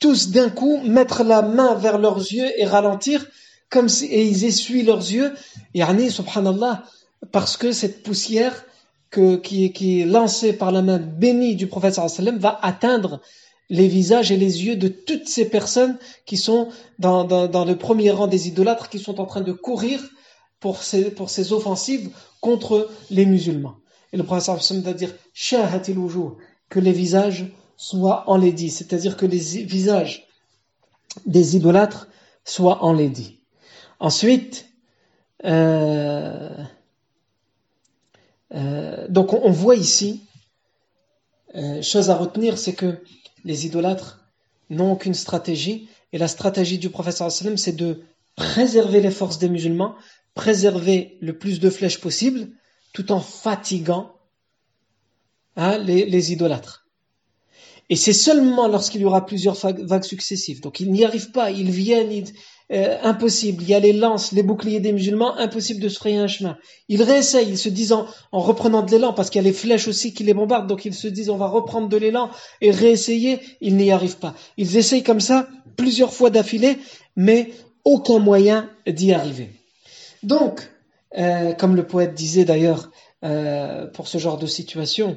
tous 0.00 0.30
d'un 0.30 0.48
coup 0.48 0.78
mettre 0.78 1.22
la 1.22 1.42
main 1.42 1.74
vers 1.74 1.98
leurs 1.98 2.18
yeux 2.18 2.50
et 2.56 2.64
ralentir, 2.64 3.26
comme 3.68 3.88
si, 3.88 4.06
et 4.06 4.24
ils 4.24 4.44
essuient 4.44 4.82
leurs 4.82 4.98
yeux. 4.98 5.34
Et 5.74 5.82
subhanallah, 6.10 6.84
parce 7.30 7.56
que 7.56 7.72
cette 7.72 8.02
poussière 8.02 8.64
que, 9.10 9.36
qui, 9.36 10.00
est 10.00 10.04
lancée 10.04 10.52
par 10.52 10.72
la 10.72 10.82
main 10.82 10.98
bénie 10.98 11.56
du 11.56 11.66
prophète 11.66 11.98
va 12.38 12.58
atteindre 12.62 13.20
les 13.70 13.88
visages 13.88 14.32
et 14.32 14.36
les 14.36 14.64
yeux 14.64 14.76
de 14.76 14.88
toutes 14.88 15.28
ces 15.28 15.48
personnes 15.48 15.98
qui 16.24 16.36
sont 16.36 16.68
dans, 16.98 17.24
le 17.26 17.74
premier 17.74 18.10
rang 18.10 18.26
des 18.26 18.48
idolâtres, 18.48 18.88
qui 18.88 18.98
sont 18.98 19.20
en 19.20 19.26
train 19.26 19.42
de 19.42 19.52
courir 19.52 20.00
pour 20.60 20.82
ces, 20.82 21.10
pour 21.10 21.30
ces 21.30 21.52
offensives 21.52 22.10
contre 22.40 22.90
les 23.10 23.26
musulmans. 23.26 23.76
Et 24.12 24.16
le 24.16 24.24
prophète 24.24 24.72
va 24.82 24.92
dire 24.92 25.14
que 26.68 26.80
les 26.80 26.92
visages 26.92 27.52
soient 27.76 28.24
enlaidis, 28.28 28.70
c'est-à-dire 28.70 29.16
que 29.16 29.26
les 29.26 29.38
visages 29.64 30.26
des 31.26 31.56
idolâtres 31.56 32.08
soient 32.44 32.82
enlaidis. 32.82 33.38
Ensuite, 34.00 34.66
euh, 35.44 36.64
euh, 38.54 39.06
donc 39.08 39.32
on, 39.32 39.50
voit 39.50 39.76
ici, 39.76 40.24
euh, 41.54 41.82
chose 41.82 42.10
à 42.10 42.16
retenir, 42.16 42.58
c'est 42.58 42.74
que 42.74 43.02
les 43.48 43.64
idolâtres 43.64 44.20
n'ont 44.68 44.92
aucune 44.92 45.14
stratégie. 45.14 45.88
Et 46.12 46.18
la 46.18 46.28
stratégie 46.28 46.78
du 46.78 46.90
prophète 46.90 47.22
c'est 47.56 47.74
de 47.74 48.02
préserver 48.36 49.00
les 49.00 49.10
forces 49.10 49.38
des 49.38 49.48
musulmans, 49.48 49.96
préserver 50.34 51.18
le 51.20 51.36
plus 51.36 51.58
de 51.58 51.70
flèches 51.70 52.00
possible, 52.00 52.48
tout 52.92 53.10
en 53.10 53.20
fatiguant 53.20 54.14
hein, 55.56 55.78
les, 55.78 56.32
idolâtres. 56.32 56.87
Et 57.90 57.96
c'est 57.96 58.12
seulement 58.12 58.68
lorsqu'il 58.68 59.00
y 59.00 59.04
aura 59.04 59.24
plusieurs 59.24 59.56
vagues 59.56 60.04
successives. 60.04 60.60
Donc 60.60 60.80
ils 60.80 60.90
n'y 60.90 61.04
arrivent 61.04 61.30
pas, 61.30 61.50
ils 61.50 61.70
viennent, 61.70 62.24
euh, 62.70 62.98
impossible. 63.02 63.62
Il 63.62 63.68
y 63.70 63.74
a 63.74 63.80
les 63.80 63.94
lances, 63.94 64.32
les 64.32 64.42
boucliers 64.42 64.80
des 64.80 64.92
musulmans, 64.92 65.34
impossible 65.38 65.80
de 65.80 65.88
se 65.88 65.98
frayer 65.98 66.18
un 66.18 66.26
chemin. 66.26 66.58
Ils 66.90 67.02
réessayent, 67.02 67.48
ils 67.48 67.56
se 67.56 67.70
disent 67.70 67.92
en, 67.92 68.06
reprenant 68.30 68.82
de 68.82 68.90
l'élan, 68.90 69.14
parce 69.14 69.30
qu'il 69.30 69.40
y 69.40 69.44
a 69.44 69.48
les 69.48 69.54
flèches 69.54 69.88
aussi 69.88 70.12
qui 70.12 70.22
les 70.22 70.34
bombardent, 70.34 70.66
donc 70.66 70.84
ils 70.84 70.92
se 70.92 71.08
disent 71.08 71.30
on 71.30 71.38
va 71.38 71.46
reprendre 71.46 71.88
de 71.88 71.96
l'élan 71.96 72.28
et 72.60 72.70
réessayer, 72.70 73.40
ils 73.62 73.74
n'y 73.76 73.90
arrivent 73.90 74.18
pas. 74.18 74.34
Ils 74.58 74.76
essayent 74.76 75.02
comme 75.02 75.20
ça 75.20 75.48
plusieurs 75.76 76.12
fois 76.12 76.28
d'affilée, 76.28 76.76
mais 77.16 77.52
aucun 77.84 78.18
moyen 78.18 78.68
d'y 78.86 79.14
arriver. 79.14 79.48
Donc, 80.22 80.68
euh, 81.16 81.54
comme 81.54 81.74
le 81.74 81.86
poète 81.86 82.12
disait 82.12 82.44
d'ailleurs 82.44 82.90
euh, 83.24 83.86
pour 83.86 84.08
ce 84.08 84.18
genre 84.18 84.36
de 84.36 84.46
situation, 84.46 85.16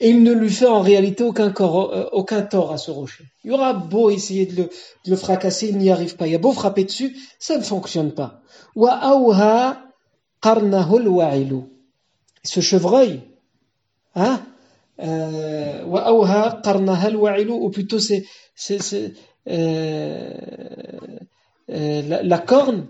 et 0.00 0.10
il 0.10 0.22
ne 0.22 0.32
lui 0.32 0.50
fait 0.50 0.66
en 0.66 0.80
réalité 0.80 1.22
aucun, 1.22 1.52
euh, 1.58 2.08
aucun 2.12 2.42
tort 2.42 2.72
à 2.72 2.78
ce 2.78 2.90
rocher. 2.90 3.24
Il 3.44 3.50
y 3.50 3.54
aura 3.54 3.72
beau 3.72 4.10
essayer 4.10 4.46
de 4.46 4.68
le, 5.06 5.16
fracasser, 5.16 5.68
il 5.68 5.78
n'y 5.78 5.90
arrive 5.90 6.16
pas. 6.16 6.26
Il 6.26 6.32
y 6.32 6.34
a 6.34 6.38
beau 6.38 6.52
frapper 6.52 6.84
dessus, 6.84 7.16
ça 7.38 7.56
ne 7.56 7.62
fonctionne 7.62 8.12
pas. 8.12 8.40
Ce 12.42 12.60
chevreuil, 12.60 13.20
hein, 14.14 14.42
euh, 15.00 15.84
ou 15.84 17.70
plutôt 17.70 17.98
euh, 19.48 20.32
la, 21.68 22.38
corne, 22.38 22.88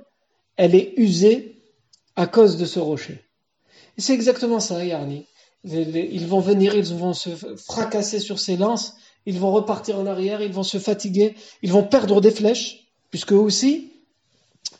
elle 0.57 0.75
est 0.75 0.95
usée 0.97 1.63
à 2.17 2.27
cause 2.27 2.57
de 2.57 2.65
ce 2.65 2.81
rocher. 2.81 3.21
C'est 3.99 4.15
exactement 4.15 4.61
ça, 4.61 4.85
Yarni. 4.85 5.27
Ils 5.65 6.27
vont 6.27 6.41
venir, 6.41 6.75
ils 6.75 6.95
vont 6.95 7.15
se 7.15 7.31
fracasser 7.57 8.21
sur 8.21 8.39
ces 8.39 8.57
lances, 8.57 8.95
ils 9.27 9.39
vont 9.39 9.53
repartir 9.53 9.99
en 9.99 10.07
arrière, 10.07 10.43
ils 10.43 10.53
vont 10.53 10.63
se 10.63 10.79
fatiguer, 10.79 11.35
ils 11.63 11.73
vont 11.73 11.85
perdre 11.85 12.21
des 12.21 12.31
flèches, 12.31 12.89
puisque 13.11 13.33
aussi, 13.33 13.93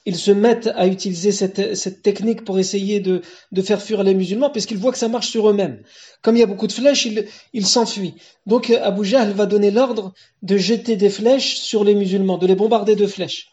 ils 0.07 0.17
se 0.17 0.31
mettent 0.31 0.67
à 0.75 0.87
utiliser 0.87 1.33
cette, 1.33 2.03
technique 2.03 2.45
pour 2.45 2.59
essayer 2.59 3.01
de, 3.01 3.23
faire 3.63 3.81
fuir 3.81 4.03
les 4.03 4.15
musulmans, 4.15 4.51
puisqu'ils 4.51 4.77
voient 4.77 4.93
que 4.93 4.99
ça 4.99 5.09
marche 5.09 5.31
sur 5.31 5.49
eux-mêmes. 5.49 5.83
Comme 6.21 6.37
il 6.37 6.41
y 6.41 6.43
a 6.43 6.47
beaucoup 6.47 6.67
de 6.67 6.73
flèches, 6.73 7.09
ils, 7.53 7.67
s'enfuient. 7.67 8.15
Donc 8.47 8.71
Abu 8.71 9.05
Jahl 9.05 9.33
va 9.33 9.47
donner 9.47 9.71
l'ordre 9.71 10.13
de 10.43 10.59
jeter 10.59 10.97
des 10.97 11.09
flèches 11.09 11.57
sur 11.57 11.85
les 11.85 11.95
musulmans, 11.95 12.37
de 12.37 12.47
les 12.47 12.55
bombarder 12.55 12.97
de 12.97 13.07
flèches. 13.07 13.49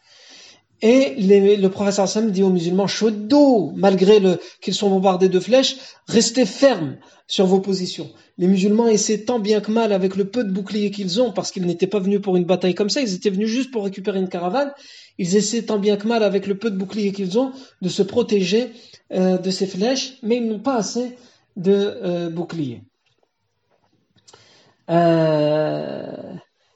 Et 0.81 1.13
le 1.15 1.67
professeur 1.67 2.07
Sam 2.07 2.31
dit 2.31 2.41
aux 2.41 2.49
musulmans, 2.49 2.87
chaud 2.87 3.11
d'eau, 3.11 3.71
malgré 3.75 4.19
qu'ils 4.61 4.73
sont 4.73 4.89
bombardés 4.89 5.29
de 5.29 5.39
flèches, 5.39 5.77
restez 6.07 6.45
fermes 6.45 6.97
sur 7.27 7.45
vos 7.45 7.59
positions. 7.59 8.09
Les 8.39 8.47
musulmans 8.47 8.87
essaient 8.87 9.25
tant 9.25 9.39
bien 9.39 9.61
que 9.61 9.71
mal 9.71 9.93
avec 9.93 10.15
le 10.15 10.25
peu 10.25 10.43
de 10.43 10.51
boucliers 10.51 10.89
qu'ils 10.89 11.21
ont, 11.21 11.31
parce 11.31 11.51
qu'ils 11.51 11.67
n'étaient 11.67 11.85
pas 11.85 11.99
venus 11.99 12.19
pour 12.19 12.35
une 12.35 12.45
bataille 12.45 12.73
comme 12.73 12.89
ça, 12.89 13.01
ils 13.01 13.13
étaient 13.13 13.29
venus 13.29 13.47
juste 13.47 13.69
pour 13.69 13.83
récupérer 13.83 14.19
une 14.19 14.29
caravane, 14.29 14.73
ils 15.19 15.35
essaient 15.35 15.63
tant 15.63 15.77
bien 15.77 15.97
que 15.97 16.07
mal 16.07 16.23
avec 16.23 16.47
le 16.47 16.57
peu 16.57 16.71
de 16.71 16.77
boucliers 16.77 17.11
qu'ils 17.11 17.37
ont 17.37 17.51
de 17.81 17.89
se 17.89 18.01
protéger 18.01 18.71
euh, 19.13 19.37
de 19.37 19.51
ces 19.51 19.67
flèches, 19.67 20.17
mais 20.23 20.37
ils 20.37 20.47
n'ont 20.47 20.59
pas 20.59 20.77
assez 20.77 21.15
de 21.57 21.73
euh, 21.73 22.29
boucliers. 22.31 22.81
Euh, 24.89 26.33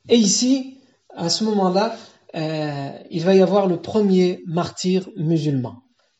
et 0.07 0.15
ici, 0.15 0.77
à 1.15 1.29
ce 1.29 1.43
moment-là, 1.45 1.97
euh, 2.35 2.89
il 3.09 3.23
va 3.23 3.35
y 3.35 3.41
avoir 3.41 3.67
le 3.67 3.81
premier 3.81 4.41
martyr 4.45 5.09
musulman. 5.15 5.75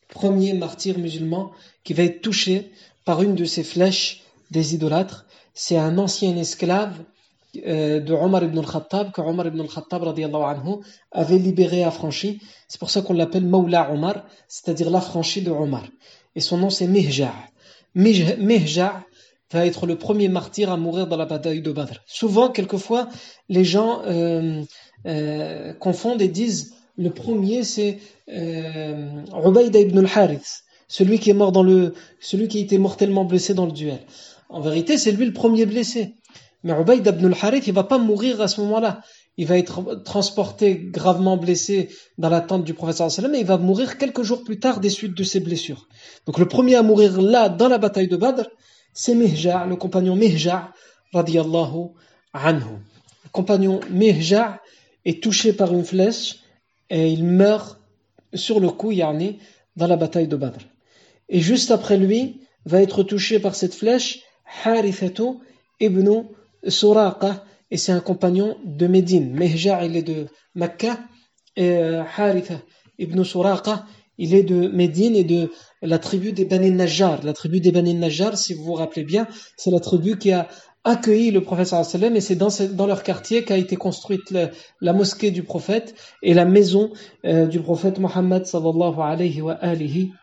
Premier 0.09 0.53
martyr 0.53 0.97
musulman 0.97 1.51
qui 1.83 1.93
va 1.93 2.03
être 2.03 2.21
touché 2.21 2.71
par 3.03 3.21
une 3.21 3.35
de 3.35 3.45
ces 3.45 3.63
flèches 3.63 4.23
des 4.51 4.75
idolâtres. 4.75 5.25
C'est 5.53 5.77
un 5.77 5.97
ancien 5.97 6.35
esclave 6.37 7.03
euh, 7.65 7.99
de 7.99 8.13
Omar 8.13 8.43
ibn 8.43 8.57
al-Khattab, 8.59 9.11
que 9.11 9.21
Omar 9.21 9.47
ibn 9.47 9.61
al-Khattab 9.61 10.03
anhu, 10.03 10.75
avait 11.11 11.37
libéré, 11.37 11.83
affranchi. 11.83 12.41
C'est 12.67 12.79
pour 12.79 12.89
ça 12.89 13.01
qu'on 13.01 13.13
l'appelle 13.13 13.45
Mawla 13.45 13.91
Omar, 13.91 14.25
c'est-à-dire 14.47 14.89
l'affranchi 14.89 15.41
de 15.41 15.51
Omar. 15.51 15.83
Et 16.35 16.41
son 16.41 16.57
nom 16.57 16.69
c'est 16.69 16.87
Mihja'. 16.87 17.33
Mihja' 17.95 19.03
va 19.51 19.65
être 19.65 19.85
le 19.85 19.97
premier 19.97 20.27
martyr 20.27 20.71
à 20.71 20.77
mourir 20.77 21.07
dans 21.07 21.17
la 21.17 21.25
bataille 21.25 21.61
de 21.61 21.71
Badr. 21.71 22.01
Souvent, 22.05 22.49
quelquefois, 22.49 23.07
les 23.47 23.63
gens 23.63 24.01
euh, 24.05 24.63
euh, 25.05 25.73
confondent 25.73 26.21
et 26.21 26.27
disent 26.27 26.73
le 26.97 27.09
premier 27.09 27.63
c'est 27.63 27.99
euh, 28.29 29.21
Ubayda 29.45 29.79
ibn 29.79 29.99
al-Harith, 29.99 30.63
celui 30.87 31.19
qui 31.19 31.29
est 31.29 31.33
mort 31.33 31.51
dans 31.51 31.63
le, 31.63 31.93
celui 32.19 32.47
qui 32.47 32.59
a 32.59 32.61
été 32.61 32.77
mortellement 32.77 33.25
blessé 33.25 33.53
dans 33.53 33.65
le 33.65 33.71
duel. 33.71 33.99
En 34.49 34.61
vérité, 34.61 34.97
c'est 34.97 35.11
lui 35.11 35.25
le 35.25 35.33
premier 35.33 35.65
blessé. 35.65 36.15
Mais 36.63 36.73
Ubayda 36.73 37.11
ibn 37.11 37.25
al-Harith, 37.25 37.67
il 37.67 37.73
va 37.73 37.83
pas 37.83 37.97
mourir 37.97 38.41
à 38.41 38.47
ce 38.47 38.61
moment-là. 38.61 39.01
Il 39.37 39.47
va 39.47 39.57
être 39.57 40.01
transporté 40.03 40.79
gravement 40.79 41.35
blessé 41.35 41.89
dans 42.17 42.29
la 42.29 42.39
tente 42.39 42.63
du 42.63 42.73
prophète 42.73 43.09
sallam 43.09 43.35
et 43.35 43.39
il 43.39 43.45
va 43.45 43.57
mourir 43.57 43.97
quelques 43.97 44.23
jours 44.23 44.43
plus 44.45 44.59
tard 44.59 44.79
des 44.79 44.89
suites 44.89 45.15
de 45.15 45.23
ses 45.23 45.41
blessures. 45.41 45.87
Donc 46.25 46.39
le 46.39 46.47
premier 46.47 46.75
à 46.75 46.83
mourir 46.83 47.21
là, 47.21 47.49
dans 47.49 47.67
la 47.67 47.77
bataille 47.77 48.07
de 48.07 48.15
Badr, 48.15 48.47
c'est 48.93 49.13
Mihja', 49.13 49.65
le 49.67 49.75
compagnon 49.75 50.15
Mihja' 50.15 50.71
radiallahu 51.13 51.89
anhu. 52.33 52.79
Le 53.25 53.29
compagnon 53.33 53.81
Mihja' 53.91 54.61
est 55.05 55.21
touché 55.21 55.53
par 55.53 55.73
une 55.73 55.85
flèche 55.85 56.37
et 56.89 57.09
il 57.09 57.23
meurt 57.23 57.79
sur 58.33 58.59
le 58.59 58.69
coup, 58.69 58.91
yani, 58.91 59.39
dans 59.75 59.87
la 59.87 59.95
bataille 59.95 60.27
de 60.27 60.35
Badr. 60.35 60.59
Et 61.29 61.39
juste 61.39 61.71
après 61.71 61.97
lui, 61.97 62.41
va 62.65 62.81
être 62.81 63.03
touché 63.03 63.39
par 63.39 63.55
cette 63.55 63.73
flèche 63.73 64.21
Harithatu 64.63 65.39
ibn 65.79 66.23
Suraqa, 66.67 67.43
et 67.71 67.77
c'est 67.77 67.91
un 67.91 67.99
compagnon 67.99 68.57
de 68.63 68.87
Médine. 68.87 69.33
Mihja' 69.33 69.85
il 69.85 69.95
est 69.95 70.03
de 70.03 70.27
Mecca, 70.53 70.99
et 71.55 71.69
euh, 71.69 72.03
Haritha 72.17 72.61
ibn 72.99 73.23
Suraqa, 73.23 73.85
il 74.17 74.33
est 74.33 74.43
de 74.43 74.67
Médine 74.67 75.15
et 75.15 75.23
de 75.23 75.51
la 75.81 75.99
tribu 75.99 76.31
des 76.31 76.45
Bani 76.45 76.71
Najjar. 76.71 77.23
La 77.23 77.33
tribu 77.33 77.59
des 77.59 77.71
Bani 77.71 77.93
Najjar, 77.93 78.37
si 78.37 78.53
vous 78.53 78.63
vous 78.63 78.73
rappelez 78.73 79.03
bien, 79.03 79.27
c'est 79.57 79.71
la 79.71 79.79
tribu 79.79 80.17
qui 80.17 80.31
a 80.31 80.47
accueilli 80.85 81.31
le 81.31 81.41
prophète 81.41 81.67
sallam 81.67 82.15
et 82.15 82.21
c'est 82.21 82.35
dans, 82.35 82.87
leur 82.87 83.03
quartier 83.03 83.43
qu'a 83.43 83.57
été 83.57 83.75
construite 83.75 84.33
la, 84.81 84.93
mosquée 84.93 85.31
du 85.31 85.43
prophète 85.43 85.95
et 86.21 86.33
la 86.33 86.45
maison 86.45 86.91
euh, 87.25 87.47
du 87.47 87.59
prophète 87.59 87.99
Mohammed 87.99 88.45
sallallahu 88.45 88.99
alayhi 88.99 89.41
wa 89.41 89.53
alihi 89.53 90.13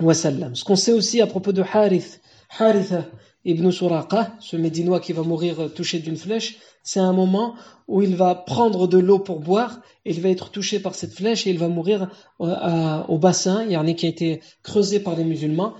wa 0.00 0.12
sallam. 0.12 0.54
Ce 0.54 0.64
qu'on 0.64 0.76
sait 0.76 0.92
aussi 0.92 1.20
à 1.20 1.26
propos 1.26 1.52
de 1.52 1.62
Harith, 1.62 2.20
Haritha 2.58 3.06
ibn 3.44 3.70
Suraqa, 3.70 4.32
ce 4.40 4.56
médinois 4.56 5.00
qui 5.00 5.12
va 5.12 5.22
mourir 5.22 5.72
touché 5.74 6.00
d'une 6.00 6.16
flèche, 6.16 6.58
c'est 6.82 7.00
un 7.00 7.12
moment 7.12 7.54
où 7.86 8.02
il 8.02 8.16
va 8.16 8.34
prendre 8.34 8.88
de 8.88 8.98
l'eau 8.98 9.20
pour 9.20 9.38
boire 9.40 9.80
et 10.04 10.10
il 10.10 10.20
va 10.20 10.28
être 10.30 10.50
touché 10.50 10.80
par 10.80 10.94
cette 10.94 11.12
flèche 11.12 11.46
et 11.46 11.50
il 11.50 11.58
va 11.58 11.68
mourir 11.68 12.10
euh, 12.40 13.02
au 13.08 13.18
bassin, 13.18 13.64
yani 13.64 13.94
qui 13.94 14.06
a 14.06 14.08
été 14.08 14.40
creusé 14.62 14.98
par 14.98 15.14
les 15.16 15.24
musulmans 15.24 15.74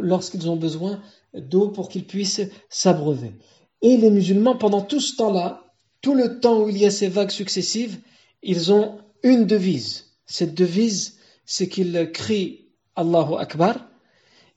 lorsqu'ils 0.00 0.48
ont 0.48 0.56
besoin 0.56 1.00
d'eau 1.34 1.68
pour 1.68 1.88
qu'ils 1.88 2.06
puissent 2.06 2.42
s'abreuver. 2.68 3.32
Et 3.82 3.96
les 3.96 4.10
musulmans, 4.10 4.56
pendant 4.56 4.82
tout 4.82 5.00
ce 5.00 5.16
temps-là, 5.16 5.64
tout 6.00 6.14
le 6.14 6.40
temps 6.40 6.62
où 6.62 6.68
il 6.68 6.78
y 6.78 6.86
a 6.86 6.90
ces 6.90 7.08
vagues 7.08 7.30
successives, 7.30 7.98
ils 8.42 8.72
ont 8.72 8.98
une 9.22 9.46
devise. 9.46 10.06
Cette 10.26 10.54
devise, 10.54 11.18
c'est 11.44 11.68
qu'ils 11.68 12.10
crient 12.12 12.66
Allahu 12.96 13.34
Akbar 13.38 13.76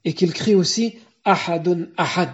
et 0.06 0.14
qu'ils 0.14 0.34
crient 0.34 0.56
aussi 0.56 0.96
Ahadun 1.24 1.88
Ahad, 1.98 2.32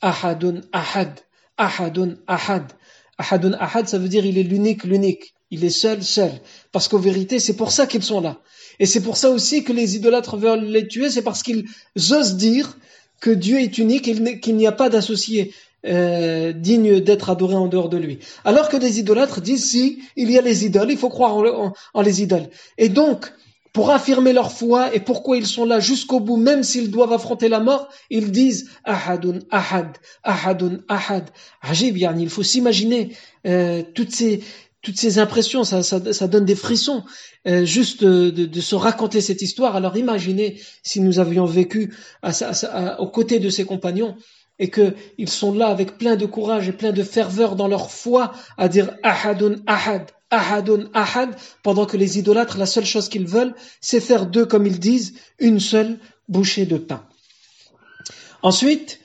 Ahadun 0.00 0.60
Ahad, 0.72 1.20
Ahadun 1.56 2.16
Ahad. 2.26 2.72
Ahadun 3.18 3.54
Ahad, 3.54 3.88
ça 3.88 3.98
veut 3.98 4.08
dire 4.08 4.26
il 4.26 4.38
est 4.38 4.42
l'unique, 4.42 4.84
l'unique. 4.84 5.34
Il 5.50 5.64
est 5.64 5.70
seul, 5.70 6.02
seul. 6.02 6.32
Parce 6.72 6.88
qu'en 6.88 6.98
vérité, 6.98 7.38
c'est 7.38 7.56
pour 7.56 7.72
ça 7.72 7.86
qu'ils 7.86 8.02
sont 8.02 8.20
là. 8.20 8.40
Et 8.78 8.86
c'est 8.86 9.02
pour 9.02 9.16
ça 9.16 9.30
aussi 9.30 9.64
que 9.64 9.72
les 9.72 9.96
idolâtres 9.96 10.36
veulent 10.36 10.64
les 10.64 10.86
tuer, 10.86 11.08
c'est 11.08 11.22
parce 11.22 11.42
qu'ils 11.42 11.66
osent 11.96 12.36
dire 12.36 12.76
que 13.20 13.30
Dieu 13.30 13.60
est 13.60 13.78
unique 13.78 14.08
et 14.08 14.40
qu'il 14.40 14.56
n'y 14.56 14.66
a 14.66 14.72
pas 14.72 14.90
d'associé 14.90 15.54
euh, 15.86 16.52
digne 16.52 17.00
d'être 17.00 17.30
adoré 17.30 17.54
en 17.54 17.66
dehors 17.66 17.88
de 17.88 17.96
lui. 17.96 18.18
Alors 18.44 18.68
que 18.68 18.76
les 18.76 18.98
idolâtres 18.98 19.40
disent 19.40 19.70
si 19.70 20.00
il 20.16 20.30
y 20.30 20.38
a 20.38 20.42
les 20.42 20.64
idoles, 20.64 20.90
il 20.90 20.98
faut 20.98 21.08
croire 21.08 21.36
en, 21.94 22.02
les 22.02 22.22
idoles. 22.22 22.48
Et 22.78 22.88
donc, 22.88 23.32
pour 23.72 23.90
affirmer 23.90 24.32
leur 24.32 24.52
foi 24.52 24.94
et 24.94 25.00
pourquoi 25.00 25.36
ils 25.36 25.46
sont 25.46 25.64
là 25.64 25.80
jusqu'au 25.80 26.18
bout, 26.20 26.38
même 26.38 26.62
s'ils 26.62 26.90
doivent 26.90 27.12
affronter 27.12 27.48
la 27.48 27.60
mort, 27.60 27.88
ils 28.10 28.32
disent 28.32 28.70
Ahadun 28.84 29.40
Ahad, 29.50 29.96
Ahadun 30.22 30.78
Ahad. 30.88 31.30
Ajib, 31.60 31.96
yani, 31.96 32.22
il 32.22 32.30
faut 32.30 32.42
s'imaginer 32.42 33.12
euh, 33.46 33.82
toutes 33.94 34.12
ces 34.12 34.42
toutes 34.82 34.98
ces 34.98 35.18
impressions, 35.18 35.64
ça, 35.64 35.82
ça, 35.82 36.12
ça 36.12 36.28
donne 36.28 36.44
des 36.44 36.54
frissons. 36.54 37.02
Euh, 37.48 37.64
juste 37.64 38.02
de, 38.02 38.30
de, 38.30 38.60
se 38.60 38.74
raconter 38.74 39.20
cette 39.20 39.40
histoire. 39.40 39.76
Alors 39.76 39.96
imaginez 39.96 40.60
si 40.82 41.00
nous 41.00 41.20
avions 41.20 41.44
vécu 41.44 41.94
à, 42.22 42.30
à, 42.72 43.00
aux 43.00 43.08
côtés 43.08 43.38
de 43.38 43.50
ces 43.50 43.64
compagnons 43.64 44.16
et 44.58 44.70
qu'ils 44.70 45.28
sont 45.28 45.52
là 45.52 45.68
avec 45.68 45.98
plein 45.98 46.16
de 46.16 46.26
courage 46.26 46.68
et 46.68 46.72
plein 46.72 46.92
de 46.92 47.02
ferveur 47.02 47.56
dans 47.56 47.68
leur 47.68 47.90
foi 47.90 48.32
à 48.56 48.68
dire 48.68 48.96
Ahadun 49.02 49.56
Ahad, 49.66 50.10
Ahadun 50.30 50.88
Ahad, 50.94 51.30
pendant 51.62 51.86
que 51.86 51.96
les 51.96 52.18
idolâtres, 52.18 52.58
la 52.58 52.66
seule 52.66 52.86
chose 52.86 53.08
qu'ils 53.08 53.26
veulent, 53.26 53.54
c'est 53.80 54.00
faire 54.00 54.26
d'eux, 54.26 54.46
comme 54.46 54.66
ils 54.66 54.80
disent, 54.80 55.14
une 55.38 55.60
seule 55.60 55.98
bouchée 56.28 56.66
de 56.66 56.78
pain. 56.78 57.04
Ensuite, 58.42 59.00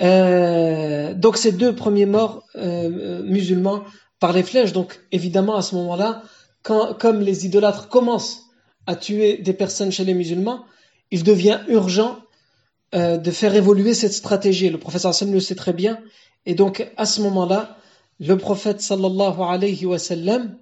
euh, 0.00 1.14
donc 1.14 1.36
ces 1.36 1.52
deux 1.52 1.74
premiers 1.74 2.06
morts 2.06 2.42
euh, 2.56 3.22
musulmans 3.22 3.84
par 4.18 4.32
les 4.32 4.42
flèches, 4.42 4.72
donc 4.72 5.00
évidemment 5.12 5.56
à 5.56 5.62
ce 5.62 5.74
moment-là, 5.76 6.22
comme 6.62 7.20
les 7.20 7.44
idolâtres 7.44 7.88
commencent 7.88 8.44
à 8.86 8.96
tuer 8.96 9.36
des 9.36 9.52
personnes 9.52 9.92
chez 9.92 10.04
les 10.04 10.14
musulmans, 10.14 10.64
il 11.10 11.22
devient 11.22 11.60
urgent 11.68 12.18
euh, 12.94 13.16
de 13.16 13.30
faire 13.30 13.54
évoluer 13.54 13.92
cette 13.92 14.12
stratégie. 14.12 14.70
Le 14.70 14.78
professeur 14.78 15.10
Hassan 15.10 15.32
le 15.32 15.40
sait 15.40 15.56
très 15.56 15.72
bien. 15.72 15.98
Et 16.46 16.54
donc, 16.54 16.88
à 16.96 17.06
ce 17.06 17.20
moment-là, 17.22 17.76
le 18.20 18.36
prophète 18.38 18.80
sallallahu 18.80 19.40
alayhi 19.40 19.84
wa 19.86 19.98
sallam 19.98 20.56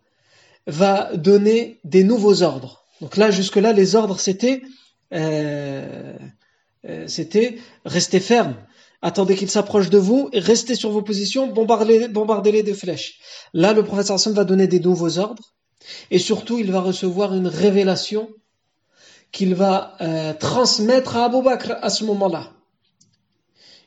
va 0.67 1.15
donner 1.15 1.79
des 1.85 2.05
nouveaux 2.05 2.43
ordres. 2.43 2.87
Donc 3.03 3.17
là, 3.17 3.31
jusque-là, 3.31 3.73
les 3.73 3.97
ordres, 3.97 4.19
c'était 4.19 4.63
euh, 5.13 6.17
euh 6.89 7.05
c'était 7.07 7.59
rester 7.85 8.21
ferme. 8.21 8.55
Attendez 9.03 9.35
qu'ils 9.35 9.51
s'approchent 9.51 9.91
de 9.91 9.99
vous, 9.99 10.31
restez 10.33 10.75
sur 10.75 10.91
vos 10.91 11.03
positions, 11.03 11.49
bombardez-les 11.49 12.09
bombardez 12.09 12.63
de 12.63 12.73
flèches. 12.73 13.19
Là, 13.53 13.73
le 13.75 13.83
prophète 13.83 14.07
sallallahu 14.07 14.37
va 14.37 14.45
donner 14.45 14.69
des 14.69 14.81
nouveaux 14.81 15.19
ordres. 15.19 15.53
Et 16.11 16.19
surtout, 16.19 16.59
il 16.59 16.71
va 16.71 16.81
recevoir 16.81 17.35
une 17.35 17.49
révélation 17.49 18.31
qu'il 19.33 19.55
va 19.55 19.97
euh, 20.01 20.35
transmettre 20.35 21.17
à 21.17 21.25
Abu 21.25 21.43
Bakr 21.43 21.73
à 21.81 21.91
ce 21.91 22.05
moment-là. 22.05 22.51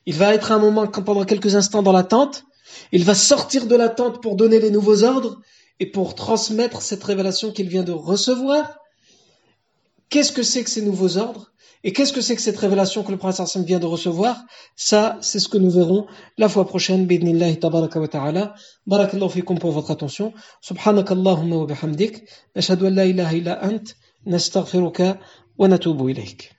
Il 0.07 0.15
va 0.15 0.33
être 0.33 0.51
un 0.51 0.59
moment 0.59 0.87
pendant 0.87 1.23
quelques 1.23 1.55
instants 1.55 1.83
dans 1.83 1.91
la 1.91 2.03
tente. 2.03 2.43
Il 2.91 3.05
va 3.05 3.15
sortir 3.15 3.67
de 3.67 3.75
la 3.75 3.89
tente 3.89 4.21
pour 4.21 4.35
donner 4.35 4.59
les 4.59 4.71
nouveaux 4.71 5.03
ordres 5.03 5.39
et 5.79 5.85
pour 5.85 6.15
transmettre 6.15 6.81
cette 6.81 7.03
révélation 7.03 7.51
qu'il 7.51 7.69
vient 7.69 7.83
de 7.83 7.91
recevoir. 7.91 8.79
Qu'est-ce 10.09 10.31
que 10.31 10.43
c'est 10.43 10.63
que 10.63 10.69
ces 10.69 10.81
nouveaux 10.81 11.17
ordres? 11.17 11.51
Et 11.83 11.93
qu'est-ce 11.93 12.13
que 12.13 12.21
c'est 12.21 12.35
que 12.35 12.41
cette 12.41 12.57
révélation 12.57 13.03
que 13.03 13.11
le 13.11 13.17
prophète 13.17 13.57
vient 13.57 13.77
de 13.79 13.85
recevoir? 13.85 14.43
Ça, 14.75 15.19
c'est 15.21 15.39
ce 15.39 15.47
que 15.47 15.59
nous 15.59 15.69
verrons 15.69 16.07
la 16.37 16.49
fois 16.49 16.65
prochaine. 16.65 17.05
Bidnillahi 17.05 17.59
tabaraka 17.59 17.99
wa 17.99 18.07
ta'ala. 18.07 18.55
Barakallahu 18.87 19.29
fikum 19.29 19.59
pour 19.59 19.71
votre 19.71 19.91
attention. 19.91 20.33
Subhanakallahumma 20.61 21.57
wa 21.57 21.65
bihamdik. 21.67 22.23
نستغفرك 24.27 25.19
ونتوب 25.57 26.07
إليك. 26.07 26.54